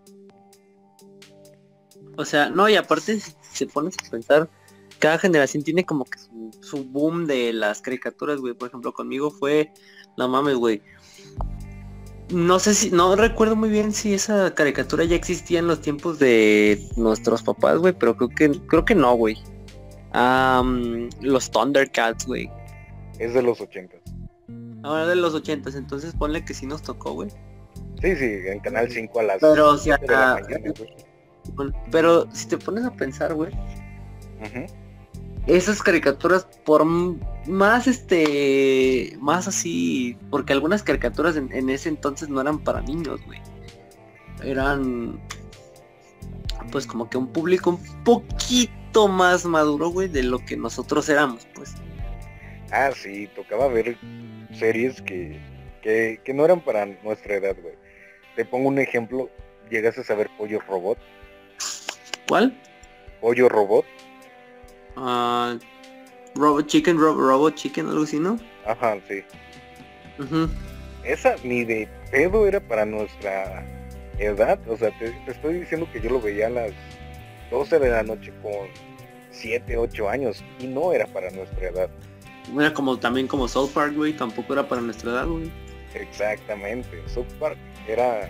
O 2.18 2.26
sea, 2.26 2.50
no, 2.50 2.70
y 2.70 2.76
aparte 2.76 3.20
si 3.20 3.32
se 3.42 3.68
pones 3.68 3.96
a 4.06 4.10
pensar, 4.10 4.50
cada 5.00 5.18
generación 5.18 5.64
tiene 5.64 5.86
como 5.86 6.06
que 6.06 6.20
su, 6.62 6.86
boom 6.86 7.26
de 7.26 7.52
las 7.54 7.82
caricaturas, 7.82 8.40
güey. 8.40 8.54
Por 8.54 8.70
ejemplo, 8.70 8.94
conmigo 8.94 9.32
fue, 9.32 9.72
no 10.18 10.28
mames, 10.30 10.56
güey. 10.56 10.82
No 12.30 12.58
sé 12.60 12.74
si, 12.74 12.90
no 12.90 13.16
recuerdo 13.16 13.56
muy 13.56 13.70
bien 13.70 13.92
si 13.92 14.14
esa 14.14 14.56
caricatura 14.56 15.04
ya 15.04 15.16
existía 15.16 15.60
en 15.60 15.68
los 15.68 15.82
tiempos 15.82 16.20
de 16.20 16.82
nuestros 16.96 17.44
papás, 17.44 17.80
güey, 17.80 17.94
pero 17.94 18.16
creo 18.16 18.30
que, 18.30 18.52
creo 18.68 18.86
que 18.86 18.96
no, 18.96 19.14
güey. 19.16 19.38
los 20.14 21.52
Thundercats, 21.52 22.26
güey. 22.26 22.50
Es 23.20 23.34
de 23.34 23.42
los 23.42 23.60
80. 23.60 23.98
Ahora 24.84 25.08
de 25.08 25.16
los 25.16 25.34
80, 25.34 25.70
entonces 25.78 26.14
ponle 26.14 26.44
que 26.44 26.54
sí 26.54 26.66
nos 26.66 26.82
tocó, 26.82 27.14
güey. 27.14 27.30
Sí, 28.04 28.18
sí, 28.18 28.40
en 28.48 28.60
Canal 28.60 28.92
5 28.92 29.18
a 29.18 29.24
las 29.24 29.38
pero, 29.40 29.78
si 29.78 29.90
Pero 31.90 32.28
si 32.34 32.48
te 32.50 32.58
pones 32.58 32.84
a 32.84 32.92
pensar, 32.92 33.34
güey. 33.34 33.54
Esas 35.48 35.82
caricaturas 35.82 36.46
por 36.66 36.84
más 36.84 37.88
este 37.88 39.18
más 39.22 39.48
así 39.48 40.18
porque 40.30 40.52
algunas 40.52 40.84
caricaturas 40.84 41.38
en, 41.38 41.70
ese 41.70 41.88
entonces 41.88 42.28
no 42.28 42.42
eran 42.42 42.60
para 42.60 42.82
niños 42.82 43.26
güey. 43.26 43.42
Eran 44.44 45.22
pues 46.74 46.86
como 46.86 47.10
que 47.10 47.18
un 47.18 47.28
público 47.28 47.70
un 47.70 48.04
poquito 48.04 49.08
más 49.08 49.46
maduro 49.46 49.90
güey 49.90 50.10
de 50.10 50.24
lo 50.24 50.40
que 50.40 50.58
nosotros 50.58 51.08
éramos 51.08 51.48
pues. 51.56 51.74
Ah 52.70 52.92
sí 52.94 53.30
tocaba 53.34 53.70
ver 53.70 53.98
series 54.52 55.02
que, 55.02 55.40
que 55.82 56.34
no 56.34 56.44
eran 56.44 56.60
para 56.60 56.86
nuestra 56.86 57.36
edad 57.36 57.56
güey 57.62 57.76
te 58.36 58.46
pongo 58.46 58.70
un 58.70 58.80
ejemplo. 58.80 59.30
¿Llegas 59.70 59.98
a 59.98 60.04
saber 60.04 60.30
Pollo 60.38 60.60
Robot? 60.68 60.98
¿Cuál? 62.28 62.54
Pollo 63.22 63.50
Robot. 63.50 63.86
Ah, 64.96 65.58
Robot 66.36 66.68
Chicken, 66.68 66.98
Robot 66.98 67.56
Chicken, 67.56 67.88
algo 67.88 68.04
así, 68.04 68.20
¿no? 68.20 68.40
Ajá, 68.66 68.98
sí. 69.08 69.24
Esa 71.04 71.36
ni 71.44 71.64
de 71.64 71.88
pedo 72.12 72.48
era 72.48 72.60
para 72.60 72.86
nuestra 72.86 73.66
edad. 74.20 74.60
O 74.68 74.78
sea, 74.78 74.92
te, 75.00 75.14
estoy 75.28 75.60
diciendo 75.60 75.88
que 75.92 76.02
yo 76.02 76.10
lo 76.10 76.22
veía 76.22 76.48
a 76.48 76.52
las 76.52 76.72
12 77.52 77.80
de 77.80 77.90
la 77.90 78.04
noche 78.04 78.32
con 78.42 78.68
7, 79.32 79.78
8 79.78 80.10
años 80.10 80.44
y 80.60 80.68
no 80.68 80.94
era 80.94 81.08
para 81.08 81.30
nuestra 81.32 81.70
edad. 81.70 81.90
Era 82.58 82.74
como 82.74 82.98
también 82.98 83.28
como 83.28 83.48
South 83.48 83.72
Park, 83.74 83.96
güey, 83.96 84.14
tampoco 84.14 84.54
era 84.54 84.68
para 84.68 84.82
nuestra 84.82 85.12
edad, 85.12 85.28
güey. 85.28 85.52
Exactamente. 85.94 87.02
South 87.08 87.28
era 87.88 88.30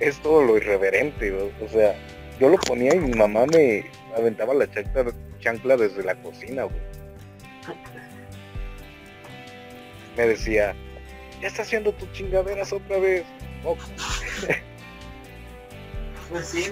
es 0.00 0.20
todo 0.20 0.42
lo 0.42 0.56
irreverente, 0.56 1.32
o, 1.32 1.68
sea, 1.68 1.96
yo 2.38 2.48
lo 2.48 2.58
ponía 2.58 2.94
y 2.94 3.00
mi 3.00 3.12
mamá 3.12 3.46
me 3.46 3.90
aventaba 4.16 4.54
la 4.54 4.70
chancla, 4.70 5.06
chancla 5.40 5.76
desde 5.76 6.02
la 6.02 6.14
cocina, 6.16 6.66
Me 10.16 10.28
decía, 10.28 10.74
ya 11.40 11.48
está 11.48 11.62
haciendo 11.62 11.92
tus 11.92 12.10
chingaderas 12.12 12.72
otra 12.72 12.98
vez. 12.98 13.24
Oh. 13.64 13.76
pues 16.30 16.46
sí, 16.46 16.70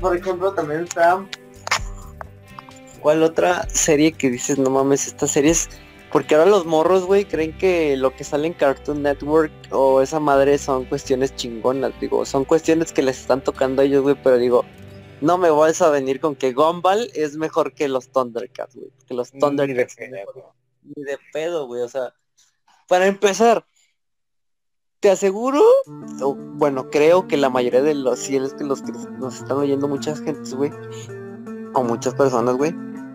por 0.00 0.16
ejemplo, 0.16 0.52
también 0.52 0.84
está... 0.84 1.24
¿Cuál 3.00 3.22
otra 3.22 3.66
serie 3.70 4.12
que 4.12 4.30
dices, 4.30 4.58
no 4.58 4.70
mames, 4.70 5.06
esta 5.06 5.26
serie 5.26 5.52
es 5.52 5.70
porque 6.12 6.34
ahora 6.34 6.50
los 6.50 6.66
morros, 6.66 7.06
güey, 7.06 7.24
creen 7.24 7.56
que 7.56 7.96
lo 7.96 8.14
que 8.14 8.24
sale 8.24 8.48
en 8.48 8.54
Cartoon 8.54 9.02
Network 9.02 9.52
o 9.70 10.00
esa 10.00 10.18
madre 10.18 10.58
son 10.58 10.84
cuestiones 10.84 11.34
chingonas, 11.36 11.92
digo, 12.00 12.24
son 12.24 12.44
cuestiones 12.44 12.92
que 12.92 13.02
les 13.02 13.20
están 13.20 13.42
tocando 13.44 13.82
a 13.82 13.84
ellos, 13.84 14.02
güey, 14.02 14.16
pero 14.22 14.36
digo, 14.38 14.64
no 15.20 15.38
me 15.38 15.50
vas 15.50 15.80
a 15.82 15.90
venir 15.90 16.20
con 16.20 16.34
que 16.34 16.52
Gumball 16.52 17.10
es 17.14 17.36
mejor 17.36 17.74
que 17.74 17.88
los 17.88 18.10
Thundercats, 18.10 18.74
güey, 18.74 18.90
que 19.06 19.14
los 19.14 19.30
Thundercats. 19.30 19.96
Ni 20.82 21.04
de 21.04 21.18
pedo, 21.32 21.66
güey, 21.66 21.82
o 21.82 21.88
sea, 21.88 22.12
para 22.88 23.06
empezar, 23.06 23.64
te 24.98 25.10
aseguro, 25.10 25.62
o, 26.22 26.34
bueno, 26.34 26.90
creo 26.90 27.28
que 27.28 27.36
la 27.36 27.50
mayoría 27.50 27.82
de 27.82 27.94
los, 27.94 28.18
si 28.18 28.32
que 28.32 28.64
los 28.64 28.82
que 28.82 28.92
nos 28.92 29.36
están 29.36 29.58
oyendo 29.58 29.86
muchas 29.86 30.20
gentes, 30.20 30.54
güey, 30.54 30.72
o 31.74 31.84
muchas 31.84 32.14
personas, 32.14 32.56
güey, 32.56 32.74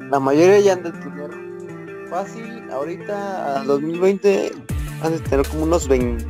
la 0.10 0.20
mayoría 0.20 0.60
ya 0.60 0.74
han 0.74 0.84
de 0.84 0.92
tener 0.92 1.32
fácil, 2.10 2.55
ahorita 2.72 3.62
a 3.62 3.64
2020 3.64 4.52
han 5.02 5.12
de 5.12 5.20
tener 5.20 5.48
como 5.48 5.64
unos 5.64 5.88
20, 5.88 6.26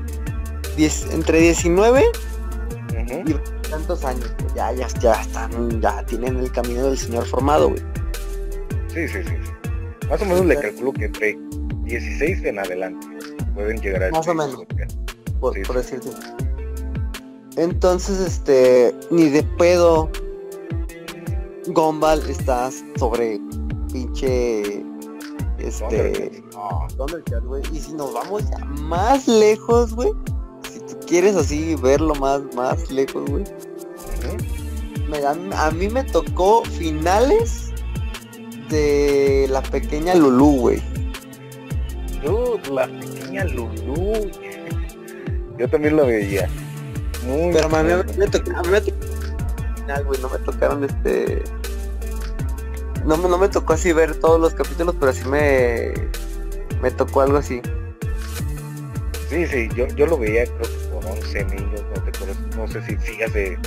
10, 0.77 1.13
entre 1.13 1.39
19 1.39 2.03
y 3.25 3.69
tantos 3.69 4.03
años. 4.03 4.33
Ya, 4.55 4.71
ya, 4.73 4.87
ya 4.99 5.13
están, 5.13 5.81
ya 5.81 6.05
tienen 6.05 6.37
el 6.37 6.51
camino 6.51 6.85
del 6.85 6.97
señor 6.97 7.25
formado, 7.25 7.69
güey. 7.69 7.81
Sí, 8.87 9.07
sí, 9.07 9.23
sí. 9.23 9.35
Más 10.09 10.21
o 10.21 10.25
menos 10.25 10.45
le 10.45 10.59
calculo 10.59 10.93
que 10.93 11.05
entre 11.05 11.37
16 11.83 12.43
en 12.43 12.59
adelante 12.59 13.07
pueden 13.53 13.77
llegar 13.81 14.03
a 14.03 14.11
Más 14.11 14.27
o 14.27 14.33
menos. 14.33 14.63
Por, 15.39 15.61
por 15.63 15.75
decirte. 15.75 16.09
Entonces, 17.57 18.19
este, 18.19 18.93
ni 19.11 19.29
de 19.29 19.43
pedo 19.43 20.09
Gombal 21.67 22.21
está 22.29 22.69
sobre 22.97 23.39
pinche 23.91 24.84
este. 25.65 26.43
güey. 27.43 27.63
Y 27.73 27.79
si 27.79 27.93
nos 27.93 28.13
vamos 28.13 28.43
más 28.81 29.27
lejos, 29.27 29.93
güey. 29.93 30.11
Si 30.71 30.79
tú 30.79 30.99
quieres 31.07 31.35
así 31.35 31.75
verlo 31.75 32.15
más, 32.15 32.41
más 32.55 32.91
lejos, 32.91 33.29
güey. 33.29 33.43
a, 35.53 35.71
mí 35.71 35.89
me 35.89 36.03
tocó 36.03 36.63
finales 36.65 37.71
de 38.69 39.47
la 39.49 39.61
pequeña 39.61 40.15
Lulu, 40.15 40.59
güey. 40.59 40.81
Yo, 42.23 42.57
la 42.71 42.87
pequeña 42.87 43.45
Lulu. 43.45 44.31
Yo 45.57 45.69
también 45.69 45.95
la 45.97 46.03
veía. 46.03 46.49
Pero 47.25 47.75
a 47.75 47.83
mí, 47.83 47.89
me 48.17 48.27
tocó, 48.27 48.51
a 48.51 48.61
mí 48.61 48.69
me 48.69 48.81
tocó 48.81 48.97
final, 49.75 50.05
güey, 50.05 50.21
no 50.21 50.29
me 50.29 50.39
tocaron 50.39 50.83
este 50.83 51.43
no, 53.05 53.17
no 53.17 53.37
me 53.37 53.47
tocó 53.49 53.73
así 53.73 53.93
ver 53.93 54.19
todos 54.19 54.39
los 54.39 54.53
capítulos, 54.53 54.95
pero 54.99 55.13
sí 55.13 55.27
me, 55.27 55.93
me 56.81 56.91
tocó 56.91 57.21
algo 57.21 57.37
así. 57.37 57.61
Sí, 59.29 59.45
sí, 59.47 59.69
yo, 59.75 59.87
yo 59.87 60.05
lo 60.07 60.17
veía 60.17 60.45
creo 60.45 60.61
que 60.61 60.87
por 60.91 61.05
11 61.05 61.45
niños, 61.45 61.83
no, 62.55 62.65
no 62.65 62.67
sé 62.71 62.81
si 62.83 62.97
sigas 62.97 63.33
de 63.33 63.57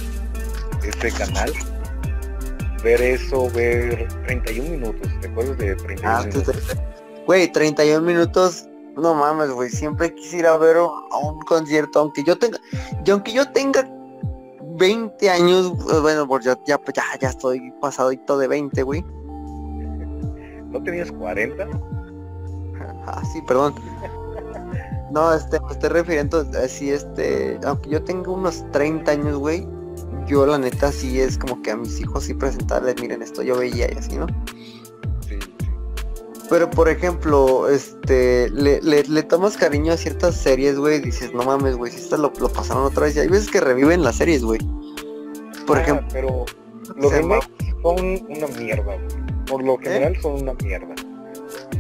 este 0.85 1.11
canal. 1.13 1.53
Ver 2.83 3.03
eso, 3.03 3.51
ver 3.51 4.07
31 4.27 4.71
minutos, 4.71 5.09
¿te 5.21 5.29
acuerdas 5.29 5.59
de 5.59 5.75
31 5.75 6.09
ah, 6.09 6.25
minutos? 6.25 6.57
Güey, 7.27 7.53
31 7.53 8.01
minutos, 8.07 8.67
no 8.97 9.15
mames, 9.15 9.51
güey, 9.51 9.69
siempre 9.69 10.15
quisiera 10.15 10.57
ver 10.57 10.77
a 10.77 11.19
un 11.19 11.41
concierto, 11.41 12.01
aunque 12.01 12.23
yo 12.23 12.39
tenga, 12.39 12.59
yo, 13.05 13.15
aunque 13.15 13.33
yo 13.33 13.51
tenga 13.51 13.89
20 14.79 15.29
años, 15.29 15.73
bueno, 16.03 16.27
pues 16.27 16.45
ya, 16.45 16.57
ya, 16.67 16.81
ya 17.21 17.29
estoy 17.29 17.73
pasadito 17.81 18.39
de 18.39 18.47
20, 18.47 18.83
güey. 18.85 19.05
¿No 20.71 20.83
tenías 20.83 21.11
40? 21.11 21.69
Ah, 23.07 23.23
sí, 23.33 23.41
perdón. 23.47 23.75
No, 25.11 25.33
este, 25.33 25.59
me 25.61 25.73
estoy 25.73 25.89
refiriendo 25.89 26.47
así, 26.63 26.91
este, 26.91 27.59
aunque 27.65 27.89
yo 27.91 28.03
tengo 28.03 28.35
unos 28.35 28.71
30 28.73 29.11
años, 29.11 29.39
güey, 29.39 29.67
yo 30.27 30.45
la 30.45 30.59
neta 30.59 30.93
sí 30.93 31.19
es 31.19 31.39
como 31.39 31.63
que 31.63 31.71
a 31.71 31.77
mis 31.77 31.99
hijos 31.99 32.25
sí 32.25 32.35
presentarles, 32.35 33.01
miren 33.01 33.23
esto, 33.23 33.43
yo 33.43 33.57
veía 33.57 33.91
y 33.91 33.97
así, 33.97 34.17
¿no? 34.17 34.27
Sí, 35.27 35.39
sí. 35.41 35.67
Pero 36.51 36.69
por 36.69 36.91
ejemplo, 36.91 37.69
este, 37.71 38.51
le, 38.51 38.83
le, 38.83 39.23
tomas 39.23 39.57
cariño 39.57 39.95
a 39.95 39.97
ciertas 39.97 40.35
series, 40.35 40.79
güey, 40.79 41.01
dices, 41.01 41.33
no 41.33 41.43
mames, 41.43 41.77
güey, 41.77 41.91
si 41.91 41.99
esta 41.99 42.19
lo, 42.19 42.31
pasaron 42.31 42.85
otra 42.85 43.05
vez, 43.05 43.17
y 43.17 43.21
hay 43.21 43.29
veces 43.29 43.51
que 43.51 43.61
reviven 43.61 44.03
las 44.03 44.17
series, 44.17 44.45
güey. 44.45 44.61
Por 45.67 45.79
ah, 45.79 45.83
ejemplo. 45.83 46.09
Pero 46.13 46.45
los 46.97 47.13
demás 47.13 47.49
son 47.83 47.97
una 48.29 48.47
mierda, 48.59 48.83
güey 48.83 49.28
por 49.49 49.63
lo 49.65 49.79
general 49.79 50.17
son 50.21 50.43
una 50.43 50.55
mierda. 50.55 50.95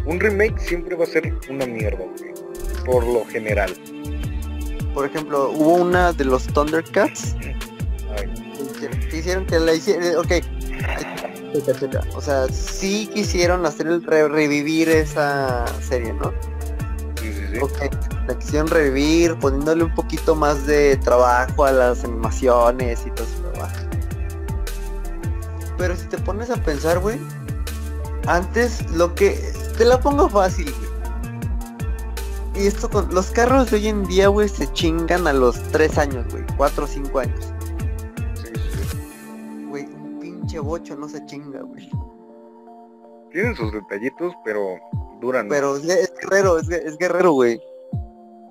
Un 0.05 0.21
remake 0.21 0.59
siempre 0.59 0.97
va 0.97 1.05
a 1.05 1.07
ser 1.07 1.35
una 1.51 1.67
mierda, 1.67 2.05
por 2.85 3.05
lo 3.05 3.25
general. 3.27 3.73
Por 4.95 5.07
ejemplo, 5.07 5.51
hubo 5.51 5.75
una 5.75 6.13
de 6.13 6.25
los 6.25 6.47
Thundercats 6.47 7.35
que 9.11 9.17
hicieron 9.17 9.47
que 9.47 9.59
la 9.59 9.75
hicieron, 9.75 10.05
eh, 10.05 10.17
ok, 10.17 10.33
o 12.15 12.21
sea, 12.21 12.47
sí 12.49 13.09
quisieron 13.13 13.65
hacer 13.67 13.87
el 13.87 14.03
revivir 14.05 14.89
esa 14.89 15.65
serie, 15.81 16.13
¿no? 16.13 16.33
Sí, 17.21 17.33
sí, 17.33 17.43
sí. 17.53 17.59
Okay. 17.59 17.91
La 18.27 18.39
quisieron 18.39 18.69
revivir, 18.69 19.37
poniéndole 19.39 19.85
un 19.85 19.95
poquito 19.95 20.35
más 20.35 20.67
de 20.67 20.97
trabajo 20.99 21.65
a 21.65 21.73
las 21.73 22.05
animaciones 22.05 23.07
y 23.07 23.11
todo 23.11 23.27
eso. 23.27 23.49
Pero 25.79 25.97
si 25.97 26.07
te 26.07 26.19
pones 26.19 26.51
a 26.51 26.57
pensar, 26.57 26.99
güey, 26.99 27.19
antes 28.29 28.89
lo 28.91 29.15
que... 29.15 29.39
Te 29.77 29.85
la 29.85 30.01
pongo 30.01 30.29
fácil, 30.29 30.73
Y 32.55 32.67
esto 32.67 32.91
con... 32.91 33.13
Los 33.15 33.31
carros 33.31 33.71
de 33.71 33.77
hoy 33.77 33.89
en 33.89 34.05
día, 34.05 34.29
güey, 34.29 34.49
se 34.49 34.71
chingan 34.73 35.27
a 35.27 35.33
los 35.33 35.61
3 35.71 35.99
años, 35.99 36.27
güey. 36.31 36.45
4 36.57 36.85
o 36.85 36.87
5 36.87 37.19
años. 37.21 37.53
Sí, 38.35 38.53
sí. 38.55 39.67
Güey, 39.69 39.85
un 39.85 40.19
pinche 40.21 40.59
bocho 40.59 40.97
no 40.97 41.09
se 41.09 41.25
chinga, 41.27 41.63
güey. 41.63 41.89
Tienen 43.31 43.55
sus 43.55 43.73
detallitos, 43.73 44.35
pero 44.45 44.79
duran. 45.21 45.49
Pero 45.49 45.77
es, 45.77 46.13
guerrero, 46.21 46.59
es, 46.59 46.99
guerrero, 46.99 47.33
güey. 47.33 47.61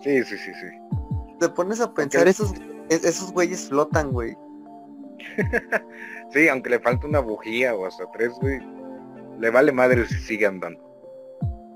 Sí, 0.02 0.24
sí, 0.24 0.38
sí, 0.38 0.52
sí. 0.54 1.38
Te 1.40 1.50
pones 1.50 1.82
a 1.82 1.94
pensar, 1.94 2.28
esos, 2.28 2.54
esos 2.90 3.32
güeyes 3.34 3.68
flotan, 3.68 4.12
güey. 4.12 4.36
sí, 6.32 6.48
aunque 6.48 6.70
le 6.70 6.80
falta 6.80 7.06
una 7.06 7.20
bujía 7.20 7.76
o 7.76 7.86
hasta 7.86 8.10
tres, 8.12 8.32
güey 8.40 8.77
le 9.40 9.50
vale 9.50 9.72
madre 9.72 10.08
si 10.08 10.16
sigue 10.16 10.46
andando. 10.46 10.84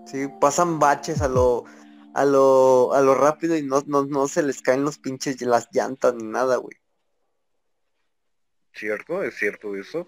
Sí, 0.06 0.28
pasan 0.40 0.80
baches 0.80 1.22
a 1.22 1.28
lo 1.28 1.64
a 2.14 2.26
lo 2.26 2.94
a 2.94 3.02
lo 3.02 3.16
rápido 3.16 3.56
y 3.56 3.64
no, 3.64 3.82
no, 3.86 4.28
se 4.28 4.44
les 4.44 4.62
caen 4.62 4.84
los 4.84 4.98
pinches 4.98 5.42
las 5.42 5.70
llantas 5.72 6.14
ni 6.16 6.24
nada, 6.24 6.58
güey. 6.58 6.76
Cierto, 8.74 9.24
es 9.24 9.36
cierto 9.36 9.76
eso. 9.76 10.08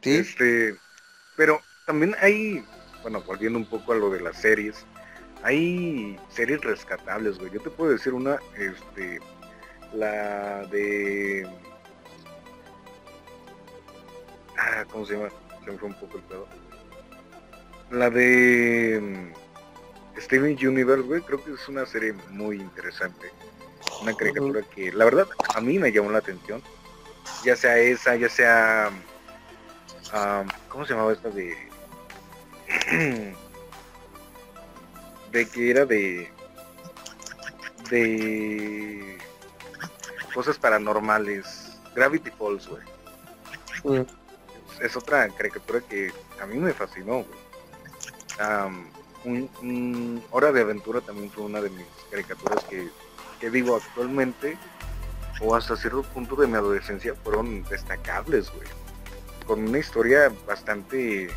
Sí. 0.00 0.16
Este, 0.16 0.76
pero 1.36 1.60
también 1.86 2.14
hay, 2.20 2.64
bueno, 3.02 3.22
volviendo 3.22 3.58
un 3.58 3.68
poco 3.68 3.92
a 3.92 3.96
lo 3.96 4.10
de 4.10 4.20
las 4.20 4.40
series, 4.40 4.86
hay 5.42 6.18
series 6.28 6.60
rescatables, 6.62 7.38
güey. 7.38 7.50
Yo 7.52 7.60
te 7.60 7.70
puedo 7.70 7.92
decir 7.92 8.14
una, 8.14 8.38
este, 8.56 9.20
la 9.92 10.66
de 10.66 11.48
ah, 14.56 14.84
¿cómo 14.90 15.06
se 15.06 15.14
llama? 15.14 15.30
Fue 15.76 15.88
un 15.88 15.94
poco 15.94 16.18
el 16.18 16.22
pedo. 16.24 16.46
La 17.90 18.08
de 18.10 19.00
mm, 19.02 20.20
Steven 20.20 20.56
Universe, 20.66 21.02
güey, 21.02 21.20
creo 21.22 21.42
que 21.44 21.52
es 21.52 21.68
una 21.68 21.84
serie 21.84 22.12
muy 22.30 22.56
interesante. 22.56 23.30
Una 24.02 24.14
caricatura 24.14 24.62
que, 24.74 24.92
la 24.92 25.04
verdad, 25.04 25.26
a 25.54 25.60
mí 25.60 25.78
me 25.78 25.92
llamó 25.92 26.10
la 26.10 26.18
atención. 26.18 26.62
Ya 27.44 27.56
sea 27.56 27.76
esa, 27.78 28.16
ya 28.16 28.28
sea... 28.28 28.90
¿Cómo 30.68 30.86
se 30.86 30.94
llamaba 30.94 31.12
esta 31.12 31.28
de... 31.30 31.54
de 35.32 35.48
que 35.48 35.70
era 35.70 35.84
de... 35.84 36.30
De... 37.90 39.18
Cosas 40.32 40.58
paranormales. 40.58 41.78
Gravity 41.94 42.30
Falls, 42.30 42.68
güey 42.68 42.82
es 44.80 44.96
otra 44.96 45.28
caricatura 45.28 45.80
que 45.80 46.12
a 46.40 46.46
mí 46.46 46.56
me 46.56 46.72
fascinó. 46.72 47.24
un, 49.24 50.24
Hora 50.30 50.52
de 50.52 50.60
Aventura 50.60 51.00
también 51.00 51.30
fue 51.30 51.44
una 51.44 51.60
de 51.60 51.70
mis 51.70 51.86
caricaturas 52.10 52.64
que, 52.64 52.88
que 53.40 53.50
digo 53.50 53.76
actualmente 53.76 54.56
o 55.40 55.54
hasta 55.54 55.76
cierto 55.76 56.02
punto 56.02 56.36
de 56.36 56.46
mi 56.46 56.54
adolescencia 56.54 57.14
fueron 57.22 57.62
destacables, 57.64 58.50
güey. 58.50 58.68
Con 59.46 59.68
una 59.68 59.78
historia 59.78 60.32
bastante 60.46 61.28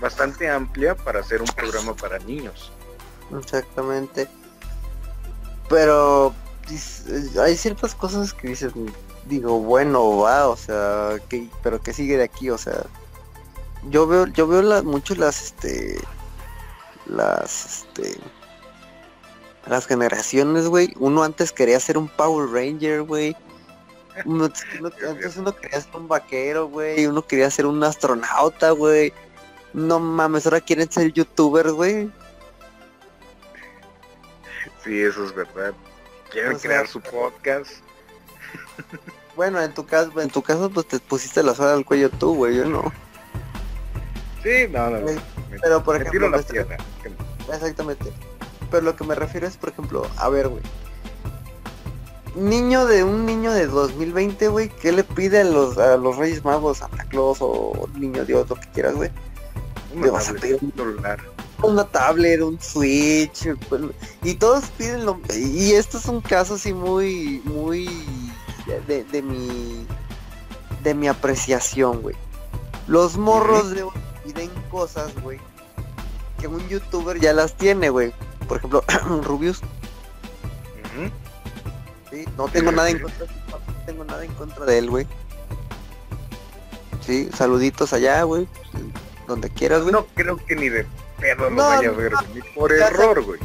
bastante 0.00 0.50
amplia 0.50 0.96
para 0.96 1.20
hacer 1.20 1.40
un 1.40 1.48
programa 1.48 1.94
para 1.94 2.18
niños. 2.18 2.72
Exactamente. 3.38 4.28
pero 5.68 6.34
hay 7.40 7.56
ciertas 7.56 7.94
cosas 7.94 8.34
que 8.34 8.48
dices, 8.48 8.72
digo, 9.26 9.58
bueno, 9.60 10.18
va, 10.18 10.48
o 10.48 10.56
sea, 10.56 11.16
pero 11.62 11.80
que 11.80 11.92
sigue 11.92 12.16
de 12.16 12.24
aquí, 12.24 12.50
o 12.50 12.58
sea, 12.58 12.84
yo 13.88 14.06
veo, 14.06 14.26
yo 14.26 14.46
veo 14.46 14.62
la, 14.62 14.82
mucho 14.82 15.14
las, 15.14 15.42
este, 15.42 15.98
las, 17.06 17.66
este, 17.66 18.18
las 19.66 19.86
generaciones, 19.86 20.66
güey. 20.66 20.92
Uno 20.98 21.22
antes 21.24 21.52
quería 21.52 21.80
ser 21.80 21.98
un 21.98 22.08
Power 22.08 22.48
Ranger, 22.50 23.02
güey. 23.02 23.36
Uno, 24.24 24.44
antes 24.44 25.36
uno 25.36 25.54
quería 25.54 25.80
ser 25.80 25.96
un 25.96 26.08
vaquero, 26.08 26.68
güey. 26.68 27.06
Uno 27.06 27.26
quería 27.26 27.50
ser 27.50 27.66
un 27.66 27.82
astronauta, 27.82 28.70
güey. 28.72 29.12
No 29.72 29.98
mames, 29.98 30.46
ahora 30.46 30.60
quieren 30.60 30.90
ser 30.90 31.12
youtubers, 31.12 31.72
güey. 31.72 32.10
Sí, 34.84 35.00
eso 35.00 35.24
es 35.24 35.34
verdad. 35.34 35.72
Quieren 36.30 36.58
crear 36.58 36.86
su 36.86 37.00
podcast. 37.00 37.82
Bueno, 39.36 39.60
en 39.62 39.72
tu 39.72 39.86
caso, 39.86 40.20
en 40.20 40.28
tu 40.28 40.42
caso 40.42 40.68
pues 40.70 40.86
te 40.86 40.98
pusiste 40.98 41.42
la 41.42 41.54
soga 41.54 41.72
al 41.72 41.84
cuello 41.84 42.10
tú, 42.10 42.34
güey, 42.34 42.56
yo 42.56 42.66
no. 42.66 42.92
Sí, 44.42 44.68
no, 44.70 44.90
no. 44.90 45.06
pero 45.62 45.82
por 45.82 45.96
ejemplo, 45.96 46.28
la 46.28 46.38
exactamente. 46.38 48.12
Pero 48.70 48.82
lo 48.82 48.96
que 48.96 49.04
me 49.04 49.14
refiero 49.14 49.46
es, 49.46 49.56
por 49.56 49.70
ejemplo, 49.70 50.06
a 50.16 50.28
ver, 50.28 50.48
güey. 50.48 50.62
Niño 52.34 52.86
de 52.86 53.04
un 53.04 53.26
niño 53.26 53.52
de 53.52 53.66
2020, 53.66 54.48
güey, 54.48 54.68
¿qué 54.68 54.92
le 54.92 55.04
pide 55.04 55.40
a 55.40 55.44
los, 55.44 55.76
a 55.78 55.96
los 55.96 56.16
Reyes 56.16 56.44
Magos, 56.44 56.78
Santa 56.78 57.04
Claus 57.04 57.38
o 57.40 57.88
Niño 57.94 58.24
Dios, 58.24 58.48
lo 58.48 58.56
que 58.56 58.68
quieras, 58.70 58.94
güey? 58.94 59.10
Le 59.94 60.10
vas 60.10 60.30
a 60.30 60.34
pedir 60.34 60.58
un 60.62 60.72
celular 60.72 61.20
una 61.62 61.84
tablet, 61.84 62.40
un 62.40 62.60
Switch, 62.60 63.48
pues, 63.68 63.82
y 64.22 64.34
todos 64.34 64.64
piden 64.76 65.06
lo 65.06 65.20
y 65.32 65.72
esto 65.72 65.98
es 65.98 66.06
un 66.06 66.20
caso 66.20 66.54
así 66.54 66.72
muy, 66.72 67.40
muy 67.44 67.88
de, 68.66 69.04
de 69.04 69.22
mi 69.22 69.86
de 70.82 70.94
mi 70.94 71.08
apreciación, 71.08 72.02
güey. 72.02 72.16
Los 72.86 73.16
morros 73.16 73.70
de 73.70 73.84
hoy 73.84 73.92
piden 74.24 74.50
cosas, 74.70 75.14
güey, 75.22 75.38
que 76.40 76.48
un 76.48 76.66
youtuber 76.68 77.20
ya 77.20 77.32
las 77.32 77.56
tiene, 77.56 77.88
güey. 77.90 78.12
Por 78.48 78.58
ejemplo, 78.58 78.84
Rubius. 79.22 79.60
Sí, 82.10 82.26
no 82.36 82.46
tengo 82.48 82.72
nada 82.72 82.90
en 82.90 82.98
contra. 83.00 83.26
tengo 83.86 84.04
nada 84.04 84.24
en 84.24 84.32
contra 84.34 84.66
de 84.66 84.78
él, 84.78 84.90
güey. 84.90 85.06
Sí, 87.00 87.30
saluditos 87.34 87.92
allá, 87.92 88.22
güey. 88.24 88.46
Donde 89.26 89.48
quieras, 89.48 89.82
güey. 89.82 89.92
No 89.92 90.04
creo 90.14 90.36
que 90.36 90.54
ni 90.54 90.68
de 90.68 90.86
pedo 91.18 91.48
lo 91.48 91.56
vaya 91.56 91.88
a 91.88 91.92
ver, 91.92 92.12
ni 92.34 92.42
por 92.54 92.72
error, 92.72 93.22
güey. 93.22 93.40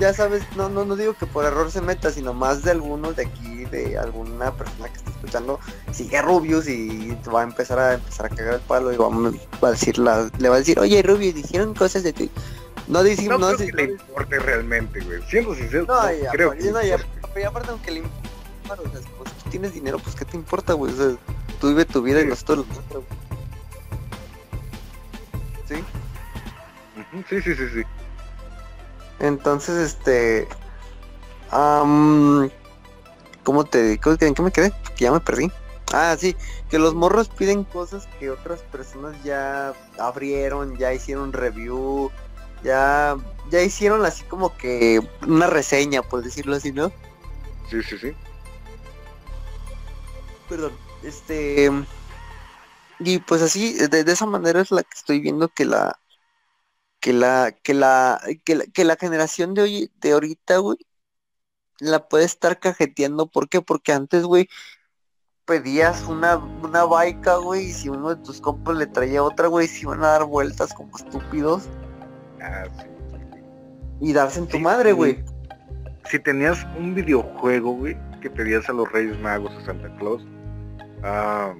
Ya 0.00 0.14
sabes, 0.14 0.42
no, 0.56 0.70
no, 0.70 0.86
no 0.86 0.96
digo 0.96 1.12
que 1.12 1.26
por 1.26 1.44
error 1.44 1.70
se 1.70 1.82
meta, 1.82 2.10
sino 2.10 2.32
más 2.32 2.62
de 2.62 2.70
algunos 2.70 3.16
de 3.16 3.26
aquí, 3.26 3.66
de 3.66 3.98
alguna 3.98 4.50
persona 4.50 4.88
que 4.88 4.96
está 4.96 5.10
escuchando, 5.10 5.60
sigue 5.92 6.22
Rubius 6.22 6.68
y 6.68 7.14
va 7.32 7.42
a 7.42 7.44
empezar 7.44 7.78
a 7.78 7.94
empezar 7.94 8.24
a 8.24 8.28
cagar 8.30 8.54
el 8.54 8.60
palo 8.60 8.94
y 8.94 8.96
vamos 8.96 9.34
a 9.60 9.70
decir 9.70 9.98
la, 9.98 10.30
le 10.38 10.48
va 10.48 10.54
a 10.54 10.58
decir, 10.58 10.80
oye 10.80 11.02
Rubius, 11.02 11.34
dijeron 11.34 11.74
cosas 11.74 12.02
de 12.02 12.14
ti. 12.14 12.30
No 12.88 13.02
decimos, 13.02 13.38
no, 13.38 13.50
no 13.50 13.56
creo 13.58 13.68
que 13.68 13.76
le 13.76 13.92
importe 13.92 14.38
realmente, 14.38 15.00
güey. 15.00 15.20
Siendo 15.28 15.54
sincero, 15.54 15.84
no, 15.86 16.00
creo 16.32 16.52
que 16.52 16.72
no, 16.72 16.82
y 16.82 17.42
aparte 17.44 17.70
aunque 17.70 17.90
le 17.90 17.98
importa, 17.98 18.82
o 18.82 18.90
sea, 18.90 19.00
pues 19.18 19.32
tú 19.44 19.50
tienes 19.50 19.74
dinero, 19.74 19.98
pues 19.98 20.16
qué 20.16 20.24
te 20.24 20.36
importa, 20.36 20.72
güey. 20.72 20.94
O 20.94 20.96
sea, 20.96 21.16
tú 21.60 21.68
vive 21.68 21.84
tu 21.84 22.00
vida 22.00 22.22
y 22.22 22.26
nosotros 22.26 22.64
lo 22.94 23.04
¿Sí? 25.68 25.84
Sí, 27.28 27.42
sí, 27.42 27.54
sí, 27.54 27.68
sí. 27.74 27.99
Entonces, 29.20 29.76
este... 29.76 30.48
Um, 31.52 32.48
¿Cómo 33.44 33.64
te... 33.64 34.00
¿En 34.20 34.34
qué 34.34 34.42
me 34.42 34.52
quedé? 34.52 34.72
Que 34.96 35.04
ya 35.04 35.12
me 35.12 35.20
perdí. 35.20 35.50
Ah, 35.92 36.16
sí, 36.18 36.36
que 36.68 36.78
los 36.78 36.94
morros 36.94 37.28
piden 37.28 37.64
cosas 37.64 38.06
que 38.18 38.30
otras 38.30 38.60
personas 38.62 39.20
ya 39.24 39.74
abrieron, 39.98 40.76
ya 40.76 40.94
hicieron 40.94 41.32
review, 41.32 42.12
ya, 42.62 43.16
ya 43.50 43.62
hicieron 43.62 44.04
así 44.04 44.22
como 44.24 44.56
que 44.56 45.00
una 45.26 45.48
reseña, 45.48 46.02
por 46.02 46.22
decirlo 46.22 46.54
así, 46.54 46.70
¿no? 46.70 46.92
Sí, 47.70 47.82
sí, 47.82 47.98
sí. 47.98 48.12
Perdón, 50.48 50.72
este... 51.02 51.70
Y 53.00 53.18
pues 53.18 53.42
así, 53.42 53.72
de, 53.74 54.00
esa 54.00 54.26
manera 54.26 54.60
es 54.60 54.70
la 54.70 54.82
que 54.82 54.94
estoy 54.94 55.20
viendo 55.20 55.48
que 55.48 55.64
la... 55.64 55.98
Que 57.00 57.12
la, 57.12 57.52
que 57.62 57.74
la, 57.74 58.20
que 58.44 58.54
la, 58.54 58.64
que 58.66 58.84
la 58.84 58.96
generación 58.96 59.54
de 59.54 59.62
hoy, 59.62 59.92
de 60.00 60.12
ahorita, 60.12 60.58
güey, 60.58 60.78
la 61.78 62.08
puede 62.08 62.24
estar 62.24 62.58
cajeteando. 62.60 63.26
¿Por 63.26 63.48
qué? 63.48 63.62
Porque 63.62 63.92
antes, 63.92 64.24
güey, 64.24 64.48
pedías 65.50 66.06
una, 66.06 66.36
una 66.36 66.84
baica, 66.84 67.36
güey, 67.36 67.66
y 67.66 67.72
si 67.72 67.88
uno 67.88 68.14
de 68.14 68.22
tus 68.22 68.40
compas 68.40 68.76
le 68.76 68.86
traía 68.86 69.22
otra, 69.22 69.48
güey, 69.48 69.66
se 69.66 69.80
iban 69.80 70.04
a 70.04 70.08
dar 70.08 70.24
vueltas 70.24 70.72
como 70.72 70.96
estúpidos. 70.96 71.68
Ah, 72.40 72.66
sí. 72.78 72.86
Y 74.00 74.12
darse 74.12 74.38
en 74.38 74.46
tu 74.46 74.60
madre, 74.60 74.92
güey. 74.92 75.24
Si 76.08 76.18
tenías 76.18 76.64
un 76.78 76.94
videojuego, 76.94 77.72
güey, 77.72 77.96
que 78.20 78.30
pedías 78.30 78.68
a 78.68 78.72
los 78.72 78.90
Reyes 78.92 79.18
Magos 79.20 79.52
o 79.52 79.60
Santa 79.64 79.94
Claus, 79.96 80.24
ah, 81.02 81.54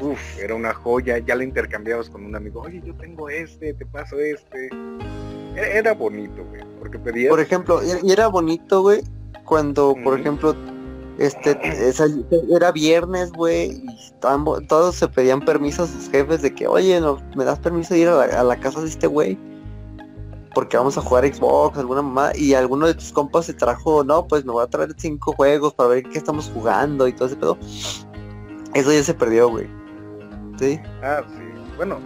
uff, 0.00 0.38
era 0.38 0.54
una 0.54 0.74
joya, 0.74 1.18
ya 1.18 1.34
la 1.34 1.44
intercambiabas 1.44 2.10
con 2.10 2.24
un 2.24 2.34
amigo, 2.34 2.62
oye, 2.62 2.82
yo 2.84 2.94
tengo 2.94 3.28
este, 3.28 3.74
te 3.74 3.86
paso 3.86 4.18
este. 4.18 4.68
E-, 5.56 5.78
era 5.78 5.94
bonito, 5.94 6.44
güey, 6.44 6.62
porque 6.78 6.98
pedías... 6.98 7.30
Por 7.30 7.40
ejemplo, 7.40 7.80
y 8.02 8.12
era 8.12 8.28
bonito, 8.28 8.82
güey, 8.82 9.02
cuando, 9.44 9.94
por 10.04 10.18
ejemplo, 10.18 10.54
este, 11.18 11.58
era 12.54 12.72
viernes, 12.72 13.32
güey, 13.32 13.70
y 13.70 14.12
todos 14.20 14.94
se 14.94 15.08
pedían 15.08 15.40
permiso 15.40 15.84
a 15.84 15.86
sus 15.86 16.10
jefes 16.10 16.42
de 16.42 16.54
que, 16.54 16.66
oye, 16.66 17.00
no, 17.00 17.18
¿me 17.34 17.44
das 17.44 17.58
permiso 17.58 17.94
de 17.94 18.00
ir 18.00 18.08
a 18.08 18.42
la, 18.42 18.60
casa 18.60 18.82
de 18.82 18.88
este 18.88 19.06
güey? 19.06 19.38
Porque 20.54 20.76
vamos 20.76 20.98
a 20.98 21.02
jugar 21.02 21.26
Xbox, 21.26 21.78
alguna 21.78 22.02
mamá, 22.02 22.32
y 22.34 22.54
alguno 22.54 22.86
de 22.86 22.94
tus 22.94 23.12
compas 23.12 23.46
se 23.46 23.54
trajo, 23.54 24.04
no, 24.04 24.26
pues 24.26 24.44
me 24.44 24.52
voy 24.52 24.64
a 24.64 24.66
traer 24.66 24.94
cinco 24.96 25.32
juegos 25.32 25.74
para 25.74 25.90
ver 25.90 26.02
qué 26.04 26.18
estamos 26.18 26.50
jugando 26.52 27.08
y 27.08 27.12
todo 27.12 27.28
ese 27.28 27.36
pedo. 27.36 27.58
Eso 28.74 28.92
ya 28.92 29.02
se 29.02 29.14
perdió, 29.14 29.48
güey. 29.48 29.66
¿Sí? 30.58 30.80
Ah, 31.02 31.22
sí. 31.28 31.42
Bueno, 31.76 31.98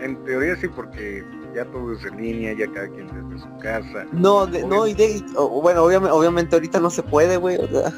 en 0.00 0.22
teoría 0.24 0.56
sí, 0.56 0.68
porque 0.68 1.24
ya 1.54 1.64
todo 1.66 1.92
es 1.92 2.04
en 2.04 2.16
línea, 2.16 2.54
ya 2.54 2.70
cada 2.72 2.88
quien 2.88 3.06
desde 3.06 3.42
su 3.42 3.58
casa. 3.58 4.06
No, 4.12 4.46
no, 4.46 4.86
y 4.86 4.94
de, 4.94 5.24
bueno, 5.62 5.84
obviamente, 5.84 6.12
obviamente 6.12 6.56
ahorita 6.56 6.80
no 6.80 6.90
se 6.90 7.02
puede, 7.02 7.36
güey, 7.36 7.56
o 7.56 7.68
sea, 7.68 7.92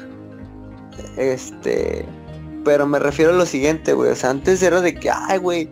este, 1.17 2.05
pero 2.63 2.85
me 2.87 2.99
refiero 2.99 3.31
a 3.31 3.35
lo 3.35 3.45
siguiente, 3.45 3.93
güey, 3.93 4.11
o 4.11 4.15
sea, 4.15 4.31
antes 4.31 4.61
era 4.63 4.81
de 4.81 4.95
que, 4.95 5.09
ay, 5.09 5.37
güey, 5.37 5.69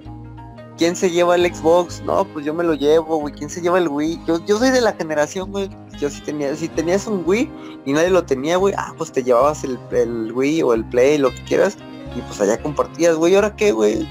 ¿quién 0.77 0.95
se 0.95 1.09
lleva 1.09 1.35
el 1.35 1.53
Xbox? 1.53 2.01
No, 2.03 2.25
pues 2.25 2.45
yo 2.45 2.53
me 2.53 2.63
lo 2.63 2.73
llevo, 2.73 3.17
güey, 3.17 3.33
¿quién 3.33 3.49
se 3.49 3.61
lleva 3.61 3.77
el 3.79 3.87
Wii? 3.87 4.21
Yo, 4.27 4.45
yo 4.45 4.57
soy 4.57 4.69
de 4.69 4.81
la 4.81 4.93
generación, 4.93 5.51
güey, 5.51 5.69
yo 5.99 6.09
sí 6.09 6.21
tenía, 6.21 6.55
si 6.55 6.67
tenías 6.67 7.07
un 7.07 7.23
Wii 7.25 7.51
y 7.85 7.93
nadie 7.93 8.09
lo 8.09 8.23
tenía, 8.23 8.57
güey, 8.57 8.73
ah, 8.77 8.93
pues 8.97 9.11
te 9.11 9.23
llevabas 9.23 9.63
el, 9.63 9.79
el 9.91 10.31
Wii 10.31 10.63
o 10.63 10.73
el 10.73 10.85
Play, 10.85 11.17
lo 11.17 11.31
que 11.31 11.43
quieras, 11.45 11.77
y 12.15 12.21
pues 12.21 12.41
allá 12.41 12.61
compartías, 12.61 13.15
güey, 13.15 13.35
¿ahora 13.35 13.55
qué, 13.55 13.71
güey? 13.71 14.07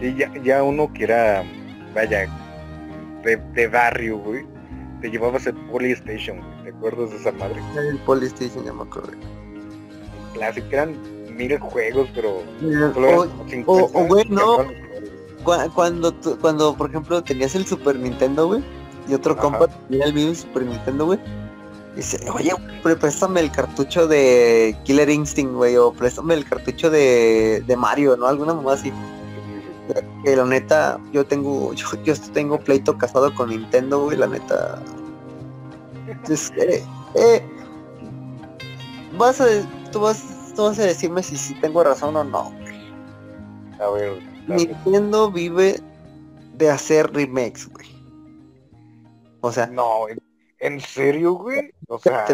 Y 0.00 0.14
ya, 0.14 0.32
ya 0.42 0.62
uno 0.62 0.92
que 0.92 1.04
era, 1.04 1.42
vaya, 1.94 2.26
de, 3.24 3.36
de 3.36 3.66
barrio, 3.68 4.18
güey, 4.18 4.44
te 5.00 5.10
llevabas 5.10 5.46
el 5.46 5.54
Polystation, 5.54 6.40
¿te 6.64 6.70
acuerdas 6.70 7.10
de 7.10 7.16
esa 7.16 7.32
madre? 7.32 7.60
El 7.76 7.98
Polystation, 7.98 8.64
ya 8.64 8.72
me 8.72 8.82
acuerdo. 8.82 9.12
Clásico, 10.34 10.66
eran 10.70 10.96
mil 11.34 11.58
juegos, 11.58 12.08
pero 12.14 12.42
o, 13.66 14.06
güey, 14.06 14.24
no, 14.28 14.58
cuando, 15.74 16.14
cuando, 16.40 16.76
por 16.76 16.90
ejemplo, 16.90 17.22
tenías 17.22 17.54
el 17.54 17.66
Super 17.66 17.96
Nintendo, 17.96 18.48
güey, 18.48 18.62
y 19.08 19.14
otro 19.14 19.36
compa 19.36 19.68
tenía 19.88 20.06
el 20.06 20.14
mismo 20.14 20.34
Super 20.34 20.64
Nintendo, 20.64 21.06
güey, 21.06 21.18
dice, 21.96 22.18
oye, 22.30 22.52
préstame 23.00 23.40
el 23.40 23.50
cartucho 23.50 24.06
de 24.06 24.76
Killer 24.84 25.08
Instinct, 25.08 25.54
güey, 25.54 25.76
o 25.76 25.92
préstame 25.92 26.34
el 26.34 26.44
cartucho 26.44 26.90
de, 26.90 27.64
de 27.66 27.76
Mario, 27.76 28.16
¿no? 28.16 28.26
Alguna 28.26 28.54
mamá 28.54 28.74
así. 28.74 28.92
Que 30.24 30.36
la 30.36 30.44
neta, 30.44 31.00
yo 31.12 31.24
tengo, 31.24 31.72
yo, 31.74 31.86
yo 32.04 32.14
tengo 32.32 32.58
pleito 32.58 32.96
casado 32.98 33.34
con 33.34 33.48
Nintendo, 33.48 34.04
güey, 34.04 34.18
la 34.18 34.26
neta. 34.26 34.82
Eh, 36.28 36.84
eh, 37.14 37.42
vas 39.16 39.40
a, 39.40 39.46
tú 39.90 40.00
vas, 40.00 40.22
tú 40.54 40.64
vas 40.64 40.78
a 40.78 40.82
decirme 40.82 41.22
si, 41.22 41.36
si 41.36 41.54
tengo 41.60 41.82
razón 41.82 42.14
o 42.16 42.24
no. 42.24 42.52
A 43.80 43.90
ver. 43.90 44.20
Nintendo 44.46 45.30
vive 45.30 45.80
de 46.54 46.70
hacer 46.70 47.12
remakes, 47.12 47.68
güey. 47.68 47.88
O 49.40 49.50
sea. 49.50 49.66
No, 49.66 50.06
¿en 50.58 50.80
serio, 50.80 51.32
güey? 51.34 51.72
O 51.88 51.98
sea. 51.98 52.26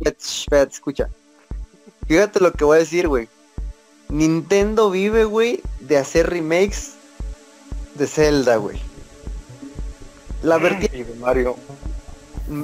Espérate, 0.00 0.72
escucha. 0.72 1.08
Fíjate 2.06 2.40
lo 2.40 2.52
que 2.52 2.64
voy 2.64 2.76
a 2.76 2.80
decir, 2.80 3.08
güey. 3.08 3.28
Nintendo 4.08 4.90
vive, 4.90 5.24
güey, 5.24 5.62
de 5.80 5.96
hacer 5.96 6.28
remakes 6.28 6.92
de 7.94 8.06
Zelda, 8.06 8.56
güey. 8.56 8.78
La 10.42 10.58
vertiente 10.58 11.04
de 11.04 11.14
Mario. 11.14 11.56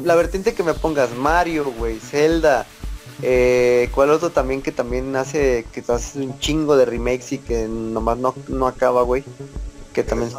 La 0.05 0.15
vertiente 0.17 0.55
que 0.55 0.63
me 0.63 0.75
pongas 0.75 1.15
Mario, 1.15 1.73
güey, 1.79 1.99
Zelda. 2.01 2.67
Eh, 3.23 3.89
¿Cuál 3.95 4.11
otro 4.11 4.31
también 4.31 4.63
que 4.63 4.73
también 4.73 5.17
hace 5.17 5.67
que 5.73 5.83
hace 5.89 6.21
un 6.21 6.39
chingo 6.39 6.77
de 6.77 6.85
remakes 6.85 7.33
y 7.33 7.39
que 7.39 7.67
nomás 7.67 8.19
no, 8.19 8.35
no 8.49 8.67
acaba, 8.67 9.03
güey? 9.03 9.25
Que 9.93 10.05
también. 10.05 10.31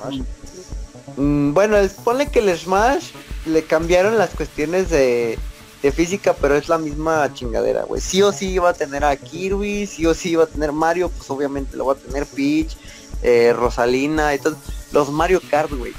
Mm, 1.18 1.54
bueno, 1.54 1.78
ponle 2.04 2.30
que 2.30 2.40
el 2.40 2.58
Smash 2.58 3.12
le 3.46 3.64
cambiaron 3.64 4.18
las 4.18 4.32
cuestiones 4.32 4.90
de 4.90 5.38
de 5.82 5.92
física, 5.92 6.34
pero 6.34 6.56
es 6.56 6.68
la 6.68 6.78
misma 6.78 7.34
chingadera, 7.34 7.84
güey. 7.84 8.02
Sí 8.02 8.22
o 8.22 8.32
sí 8.32 8.50
iba 8.50 8.70
a 8.70 8.74
tener 8.74 9.04
a 9.06 9.16
Kirby, 9.16 9.88
sí 9.88 10.06
o 10.06 10.14
sí 10.14 10.32
iba 10.32 10.44
a 10.44 10.48
tener 10.48 10.72
Mario, 10.72 11.10
pues 11.10 11.30
obviamente 11.30 11.78
lo 11.78 11.86
va 11.86 11.94
a 11.94 11.98
tener 11.98 12.26
Peach, 12.26 12.76
eh, 13.22 13.54
Rosalina 13.54 14.34
y 14.34 14.40
todo. 14.40 14.58
Los 14.92 15.10
Mario 15.10 15.42
Kart, 15.50 15.72
güey. 15.72 15.94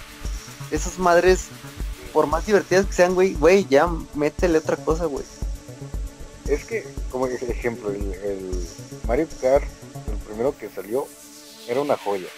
Esas 0.70 0.98
madres, 0.98 1.46
por 2.12 2.26
más 2.26 2.44
divertidas 2.44 2.86
que 2.86 2.92
sean, 2.92 3.14
güey, 3.14 3.34
güey, 3.34 3.66
ya 3.68 3.88
métele 4.14 4.58
otra 4.58 4.76
cosa, 4.76 5.06
güey. 5.06 5.24
Es 6.46 6.64
que, 6.64 6.86
como 7.10 7.26
ejemplo, 7.26 7.90
el, 7.90 8.66
Mario 9.06 9.28
Kart, 9.40 9.64
el 10.10 10.16
primero 10.26 10.56
que 10.56 10.68
salió, 10.68 11.06
era 11.68 11.80
una 11.80 11.96
joya. 11.96 12.28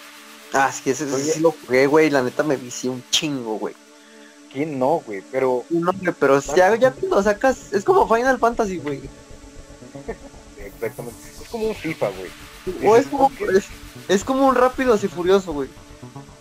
Ah, 0.53 0.71
sí, 0.71 0.91
ese, 0.91 1.05
ese 1.05 1.33
sí 1.33 1.41
lo 1.41 1.53
jugué, 1.53 1.87
güey, 1.87 2.11
la 2.11 2.23
neta 2.23 2.43
me 2.43 2.57
vicié 2.57 2.91
un 2.91 3.03
chingo, 3.11 3.59
güey. 3.59 3.75
¿Quién 4.53 4.79
no, 4.79 5.03
güey? 5.07 5.23
Pero. 5.33 5.65
No, 5.71 5.93
pero 6.19 6.41
ya, 6.41 6.75
ya 6.77 6.93
cuando 6.93 7.23
sacas. 7.23 7.73
Es 7.73 7.85
como 7.85 8.07
Final 8.13 8.39
Fantasy, 8.39 8.79
güey. 8.79 9.01
Exactamente. 10.59 11.19
Es 11.43 11.49
como 11.49 11.69
un 11.69 11.75
FIFA, 11.75 12.11
güey. 12.11 12.89
O 12.89 12.97
es 12.97 13.07
como, 13.07 13.31
es, 14.09 14.25
como 14.25 14.47
un 14.47 14.55
rápido 14.55 14.95
así 14.95 15.09
furioso, 15.09 15.53
güey. 15.53 15.69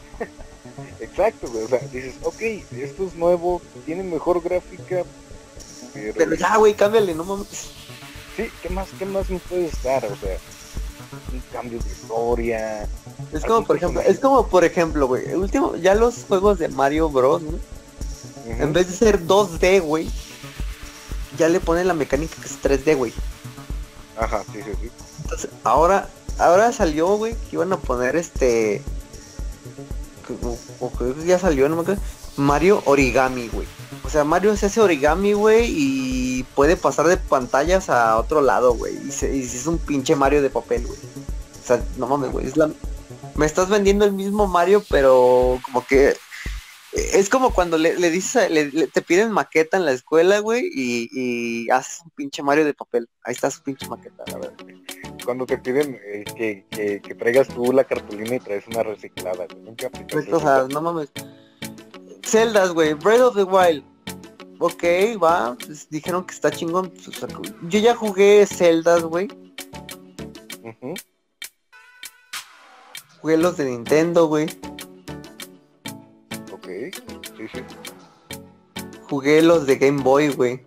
Exacto, 0.99 1.47
güey. 1.49 1.63
O 1.63 1.67
sea, 1.67 1.79
dices, 1.79 2.15
ok, 2.23 2.41
esto 2.77 3.05
es 3.05 3.15
nuevo, 3.15 3.61
tiene 3.85 4.03
mejor 4.03 4.41
gráfica. 4.41 5.03
Pero, 5.93 6.35
ya, 6.35 6.57
güey, 6.57 6.73
cámbiale, 6.73 7.15
no 7.15 7.23
mames. 7.23 7.71
Sí, 8.37 8.49
¿qué 8.61 8.69
más, 8.69 8.87
qué 8.97 9.05
más 9.05 9.29
me 9.29 9.39
puedes 9.39 9.81
dar? 9.83 10.05
O 10.05 10.15
sea, 10.15 10.37
un 11.33 11.41
cambio 11.51 11.79
de 11.79 11.89
historia. 11.89 12.87
Es 13.33 13.43
como, 13.43 13.65
por 13.65 13.77
ejemplo, 13.77 14.01
es 14.01 14.19
como, 14.19 14.47
por 14.47 14.63
ejemplo, 14.63 15.07
güey, 15.07 15.25
el 15.27 15.37
último, 15.37 15.75
ya 15.75 15.95
los 15.95 16.23
juegos 16.25 16.59
de 16.59 16.69
Mario 16.69 17.09
Bros, 17.09 17.41
¿no? 17.41 17.59
En 18.61 18.73
vez 18.73 18.87
de 18.87 18.93
ser 18.93 19.25
2D, 19.25 19.81
güey, 19.81 20.07
ya 21.35 21.49
le 21.49 21.59
ponen 21.59 21.87
la 21.87 21.95
mecánica 21.95 22.35
que 22.39 22.47
es 22.47 22.61
3D, 22.61 22.95
güey. 22.95 23.11
Ajá, 24.19 24.43
sí, 24.53 24.59
sí, 24.63 24.71
sí. 24.79 24.91
Entonces, 25.23 25.49
ahora, 25.63 26.07
ahora 26.37 26.71
salió, 26.71 27.07
güey, 27.17 27.33
que 27.33 27.55
iban 27.55 27.73
a 27.73 27.77
poner 27.77 28.15
este. 28.15 28.83
O, 30.79 30.89
creo 30.91 31.15
que 31.15 31.25
ya 31.25 31.39
salió, 31.39 31.67
no 31.69 31.75
me 31.75 31.81
acuerdo. 31.81 32.01
Mario 32.37 32.83
Origami, 32.85 33.47
güey. 33.47 33.67
O 34.03 34.09
sea, 34.09 34.23
Mario 34.23 34.55
se 34.55 34.67
hace 34.67 34.79
origami, 34.79 35.33
güey, 35.33 35.65
y 35.67 36.43
puede 36.55 36.77
pasar 36.77 37.07
de 37.07 37.17
pantallas 37.17 37.89
a 37.89 38.17
otro 38.17 38.41
lado, 38.41 38.75
güey. 38.75 38.95
Y, 39.07 39.11
se, 39.11 39.35
y 39.35 39.41
es 39.41 39.65
un 39.65 39.79
pinche 39.79 40.15
Mario 40.15 40.43
de 40.43 40.51
papel, 40.51 40.85
güey. 40.85 40.99
O 40.99 41.67
sea, 41.67 41.83
no 41.97 42.07
mames, 42.07 42.31
güey. 42.31 42.51
La... 42.55 42.69
Me 43.33 43.45
estás 43.47 43.69
vendiendo 43.69 44.05
el 44.05 44.13
mismo 44.13 44.45
Mario, 44.45 44.83
pero 44.87 45.59
como 45.65 45.85
que 45.85 46.15
es 46.93 47.29
como 47.29 47.53
cuando 47.53 47.77
le, 47.77 47.95
dices, 48.09 48.51
le, 48.51 48.87
te 48.87 49.01
piden 49.01 49.31
maqueta 49.31 49.77
en 49.77 49.85
la 49.85 49.93
escuela, 49.93 50.39
güey, 50.39 50.69
y, 50.73 51.69
haces 51.69 52.01
un 52.03 52.11
pinche 52.11 52.43
Mario 52.43 52.65
de 52.65 52.73
papel. 52.73 53.07
Ahí 53.23 53.33
está 53.33 53.49
su 53.49 53.63
pinche 53.63 53.87
maqueta, 53.87 54.23
la 54.27 54.37
verdad. 54.37 54.53
Cuando 55.23 55.45
te 55.45 55.57
piden 55.57 55.99
eh, 56.03 56.25
que, 56.35 56.99
que, 57.01 57.15
traigas 57.15 57.47
tú 57.47 57.71
la 57.71 57.83
cartulina 57.83 58.35
y 58.35 58.39
traes 58.39 58.67
una 58.67 58.83
reciclada, 58.83 59.47
güey. 59.47 60.33
o 60.33 60.39
sea, 60.39 60.67
no 60.69 60.81
mames. 60.81 61.11
Celdas, 62.23 62.73
güey, 62.73 62.93
Breath 62.93 63.21
of 63.21 63.35
the 63.35 63.43
Wild. 63.43 63.83
Ok, 64.59 64.83
va, 65.21 65.55
pues 65.65 65.89
dijeron 65.89 66.25
que 66.25 66.33
está 66.33 66.51
chingón. 66.51 66.91
Pues, 66.91 67.19
yo 67.63 67.79
ya 67.79 67.95
jugué 67.95 68.45
celdas, 68.45 69.01
güey. 69.03 69.27
Jugué 73.21 73.37
los 73.37 73.57
de 73.57 73.65
Nintendo, 73.65 74.27
güey. 74.27 74.47
Jugué 79.09 79.41
los 79.41 79.65
de 79.65 79.75
Game 79.75 80.01
Boy, 80.01 80.29
güey. 80.29 80.65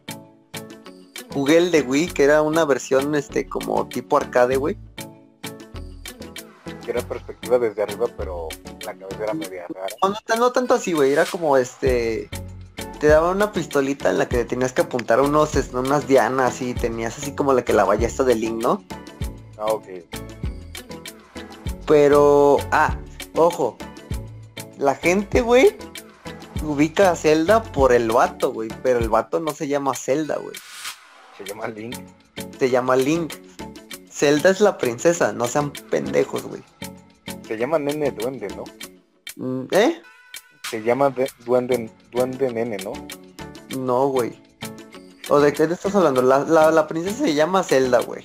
Jugué 1.33 1.57
el 1.57 1.71
de 1.71 1.83
Wii, 1.83 2.09
que 2.09 2.25
era 2.25 2.43
una 2.43 2.65
versión 2.65 3.15
este 3.15 3.49
como 3.49 3.89
tipo 3.89 4.17
arcade, 4.17 4.57
güey. 4.57 4.77
Que 6.85 6.91
era 6.91 7.03
perspectiva 7.03 7.59
desde 7.59 7.83
arriba, 7.83 8.07
pero 8.17 8.49
la 8.85 8.95
cabeza 8.95 9.25
era 9.25 9.35
media 9.35 9.67
rara. 9.69 10.37
No, 10.39 10.53
tanto 10.53 10.75
así, 10.75 10.93
güey. 10.93 11.13
Era 11.13 11.25
como 11.25 11.57
este. 11.57 12.29
Te 13.01 13.09
daba 13.09 13.31
una 13.31 13.51
pistolita 13.51 14.11
en 14.11 14.19
la 14.19 14.29
que 14.29 14.45
tenías 14.45 14.73
que 14.73 14.83
apuntar 14.83 15.21
unos, 15.21 15.55
unas 15.73 16.07
dianas 16.07 16.63
y 16.63 16.75
tenías 16.75 17.19
así 17.19 17.35
como 17.35 17.53
la 17.53 17.65
que 17.65 17.73
la 17.73 17.85
ballesta 17.85 18.23
de 18.23 18.35
Link, 18.37 18.63
¿no? 18.63 18.85
Ah, 19.59 19.67
ok. 19.67 19.87
Pero. 21.87 22.59
Ah, 22.71 22.97
ojo. 23.35 23.77
La 24.79 24.95
gente, 24.95 25.41
güey, 25.41 25.77
ubica 26.63 27.11
a 27.11 27.17
Zelda 27.17 27.63
por 27.63 27.93
el 27.93 28.11
vato, 28.11 28.53
güey. 28.53 28.69
Pero 28.83 28.99
el 28.99 29.09
vato 29.09 29.41
no 29.41 29.53
se 29.53 29.69
llama 29.69 29.95
Zelda, 29.95 30.37
güey. 30.37 30.57
Se 31.37 31.45
llama 31.45 31.69
Link. 31.69 31.97
Se 32.59 32.71
llama 32.71 32.97
Link. 32.97 33.35
Zelda 34.11 34.51
es 34.51 34.61
la 34.61 34.79
princesa, 34.79 35.33
no 35.33 35.49
sean 35.49 35.73
pendejos, 35.73 36.45
güey. 36.45 36.63
Se 37.47 37.59
llama 37.59 37.81
Nene 37.81 38.13
Duende, 38.13 38.47
¿no? 38.55 38.65
Mm, 39.37 39.67
¿Eh? 39.73 40.01
Se 40.71 40.83
llama 40.83 41.13
Duende, 41.45 41.91
Duende 42.13 42.53
Nene, 42.53 42.77
¿no? 42.79 42.93
No, 43.77 44.07
güey. 44.07 44.41
¿O 45.29 45.41
de 45.41 45.53
qué 45.53 45.67
te 45.67 45.75
estás 45.75 45.95
hablando? 45.95 46.23
La, 46.23 46.87
princesa 46.87 47.25
se 47.25 47.35
llama 47.35 47.63
Zelda, 47.65 48.01
güey. 48.01 48.25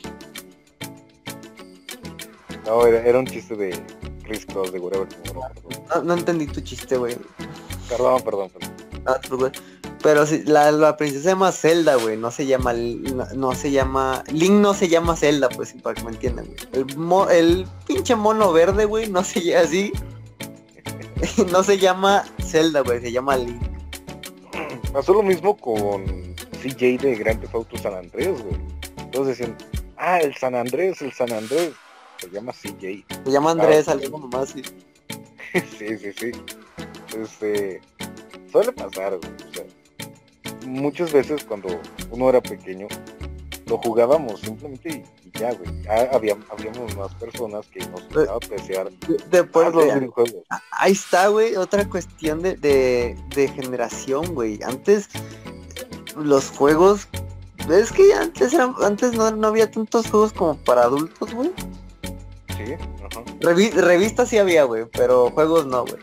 No, 2.65 2.85
era, 2.85 3.17
un 3.17 3.25
chiste 3.25 3.55
de 3.55 3.83
Cristo, 4.23 4.63
de 4.69 4.79
whatever. 4.79 5.07
No, 5.33 6.03
no 6.03 6.13
entendí 6.13 6.45
tu 6.45 6.61
chiste, 6.61 6.97
güey. 6.97 7.17
Perdón, 7.89 8.21
perdón, 8.21 8.49
perdón. 8.49 9.51
Pero 10.01 10.25
si 10.25 10.43
la, 10.43 10.95
princesa 10.95 11.23
se 11.23 11.29
llama 11.29 11.51
Zelda, 11.51 11.95
güey, 11.95 12.15
no 12.15 12.31
se 12.31 12.45
llama, 12.45 12.73
no, 12.73 13.53
se 13.53 13.71
llama, 13.71 14.23
Link 14.31 14.53
no 14.53 14.73
se 14.73 14.87
llama 14.87 15.15
Zelda, 15.15 15.49
pues, 15.49 15.73
para 15.73 15.95
que 15.95 16.03
me 16.03 16.11
entiendan, 16.11 16.45
güey. 16.71 17.37
El, 17.37 17.67
pinche 17.85 18.15
mono 18.15 18.53
verde, 18.53 18.85
güey, 18.85 19.09
no 19.09 19.23
se 19.23 19.41
llama 19.41 19.65
así. 19.65 19.91
no 21.51 21.63
se 21.63 21.77
llama 21.77 22.25
Zelda, 22.41 22.81
güey, 22.81 23.01
se 23.01 23.11
llama 23.11 23.35
Link. 23.35 23.61
Pasó 24.93 25.13
lo 25.13 25.23
mismo 25.23 25.57
con 25.57 26.05
CJ 26.61 26.97
de 26.97 27.15
Grand 27.15 27.41
Theft 27.41 27.55
Auto 27.55 27.77
San 27.77 27.93
Andrés, 27.93 28.41
güey. 28.41 28.55
Entonces 28.97 29.37
decían, 29.37 29.57
ah, 29.97 30.19
el 30.19 30.33
San 30.35 30.55
Andrés, 30.55 31.01
el 31.01 31.11
San 31.11 31.31
Andrés. 31.33 31.73
Se 32.19 32.29
llama 32.29 32.53
CJ. 32.53 33.05
Se 33.25 33.31
llama 33.31 33.51
Andrés, 33.51 33.89
ah, 33.89 33.93
algo 33.93 34.17
nomás, 34.17 34.49
sí. 34.49 34.61
sí, 35.77 35.97
sí, 35.97 36.13
sí 36.17 36.31
este, 37.17 37.81
suele 38.51 38.71
pasar, 38.71 39.13
O 39.13 39.19
sea, 39.53 39.65
muchas 40.65 41.11
veces 41.11 41.43
cuando 41.43 41.79
uno 42.11 42.29
era 42.29 42.41
pequeño, 42.41 42.87
lo 43.69 43.77
jugábamos 43.77 44.41
simplemente 44.41 45.05
y, 45.23 45.39
ya, 45.39 45.53
güey. 45.53 45.69
había, 46.11 46.35
habíamos 46.49 46.95
más 46.97 47.13
personas 47.15 47.67
que 47.67 47.79
nos 47.87 48.03
gustaba 48.05 48.37
apreciar 48.37 48.89
Después, 49.29 49.73
los 49.73 49.93
videojuegos. 49.93 50.43
Ahí 50.71 50.91
está, 50.91 51.27
güey, 51.27 51.55
otra 51.55 51.87
cuestión 51.87 52.41
de, 52.41 52.55
de, 52.55 53.47
generación, 53.47 54.33
güey. 54.33 54.59
Antes 54.63 55.09
los 56.15 56.49
juegos 56.49 57.07
es 57.69 57.91
que 57.91 58.13
antes 58.13 58.53
eran, 58.53 58.73
antes 58.81 59.13
no, 59.13 59.29
no, 59.31 59.47
había 59.47 59.69
tantos 59.69 60.09
juegos 60.09 60.33
como 60.33 60.57
para 60.57 60.83
adultos, 60.83 61.33
güey. 61.33 61.51
Sí, 62.57 62.73
ajá. 62.73 63.81
revistas 63.81 64.29
sí 64.29 64.37
había, 64.37 64.63
güey, 64.63 64.85
pero 64.91 65.29
juegos 65.29 65.67
no, 65.67 65.85
güey. 65.85 66.01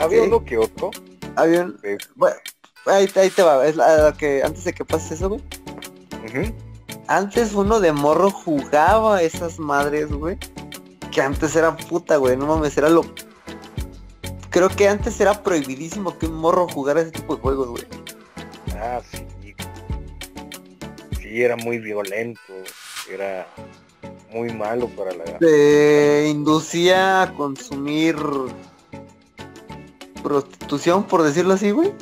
Había 0.00 0.22
uno 0.22 0.44
que 0.44 0.58
otro. 0.58 0.90
Había 1.36 1.64
un... 1.64 1.78
Bueno, 2.16 2.36
ahí, 2.86 3.06
te 3.06 3.42
va, 3.42 3.66
es 3.66 3.76
la, 3.76 4.14
que 4.18 4.42
antes 4.42 4.64
de 4.64 4.72
que 4.72 4.84
pase 4.84 5.14
eso, 5.14 5.28
güey. 5.28 5.42
Antes 7.06 7.54
uno 7.54 7.80
de 7.80 7.92
morro 7.92 8.30
jugaba 8.30 9.22
esas 9.22 9.58
madres, 9.58 10.10
güey. 10.10 10.38
Que 11.12 11.20
antes 11.20 11.54
era 11.54 11.76
puta, 11.76 12.16
güey. 12.16 12.36
No 12.36 12.46
mames, 12.46 12.76
era 12.78 12.88
lo. 12.88 13.02
Creo 14.48 14.68
que 14.68 14.88
antes 14.88 15.20
era 15.20 15.42
prohibidísimo 15.42 16.18
que 16.18 16.26
un 16.26 16.36
morro 16.36 16.66
jugara 16.68 17.02
ese 17.02 17.10
tipo 17.10 17.36
de 17.36 17.42
juegos, 17.42 17.68
güey. 17.68 17.84
Ah, 18.76 19.00
sí. 19.10 19.26
Sí, 21.20 21.42
era 21.42 21.56
muy 21.56 21.78
violento. 21.78 22.40
Era 23.10 23.46
muy 24.32 24.52
malo 24.52 24.88
para 24.96 25.12
la. 25.12 25.38
Te 25.38 26.28
inducía 26.28 27.22
a 27.22 27.34
consumir 27.34 28.16
prostitución, 30.22 31.04
por 31.04 31.22
decirlo 31.22 31.54
así, 31.54 31.70
güey. 31.70 31.92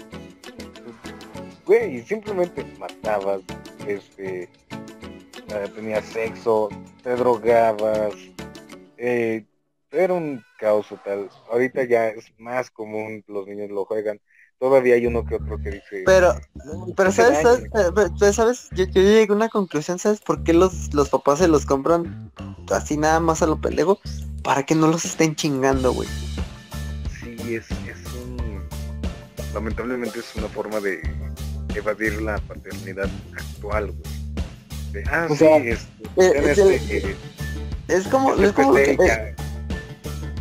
Güey, 1.67 2.03
simplemente 2.03 2.65
matabas, 2.79 3.41
este, 3.87 4.45
eh, 4.45 5.71
tenías 5.75 6.05
sexo, 6.07 6.69
te 7.03 7.15
drogabas, 7.17 8.15
eh, 8.97 9.45
era 9.91 10.15
un 10.15 10.43
caos 10.59 10.89
total. 10.89 11.29
Ahorita 11.51 11.85
ya 11.85 12.09
es 12.09 12.33
más 12.39 12.71
común, 12.71 13.25
los 13.27 13.47
niños 13.47 13.71
lo 13.71 13.85
juegan. 13.85 14.21
Todavía 14.59 14.97
hay 14.97 15.07
uno 15.07 15.25
que 15.25 15.37
otro 15.37 15.57
que 15.59 15.71
dice... 15.71 16.03
Pero, 16.05 16.35
pero 16.97 17.13
¿sabes? 17.13 17.43
¿sabes? 17.43 18.35
¿sabes? 18.35 18.69
Yo, 18.73 18.87
yo, 18.87 19.03
llegué 19.03 19.27
a 19.31 19.35
una 19.37 19.49
conclusión, 19.49 20.01
¿sabes 20.01 20.21
por 20.21 20.43
qué 20.43 20.53
los, 20.53 20.93
los 20.95 21.11
papás 21.11 21.39
se 21.39 21.47
los 21.47 21.65
compran 21.65 22.33
así 22.73 22.97
nada 22.97 23.21
más 23.21 23.41
a 23.41 23.47
lo 23.47 23.61
pendejo? 23.61 24.01
Para 24.43 24.65
que 24.65 24.75
no 24.75 24.89
los 24.89 25.05
estén 25.05 25.37
chingando, 25.37 25.93
güey. 25.93 26.09
Sí, 27.49 27.55
es, 27.55 27.67
lamentablemente 29.55 30.19
es 30.19 30.37
una 30.37 30.49
forma 30.49 30.81
de 30.81 31.01
evadir 31.75 32.21
la 32.21 32.37
paternidad 32.41 33.09
actual, 33.33 33.93
güey. 33.93 35.05
ah, 35.11 35.29
sí, 35.31 35.47
es, 35.47 35.89
este, 36.17 37.17
es, 37.89 38.07
como, 38.09 38.35
es 38.35 38.53
como 38.53 38.75
que, 38.75 39.35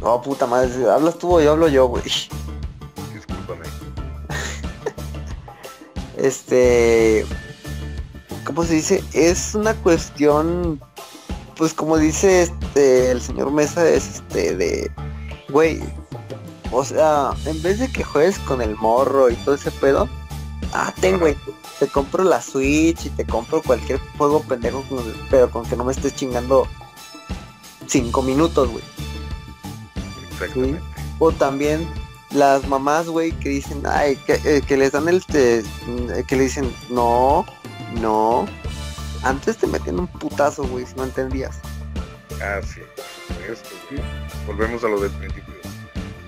Oh, 0.01 0.21
puta 0.21 0.45
madre, 0.47 0.69
hablas 0.89 1.17
tú 1.17 1.37
o 1.37 1.41
yo 1.41 1.53
hablo 1.53 1.69
yo, 1.69 1.87
güey. 1.87 2.03
Discúlpame. 2.03 3.65
este... 6.17 7.25
¿Cómo 8.43 8.65
se 8.65 8.73
dice? 8.73 9.03
Es 9.13 9.55
una 9.55 9.73
cuestión, 9.75 10.81
pues 11.55 11.73
como 11.73 11.97
dice 11.97 12.43
este 12.43 13.11
el 13.11 13.21
señor 13.21 13.51
Mesa, 13.51 13.87
es 13.87 14.15
este 14.15 14.55
de... 14.57 14.91
Güey, 15.49 15.81
o 16.71 16.83
sea, 16.83 17.31
en 17.45 17.61
vez 17.61 17.79
de 17.79 17.91
que 17.91 18.03
juegues 18.03 18.39
con 18.39 18.61
el 18.61 18.75
morro 18.75 19.29
y 19.29 19.35
todo 19.35 19.55
ese 19.55 19.71
pedo, 19.71 20.09
ah, 20.73 20.93
tengo, 20.99 21.19
güey, 21.19 21.35
te 21.79 21.87
compro 21.87 22.23
la 22.23 22.41
Switch 22.41 23.05
y 23.05 23.09
te 23.09 23.25
compro 23.25 23.61
cualquier 23.61 23.99
juego 24.17 24.41
pendejo, 24.41 24.83
pero 25.29 25.49
con 25.49 25.65
que 25.65 25.75
no 25.75 25.83
me 25.83 25.91
estés 25.91 26.15
chingando 26.15 26.67
cinco 27.87 28.21
minutos, 28.21 28.69
güey. 28.69 28.83
O 31.19 31.31
también 31.31 31.87
las 32.31 32.67
mamás, 32.67 33.07
güey, 33.07 33.31
que 33.31 33.49
dicen, 33.49 33.83
ay, 33.85 34.15
que, 34.17 34.39
eh, 34.43 34.77
les 34.77 34.91
dan 34.91 35.07
el, 35.07 35.25
te, 35.25 35.63
que 36.27 36.35
le 36.35 36.43
dicen, 36.43 36.73
no, 36.89 37.45
no. 38.01 38.45
Antes 39.23 39.57
te 39.57 39.67
metían 39.67 39.99
un 39.99 40.07
putazo, 40.07 40.63
güey, 40.67 40.85
si 40.85 40.93
no 40.95 41.03
entendías. 41.03 41.59
Ah, 42.41 42.59
sí. 42.61 42.81
Esto, 43.49 43.69
Volvemos 44.45 44.83
a 44.83 44.87
lo 44.87 44.99
del 44.99 45.11
principio 45.11 45.46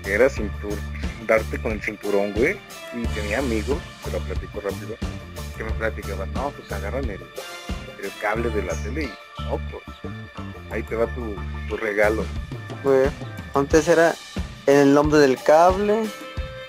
era 0.04 0.28
cintur 0.28 0.76
darte 1.30 1.60
con 1.60 1.72
el 1.72 1.82
cinturón, 1.82 2.32
güey. 2.32 2.58
Y 2.94 3.06
tenía 3.14 3.38
amigos, 3.38 3.78
te 4.04 4.10
lo 4.10 4.18
platico 4.18 4.60
rápido, 4.60 4.96
que 5.56 5.64
me 5.64 5.70
platicaban, 5.72 6.32
no, 6.34 6.50
pues 6.50 6.70
agarran 6.72 7.04
el, 7.04 7.20
el 8.02 8.12
cable 8.20 8.50
de 8.50 8.62
la 8.64 8.74
tele 8.82 9.04
y 9.04 9.12
pues, 9.70 9.82
ahí 10.70 10.82
te 10.82 10.96
va 10.96 11.06
tu, 11.14 11.36
tu 11.68 11.76
regalo. 11.76 12.24
Güey, 12.82 13.08
antes 13.54 13.86
era 13.88 14.14
el 14.66 14.92
nombre 14.92 15.20
del 15.20 15.40
cable, 15.42 16.04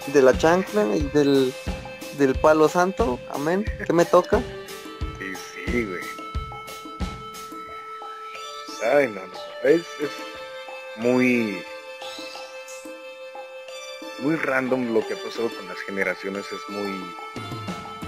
de 0.08 0.22
la 0.22 0.38
chancla 0.38 0.86
y 0.96 1.10
del, 1.14 1.54
del 2.18 2.36
palo 2.36 2.70
santo. 2.70 3.20
Amén. 3.34 3.66
¿Qué 3.86 3.94
me 3.94 4.06
toca? 4.06 4.42
Sí, 5.20 5.72
sí, 5.72 5.86
güey. 5.86 6.02
Ay, 8.84 9.08
no, 9.08 9.22
no. 9.22 9.70
Es, 9.70 9.82
es 10.02 10.10
muy 10.98 11.64
muy 14.22 14.36
random 14.36 14.94
lo 14.94 15.06
que 15.06 15.16
ha 15.16 15.18
pasado 15.18 15.50
con 15.50 15.68
las 15.68 15.80
generaciones, 15.80 16.46
es 16.46 16.74
muy 16.74 17.02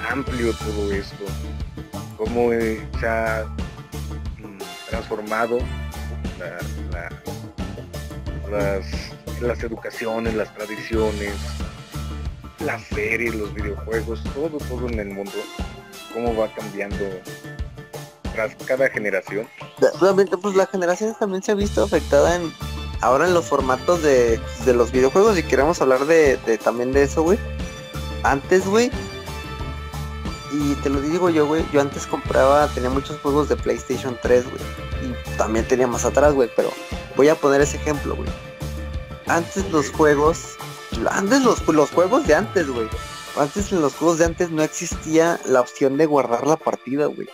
amplio 0.10 0.54
todo 0.54 0.92
esto, 0.92 1.26
cómo 2.18 2.54
eh, 2.54 2.88
se 3.00 3.08
ha 3.08 3.46
mm, 4.38 4.90
transformado 4.90 5.60
las, 8.52 8.86
las 9.42 9.64
educaciones, 9.64 10.36
las 10.36 10.54
tradiciones, 10.54 11.34
las 12.60 12.84
series, 12.84 13.34
los 13.36 13.54
videojuegos, 13.54 14.24
todo, 14.36 14.58
todo 14.58 14.88
en 14.90 15.00
el 15.00 15.10
mundo, 15.10 15.32
cómo 16.14 16.36
va 16.36 16.54
cambiando 16.54 17.06
tras 18.34 18.56
cada 18.68 18.90
generación. 18.90 19.48
Realmente, 20.00 20.38
pues 20.38 20.56
la 20.56 20.68
generación 20.68 21.16
también 21.20 21.42
se 21.44 21.52
ha 21.52 21.56
visto 21.56 21.84
afectada 21.84 22.36
en 22.36 22.52
ahora 23.04 23.28
en 23.28 23.34
los 23.34 23.46
formatos 23.46 24.02
de, 24.02 24.40
los 24.66 24.92
videojuegos 24.92 25.38
y 25.38 25.44
queremos 25.44 25.82
hablar 25.82 26.06
de, 26.06 26.38
también 26.64 26.94
de 26.94 27.04
eso, 27.04 27.22
güey. 27.22 27.38
Antes, 28.24 28.66
güey. 28.66 28.90
Y 30.54 30.76
te 30.76 30.90
lo 30.90 31.02
digo 31.02 31.30
yo, 31.30 31.46
güey. 31.46 31.66
Yo 31.74 31.82
antes 31.82 32.08
compraba, 32.08 32.68
tenía 32.70 32.90
muchos 32.90 33.20
juegos 33.20 33.50
de 33.50 33.58
PlayStation 33.58 34.18
3, 34.22 34.46
güey. 34.46 34.64
Y 35.04 35.38
también 35.38 35.68
tenía 35.68 35.86
más 35.86 36.06
atrás, 36.06 36.34
güey. 36.34 36.50
Pero 36.56 36.72
voy 37.18 37.28
a 37.28 37.36
poner 37.36 37.60
ese 37.60 37.76
ejemplo, 37.76 38.16
güey. 38.16 38.30
Antes 39.28 39.70
los 39.72 39.90
juegos, 39.90 40.56
antes 41.12 41.42
los, 41.42 41.68
los 41.68 41.92
juegos 41.92 42.26
de 42.26 42.36
antes, 42.36 42.70
güey. 42.70 42.88
Antes 43.36 43.72
en 43.74 43.82
los 43.82 43.96
juegos 43.96 44.20
de 44.20 44.26
antes 44.26 44.50
no 44.50 44.64
existía 44.64 45.40
la 45.46 45.60
opción 45.60 45.98
de 45.98 46.06
guardar 46.06 46.48
la 46.48 46.56
partida, 46.56 47.08
güey. 47.08 47.28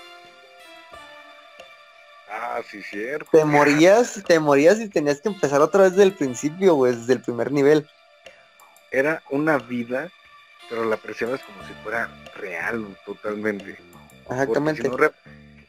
Ah, 2.59 2.63
sí, 2.69 2.83
cierto. 2.83 3.29
Te 3.31 3.45
morías, 3.45 4.21
te 4.25 4.39
morías 4.39 4.79
y 4.79 4.89
tenías 4.89 5.21
que 5.21 5.29
empezar 5.29 5.61
otra 5.61 5.83
vez 5.83 5.91
desde 5.91 6.03
el 6.03 6.13
principio, 6.13 6.75
güey, 6.75 6.93
desde 6.93 7.13
el 7.13 7.21
primer 7.21 7.51
nivel. 7.51 7.87
Era 8.91 9.23
una 9.29 9.57
vida, 9.59 10.11
pero 10.69 10.83
la 10.83 10.97
presión 10.97 11.33
es 11.33 11.41
como 11.41 11.65
si 11.65 11.73
fuera 11.83 12.09
real 12.35 12.97
totalmente. 13.05 13.77
Exactamente. 14.29 14.89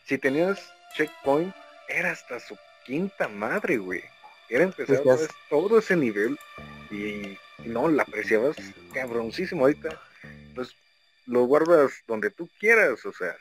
Si, 0.04 0.18
tenías 0.18 0.58
checkpoint, 0.96 1.54
era 1.88 2.10
hasta 2.10 2.40
su 2.40 2.56
quinta 2.84 3.28
madre, 3.28 3.76
güey. 3.76 4.02
Era 4.48 4.64
empezar 4.64 4.98
otra 4.98 5.14
vez 5.14 5.28
todo 5.48 5.78
ese 5.78 5.94
nivel 5.94 6.36
y, 6.90 7.38
no, 7.64 7.88
la 7.88 8.02
apreciabas 8.02 8.56
cabroncísimo 8.92 9.62
ahorita. 9.62 10.00
Pues 10.56 10.74
lo 11.26 11.44
guardas 11.44 11.92
donde 12.08 12.30
tú 12.30 12.48
quieras, 12.58 13.06
o 13.06 13.12
sea, 13.12 13.36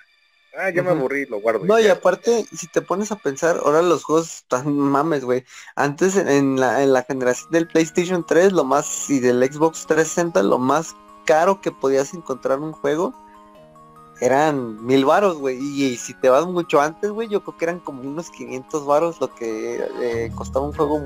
Ah, 0.58 0.70
ya 0.70 0.84
me 0.84 0.89
aburrí, 0.89 1.26
lo 1.26 1.39
guardo. 1.39 1.66
No, 1.66 1.80
y, 1.80 1.88
aparte, 1.88 2.45
si 2.54 2.68
te 2.68 2.82
pones 2.82 3.12
a 3.12 3.16
pensar, 3.16 3.60
ahora 3.64 3.82
los 3.82 4.04
juegos 4.04 4.38
están 4.38 4.78
mames, 4.78 5.24
güey. 5.24 5.45
Antes 5.76 6.16
en 6.18 6.60
la, 6.60 6.84
en 6.84 6.91
la 6.91 7.04
generación 7.04 7.52
del 7.52 7.68
PlayStation 7.68 8.26
3, 8.26 8.52
lo 8.54 8.64
más, 8.64 9.10
y 9.10 9.20
del 9.20 9.43
Xbox 9.43 9.86
360, 9.86 10.43
lo 10.43 10.58
más 10.58 10.95
caro 11.26 11.62
que 11.62 11.72
podías 11.72 12.14
encontrar 12.14 12.60
un 12.60 12.72
juego 12.72 13.14
eran 14.22 14.86
mil 14.86 15.06
varos, 15.06 15.38
güey. 15.38 15.58
Y, 15.58 15.97
si 15.97 16.14
te 16.14 16.30
vas 16.30 16.45
mucho 16.45 16.82
antes, 16.82 17.12
güey, 17.12 17.28
yo 17.28 17.41
creo 17.43 17.58
que 17.58 17.66
eran 17.66 17.80
como 17.80 18.02
unos 18.02 18.30
500 18.32 18.86
varos 18.86 19.22
lo 19.22 19.34
que 19.34 19.88
eh, 20.02 20.32
costaba 20.36 20.66
un 20.66 20.74
juego 20.74 21.00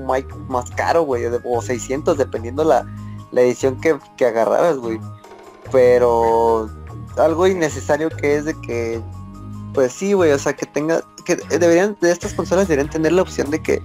más 0.48 0.70
caro, 0.72 1.02
güey, 1.02 1.24
o 1.44 1.62
600, 1.62 2.16
dependiendo 2.18 2.64
la, 2.64 2.86
la 3.30 3.42
edición 3.42 3.80
que, 3.80 3.98
que 4.16 4.26
agarraras, 4.26 4.78
güey. 4.78 4.98
Pero 5.70 6.68
algo 7.16 7.46
innecesario 7.46 8.10
que 8.10 8.36
es 8.36 8.44
de 8.44 8.60
que 8.60 9.00
pues 9.74 9.92
sí, 9.92 10.12
güey, 10.12 10.30
o 10.30 10.38
sea, 10.38 10.54
que 10.54 10.66
tenga, 10.66 11.02
que 11.24 11.36
deberían, 11.36 11.96
de 12.00 12.12
estas 12.12 12.32
consolas 12.32 12.68
deberían 12.68 12.90
tener 12.90 13.12
la 13.12 13.22
opción 13.22 13.50
de 13.50 13.60
que 13.60 13.82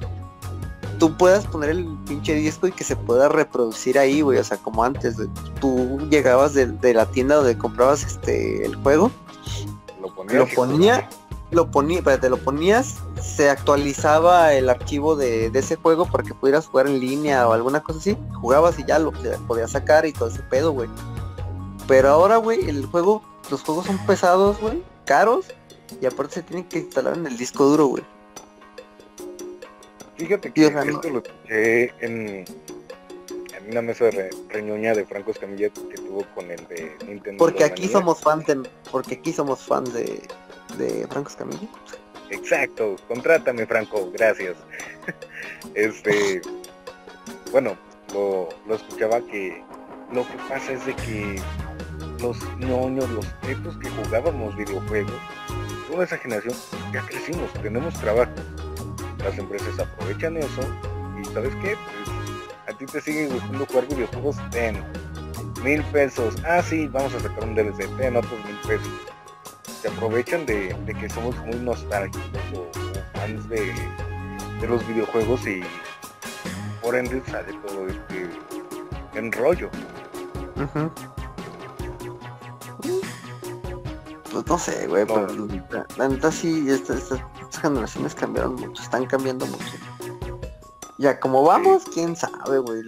tú 0.99 1.17
puedas 1.17 1.47
poner 1.47 1.71
el 1.71 1.87
pinche 2.07 2.35
disco 2.35 2.67
y 2.67 2.71
que 2.71 2.83
se 2.83 2.95
pueda 2.95 3.27
reproducir 3.27 3.97
ahí, 3.97 4.21
güey, 4.21 4.37
o 4.37 4.43
sea, 4.43 4.57
como 4.57 4.83
antes, 4.83 5.15
tú 5.59 5.97
llegabas 6.11 6.53
de, 6.53 6.93
la 6.93 7.05
tienda 7.07 7.35
donde 7.35 7.57
comprabas 7.57 8.03
este 8.03 8.65
el 8.65 8.75
juego, 8.75 9.11
lo, 9.99 10.13
ponía, 10.13 11.09
lo 11.49 11.71
ponía, 11.71 12.03
te 12.19 12.29
lo 12.29 12.37
ponías, 12.37 12.97
se 13.19 13.49
actualizaba 13.49 14.53
el 14.53 14.69
archivo 14.69 15.15
de, 15.15 15.47
ese 15.53 15.75
juego 15.75 16.05
para 16.05 16.23
que 16.23 16.35
pudieras 16.35 16.67
jugar 16.67 16.87
en 16.87 16.99
línea 16.99 17.47
o 17.47 17.53
alguna 17.53 17.81
cosa 17.81 17.99
así, 17.99 18.17
jugabas 18.39 18.77
y 18.77 18.85
ya 18.85 18.99
lo 18.99 19.11
podías 19.47 19.71
sacar 19.71 20.05
y 20.05 20.13
todo 20.13 20.29
ese 20.29 20.43
pedo, 20.43 20.71
güey. 20.71 20.89
Pero 21.87 22.09
ahora, 22.09 22.37
güey, 22.37 22.69
el 22.69 22.85
juego, 22.85 23.23
los 23.49 23.63
juegos 23.63 23.87
son 23.87 23.97
pesados, 24.05 24.59
güey, 24.59 24.83
caros 25.05 25.45
y 26.01 26.05
aparte 26.05 26.35
se 26.35 26.43
tienen 26.43 26.65
que 26.65 26.79
instalar 26.79 27.17
en 27.17 27.25
el 27.25 27.37
disco 27.37 27.65
duro, 27.65 27.87
güey. 27.87 28.03
Fíjate 30.17 30.51
que 30.51 30.65
esto 30.65 31.09
lo 31.09 31.19
escuché 31.19 31.93
en, 32.05 32.45
en 33.57 33.71
una 33.71 33.81
mesa 33.81 34.05
de 34.05 34.29
reñoña 34.49 34.93
de 34.93 35.05
Franco 35.05 35.31
Escamilla 35.31 35.69
que 35.69 35.95
tuvo 35.95 36.25
con 36.35 36.51
el 36.51 36.67
de 36.67 36.97
Nintendo. 37.07 37.37
Porque 37.37 37.63
aquí 37.63 37.87
somos 37.87 38.19
fans 38.19 38.45
de, 38.45 38.69
porque 38.91 39.15
aquí 39.15 39.31
somos 39.31 39.59
fans 39.61 39.93
de, 39.93 40.21
de 40.77 41.07
Franco 41.07 41.29
Escamilla. 41.29 41.67
Exacto, 42.31 42.95
contrátame 43.07 43.65
Franco, 43.65 44.11
gracias. 44.11 44.57
este, 45.73 46.41
bueno, 47.51 47.77
lo, 48.13 48.49
lo 48.67 48.75
escuchaba 48.75 49.21
que 49.21 49.63
lo 50.11 50.27
que 50.27 50.37
pasa 50.49 50.73
es 50.73 50.85
de 50.85 50.95
que 50.95 51.41
los 52.19 52.37
ñoños, 52.57 53.09
los 53.11 53.25
tetos 53.41 53.77
que 53.77 53.89
jugábamos 53.89 54.55
videojuegos, 54.55 55.13
toda 55.89 56.03
esa 56.03 56.17
generación 56.17 56.55
ya 56.93 57.01
crecimos, 57.01 57.51
tenemos 57.53 57.93
trabajo. 57.95 58.31
Las 59.23 59.37
empresas 59.37 59.79
aprovechan 59.79 60.37
eso 60.37 60.61
y 61.19 61.25
¿sabes 61.25 61.53
qué? 61.55 61.75
Pues, 61.75 62.73
a 62.73 62.77
ti 62.77 62.85
te 62.85 63.01
siguen 63.01 63.29
gustando 63.29 63.65
jugar 63.65 63.87
videojuegos, 63.87 64.37
ten 64.51 64.83
mil 65.63 65.83
pesos. 65.85 66.35
Ah, 66.45 66.61
sí, 66.61 66.87
vamos 66.87 67.13
a 67.15 67.19
sacar 67.19 67.43
un 67.43 67.55
DLC, 67.55 67.89
ten 67.97 68.15
otros 68.15 68.45
mil 68.45 68.55
pesos. 68.67 68.93
Se 69.81 69.87
aprovechan 69.87 70.45
de, 70.45 70.75
que 70.99 71.09
somos 71.09 71.35
muy 71.39 71.55
nostálgicos 71.55 72.41
o, 72.55 72.67
fans 73.17 73.49
de, 73.49 73.73
los 74.67 74.85
videojuegos 74.87 75.47
y 75.47 75.61
por 76.81 76.95
ende 76.95 77.21
sale 77.27 77.53
todo 77.65 77.87
este 77.87 78.29
enrollo. 79.15 79.69
Pues 84.39 84.47
no 84.47 84.57
sé, 84.57 84.87
güey, 84.87 85.05
pero 85.05 85.27
la, 85.97 86.07
neta 86.07 86.31
sí, 86.31 86.65
estas, 86.69 87.09
generaciones 87.61 88.15
cambiaron 88.15 88.55
mucho, 88.55 88.81
están 88.81 89.05
cambiando 89.05 89.45
mucho. 89.45 89.65
Ya, 90.97 91.19
como 91.19 91.43
vamos, 91.43 91.83
quién 91.93 92.15
sabe, 92.15 92.59
güey. 92.59 92.81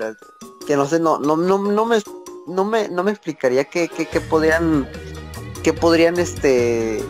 que 0.66 0.78
no 0.78 0.86
sé, 0.86 1.00
no, 1.00 1.20
no, 1.20 1.36
no, 1.36 1.58
no 1.58 1.86
me 1.86 2.02
no 2.48 2.64
me, 2.64 2.88
no 2.88 3.04
me 3.04 3.12
explicaría 3.12 3.66
qué, 3.66 3.90
qué, 3.90 4.06
qué 4.06 4.22
podrían, 4.22 4.88
qué 5.62 5.74
podrían 5.74 6.18
este 6.20 7.04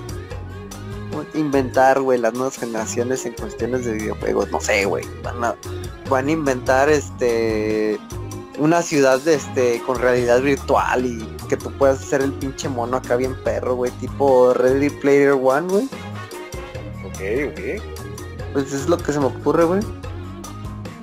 inventar, 1.35 2.01
güey, 2.01 2.17
las 2.17 2.33
nuevas 2.33 2.57
generaciones 2.57 3.23
en 3.27 3.33
cuestiones 3.33 3.85
de 3.85 3.93
videojuegos. 3.93 4.49
No 4.49 4.59
sé, 4.59 4.85
güey. 4.85 5.05
Van 5.21 5.43
a, 5.43 5.55
van 6.09 6.27
a 6.27 6.31
inventar 6.31 6.89
este 6.89 7.99
una 8.62 8.84
ciudad 8.84 9.28
este 9.28 9.82
con 9.88 9.97
realidad 9.97 10.39
virtual 10.39 11.03
y 11.03 11.18
que 11.49 11.57
tú 11.57 11.72
puedas 11.72 11.99
hacer 11.99 12.22
el 12.22 12.32
pinche 12.32 12.70
mono 12.70 12.97
acá 12.97 13.16
bien 13.16 13.36
perro, 13.43 13.74
güey, 13.74 13.91
tipo 13.93 14.53
Ready 14.53 14.91
Player 14.91 15.32
One, 15.32 15.68
güey. 15.68 15.86
Ok, 17.03 17.49
ok. 17.49 18.53
Pues 18.53 18.72
es 18.72 18.88
lo 18.88 18.97
que 18.99 19.14
se 19.14 19.20
me 19.20 19.26
ocurre, 19.26 19.64
güey. 19.64 19.82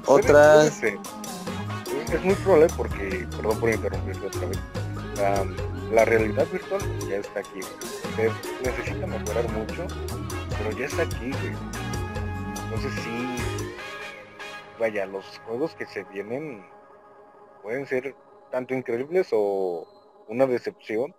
Otras... 0.06 0.80
Es, 0.84 2.22
muy 2.22 2.34
probable 2.36 2.68
porque, 2.76 3.26
perdón 3.36 3.58
por 3.58 3.70
interrumpirte 3.70 4.26
otra 4.28 4.46
vez, 4.46 4.58
la 5.92 6.04
realidad 6.04 6.46
virtual 6.52 6.80
ya 7.08 7.16
está 7.16 7.40
aquí. 7.40 7.60
Se 8.14 8.30
necesita 8.64 9.04
mejorar 9.04 9.50
mucho, 9.50 9.84
pero 10.56 10.78
ya 10.78 10.86
está 10.86 11.02
aquí, 11.02 11.30
güey. 11.30 11.52
Entonces 12.64 12.92
sí, 13.02 13.36
vaya, 14.78 15.06
los 15.06 15.24
juegos 15.44 15.74
que 15.74 15.86
se 15.86 16.04
vienen 16.04 16.62
pueden 17.68 17.84
ser 17.84 18.14
tanto 18.50 18.72
increíbles 18.72 19.28
o 19.30 19.86
una 20.26 20.46
decepción, 20.46 21.14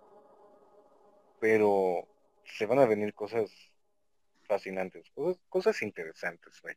pero 1.38 2.08
se 2.44 2.66
van 2.66 2.80
a 2.80 2.86
venir 2.86 3.14
cosas 3.14 3.52
fascinantes, 4.48 5.08
cosas, 5.14 5.40
cosas 5.48 5.80
interesantes, 5.80 6.60
vaya. 6.64 6.76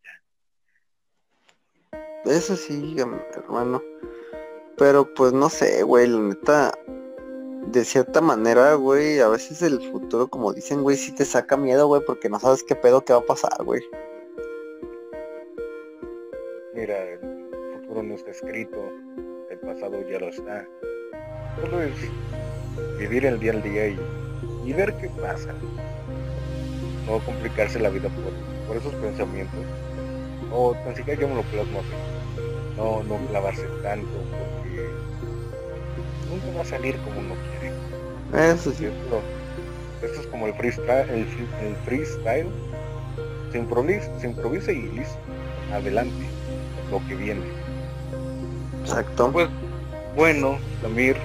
Eso 2.24 2.55
sí, 2.55 2.95
hermano. 2.99 3.82
Pero 4.78 5.11
pues 5.11 5.34
no 5.34 5.49
sé, 5.49 5.82
güey, 5.82 6.05
la 6.05 6.19
neta, 6.19 6.78
de 7.71 7.84
cierta 7.84 8.21
manera, 8.21 8.76
güey, 8.76 9.21
a 9.21 9.28
veces 9.28 9.63
el 9.63 9.82
futuro, 9.91 10.28
como 10.28 10.53
dicen, 10.53 10.84
güey, 10.84 10.97
sí 10.97 11.15
te 11.15 11.26
saca 11.26 11.57
miedo, 11.57 11.88
güey, 11.88 12.03
porque 12.05 12.30
no 12.30 12.39
sabes 12.39 12.63
qué 12.63 12.76
pedo 12.76 13.03
que 13.03 13.13
va 13.13 13.21
a 13.21 13.26
pasar, 13.26 13.63
güey. 13.63 13.82
Mira, 16.76 17.09
el 17.09 17.19
futuro 17.74 18.03
no 18.03 18.13
está 18.13 18.30
escrito, 18.30 18.80
pasado 19.66 20.03
ya 20.09 20.20
lo 20.20 20.28
está. 20.28 20.68
Solo 21.61 21.82
es 21.82 21.93
vivir 22.99 23.26
el 23.26 23.39
día 23.39 23.51
al 23.51 23.64
día 23.64 23.88
y, 23.88 24.74
ver 24.74 24.93
qué 24.95 25.09
pasa. 25.22 25.53
No 27.07 27.20
complicarse 27.20 27.80
la 27.80 27.89
vida 27.89 28.09
por, 28.68 28.78
esos 28.78 28.93
pensamientos. 28.95 29.59
O 30.51 30.74
tan 30.74 30.95
siquiera 30.95 31.22
yo 31.22 31.28
me 31.28 31.36
lo 31.36 31.41
plasmo 31.43 31.80
así. 31.80 32.78
No, 32.78 33.03
no 33.03 33.18
clavarse 33.28 33.68
tanto 33.84 34.07
porque 34.07 34.89
nunca 36.30 36.57
va 36.57 36.61
a 36.61 36.66
salir 36.66 36.97
como 36.97 37.20
uno 37.20 37.36
quiere. 37.59 38.51
Eso 38.51 38.72
sí. 38.72 38.86
Esto, 38.86 39.22
es 40.01 40.28
como 40.28 40.47
el 40.47 40.53
freestyle, 40.53 41.09
el, 41.09 41.28
el 41.61 41.76
freestyle. 41.86 42.47
Se 43.51 43.59
improvisa, 43.59 44.20
se 44.20 44.28
improvisa 44.28 44.72
y 44.72 44.82
listo. 44.89 45.18
Adelante. 45.72 46.26
Lo 46.89 46.99
que 47.07 47.16
viene. 47.16 47.62
Exacto. 48.84 49.31
Pues 49.31 49.49
bueno, 50.15 50.59
Samir, 50.81 51.15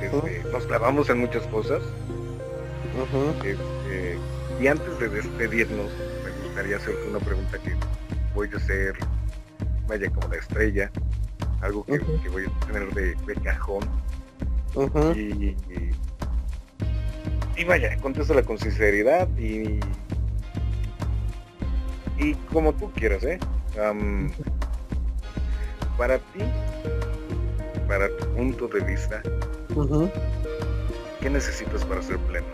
este, 0.00 0.44
nos 0.52 0.66
clavamos 0.66 1.08
en 1.10 1.18
muchas 1.18 1.46
cosas. 1.46 1.82
Este, 3.44 4.18
y 4.60 4.66
antes 4.66 4.98
de 4.98 5.08
despedirnos, 5.08 5.90
me 6.24 6.44
gustaría 6.44 6.76
hacerte 6.76 7.08
una 7.08 7.20
pregunta 7.20 7.58
que 7.58 7.74
voy 8.34 8.50
a 8.52 8.56
hacer, 8.56 8.94
vaya 9.86 10.10
como 10.10 10.28
la 10.28 10.36
estrella, 10.36 10.90
algo 11.62 11.84
que, 11.86 11.98
voy 12.30 12.44
a 12.44 12.66
tener 12.66 12.92
de, 12.92 13.16
cajón. 13.42 13.84
y, 15.16 15.56
y, 17.56 17.64
vaya, 17.64 17.96
contéstala 17.98 18.42
con 18.42 18.58
sinceridad 18.58 19.28
y, 19.38 19.80
y 22.18 22.34
como 22.52 22.74
tú 22.74 22.90
quieras, 22.92 23.24
¿eh? 23.24 23.38
Para 26.00 26.18
ti, 26.18 26.40
para 27.86 28.08
tu 28.16 28.26
punto 28.28 28.68
de 28.68 28.80
vista, 28.80 29.20
¿qué 31.20 31.28
necesitas 31.28 31.84
para 31.84 32.00
ser 32.00 32.16
pleno? 32.20 32.46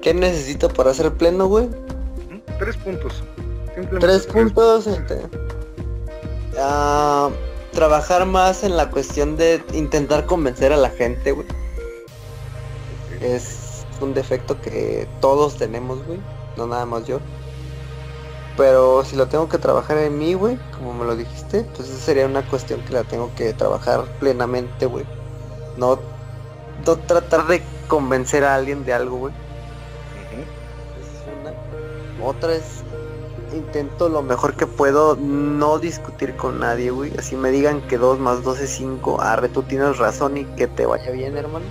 ¿Qué 0.00 0.14
necesito 0.14 0.70
para 0.70 0.94
ser 0.94 1.12
pleno, 1.12 1.46
güey? 1.46 1.68
Tres 2.58 2.78
puntos. 2.78 3.22
Tres 4.00 4.26
puntos. 4.26 4.86
Este, 4.86 5.20
ah, 6.58 7.28
trabajar 7.72 8.24
más 8.24 8.64
en 8.64 8.78
la 8.78 8.88
cuestión 8.88 9.36
de 9.36 9.62
intentar 9.74 10.24
convencer 10.24 10.72
a 10.72 10.78
la 10.78 10.88
gente, 10.88 11.32
güey. 11.32 11.46
Es 13.20 13.84
un 14.00 14.14
defecto 14.14 14.58
que 14.62 15.06
todos 15.20 15.58
tenemos, 15.58 16.02
güey. 16.06 16.18
No 16.56 16.66
nada 16.66 16.86
más 16.86 17.06
yo. 17.06 17.20
Pero 18.58 19.04
si 19.04 19.14
lo 19.14 19.28
tengo 19.28 19.48
que 19.48 19.56
trabajar 19.56 19.98
en 19.98 20.18
mí, 20.18 20.34
güey, 20.34 20.58
como 20.76 20.92
me 20.92 21.04
lo 21.04 21.14
dijiste, 21.14 21.64
pues 21.76 21.88
esa 21.88 21.98
sería 22.00 22.26
una 22.26 22.42
cuestión 22.42 22.80
que 22.80 22.92
la 22.92 23.04
tengo 23.04 23.30
que 23.36 23.52
trabajar 23.52 24.04
plenamente, 24.18 24.86
güey. 24.86 25.06
No, 25.76 26.00
no 26.84 26.96
tratar 26.96 27.46
de 27.46 27.62
convencer 27.86 28.42
a 28.42 28.56
alguien 28.56 28.84
de 28.84 28.92
algo, 28.92 29.16
güey. 29.16 29.34
es 30.32 31.40
una. 31.40 32.26
Otra 32.28 32.56
es 32.56 32.82
intento 33.54 34.08
lo 34.08 34.22
mejor 34.22 34.56
que 34.56 34.66
puedo 34.66 35.14
no 35.14 35.78
discutir 35.78 36.34
con 36.34 36.58
nadie, 36.58 36.90
güey. 36.90 37.12
Así 37.16 37.36
me 37.36 37.52
digan 37.52 37.80
que 37.82 37.96
2 37.96 38.18
más 38.18 38.42
2 38.42 38.58
es 38.58 38.70
5. 38.70 39.20
Arre, 39.20 39.48
tú 39.50 39.62
tienes 39.62 39.98
razón 39.98 40.36
y 40.36 40.44
que 40.56 40.66
te 40.66 40.84
vaya 40.84 41.12
bien, 41.12 41.36
hermano. 41.36 41.64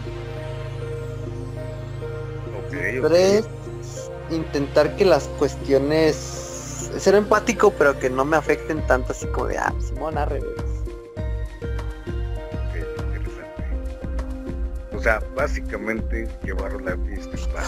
Tres, 2.70 3.46
intentar 4.32 4.96
que 4.96 5.04
las 5.04 5.26
cuestiones 5.38 6.47
ser 6.78 7.16
empático, 7.16 7.72
pero 7.72 7.98
que 8.00 8.10
no 8.10 8.26
me 8.26 8.38
afecten 8.38 8.86
tanto 8.88 9.12
así 9.12 9.28
como 9.28 9.48
de, 9.48 9.58
ah, 9.58 9.74
Simón, 9.80 10.18
arre, 10.18 10.42
O 14.94 15.00
sea, 15.00 15.22
básicamente 15.36 16.28
llevar 16.44 16.82
la 16.82 16.98
fiesta 16.98 17.62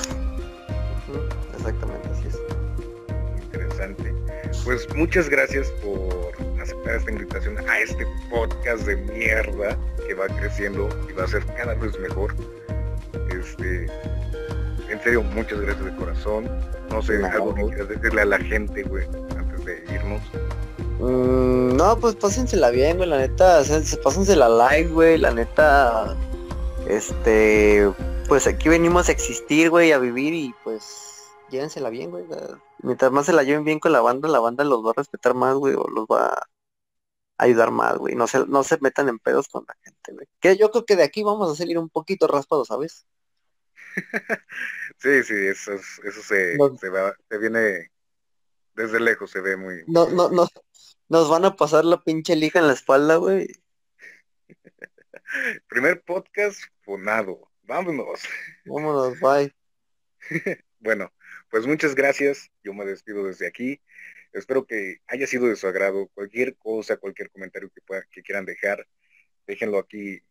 Exactamente, 1.53 2.09
así 2.09 2.27
es. 2.27 2.39
Interesante. 3.43 4.13
Pues 4.63 4.87
muchas 4.95 5.29
gracias 5.29 5.69
por 5.83 6.33
aceptar 6.59 6.95
esta 6.95 7.11
invitación 7.11 7.57
a 7.69 7.79
este 7.79 8.05
podcast 8.29 8.85
de 8.85 8.95
mierda 8.97 9.77
que 10.07 10.13
va 10.15 10.27
creciendo 10.27 10.89
y 11.09 11.13
va 11.13 11.25
a 11.25 11.27
ser 11.27 11.45
cada 11.55 11.75
vez 11.75 11.97
mejor. 11.99 12.33
Este, 13.29 13.85
en 14.91 15.01
serio, 15.01 15.23
muchas 15.23 15.59
gracias 15.61 15.85
de 15.85 15.95
corazón. 15.95 16.49
No 16.89 17.01
sé, 17.01 17.23
algo 17.25 17.53
que 17.53 17.65
quieras 17.65 17.89
decirle 17.89 18.21
a 18.21 18.25
la 18.25 18.39
gente, 18.39 18.83
güey, 18.83 19.05
antes 19.37 19.65
de 19.65 19.83
irnos. 19.93 20.21
Mm, 20.99 21.77
no, 21.77 21.97
pues 21.99 22.15
pásensela 22.15 22.71
bien, 22.71 22.97
güey, 22.97 23.09
la 23.09 23.19
neta, 23.19 23.61
pásensela 24.03 24.49
like, 24.49 24.89
güey, 24.89 25.17
la 25.17 25.31
neta, 25.31 26.15
este, 26.87 27.89
pues 28.27 28.47
aquí 28.47 28.69
venimos 28.69 29.09
a 29.09 29.11
existir, 29.11 29.69
güey, 29.69 29.91
a 29.91 29.99
vivir 29.99 30.33
y 30.33 30.53
pues 30.63 31.23
llévensela 31.49 31.89
bien, 31.89 32.11
güey. 32.11 32.25
Mientras 32.81 33.11
más 33.11 33.25
se 33.25 33.33
la 33.33 33.43
lleven 33.43 33.63
bien 33.63 33.79
con 33.79 33.91
la 33.91 34.01
banda, 34.01 34.27
la 34.27 34.39
banda 34.39 34.63
los 34.63 34.85
va 34.85 34.91
a 34.91 34.97
respetar 34.97 35.33
más, 35.35 35.55
güey, 35.55 35.75
o 35.75 35.87
los 35.87 36.05
va 36.05 36.27
a 36.27 36.47
ayudar 37.37 37.71
más, 37.71 37.97
güey. 37.97 38.15
No 38.15 38.27
se, 38.27 38.45
no 38.47 38.63
se 38.63 38.77
metan 38.81 39.09
en 39.09 39.19
pedos 39.19 39.47
con 39.47 39.65
la 39.67 39.75
gente, 39.83 40.13
güey. 40.13 40.27
Que 40.39 40.57
yo 40.57 40.71
creo 40.71 40.85
que 40.85 40.95
de 40.95 41.03
aquí 41.03 41.23
vamos 41.23 41.51
a 41.51 41.55
salir 41.55 41.77
un 41.77 41.89
poquito 41.89 42.27
raspados, 42.27 42.67
¿sabes? 42.67 43.05
sí, 44.99 45.23
sí, 45.23 45.47
eso, 45.47 45.73
eso 45.73 46.21
se, 46.21 46.57
se, 46.79 46.89
va, 46.89 47.15
se 47.29 47.37
viene 47.37 47.91
desde 48.75 48.99
lejos, 48.99 49.31
se 49.31 49.41
ve 49.41 49.57
muy... 49.57 49.83
No, 49.87 50.09
no, 50.09 50.29
no, 50.29 50.47
nos 51.09 51.29
van 51.29 51.45
a 51.45 51.55
pasar 51.55 51.85
la 51.85 52.01
pinche 52.01 52.35
lija 52.35 52.59
en 52.59 52.67
la 52.67 52.73
espalda, 52.73 53.15
güey. 53.15 53.47
Primer 55.67 56.01
podcast 56.03 56.61
funado. 56.81 57.49
Vámonos. 57.63 58.21
Vámonos, 58.65 59.19
bye. 59.19 59.53
bueno, 60.79 61.11
pues 61.49 61.65
muchas 61.65 61.95
gracias. 61.95 62.51
Yo 62.63 62.73
me 62.73 62.85
despido 62.85 63.23
desde 63.25 63.47
aquí. 63.47 63.81
Espero 64.33 64.65
que 64.65 64.97
haya 65.07 65.27
sido 65.27 65.47
de 65.47 65.55
su 65.55 65.67
agrado. 65.67 66.07
Cualquier 66.13 66.55
cosa, 66.57 66.97
cualquier 66.97 67.31
comentario 67.31 67.71
que, 67.73 67.81
pueda, 67.81 68.03
que 68.11 68.21
quieran 68.21 68.45
dejar, 68.45 68.87
déjenlo 69.47 69.79
aquí 69.79 70.21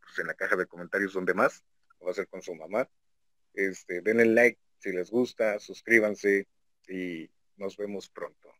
pues, 0.00 0.18
en 0.18 0.26
la 0.26 0.34
caja 0.34 0.56
de 0.56 0.66
comentarios 0.66 1.12
donde 1.12 1.34
más 1.34 1.64
va 2.06 2.10
a 2.10 2.14
ser 2.14 2.28
con 2.28 2.42
su 2.42 2.54
mamá. 2.54 2.88
Este, 3.54 4.00
denle 4.00 4.26
like 4.26 4.58
si 4.78 4.92
les 4.92 5.10
gusta, 5.10 5.58
suscríbanse 5.58 6.46
y 6.88 7.30
nos 7.56 7.76
vemos 7.76 8.08
pronto. 8.08 8.52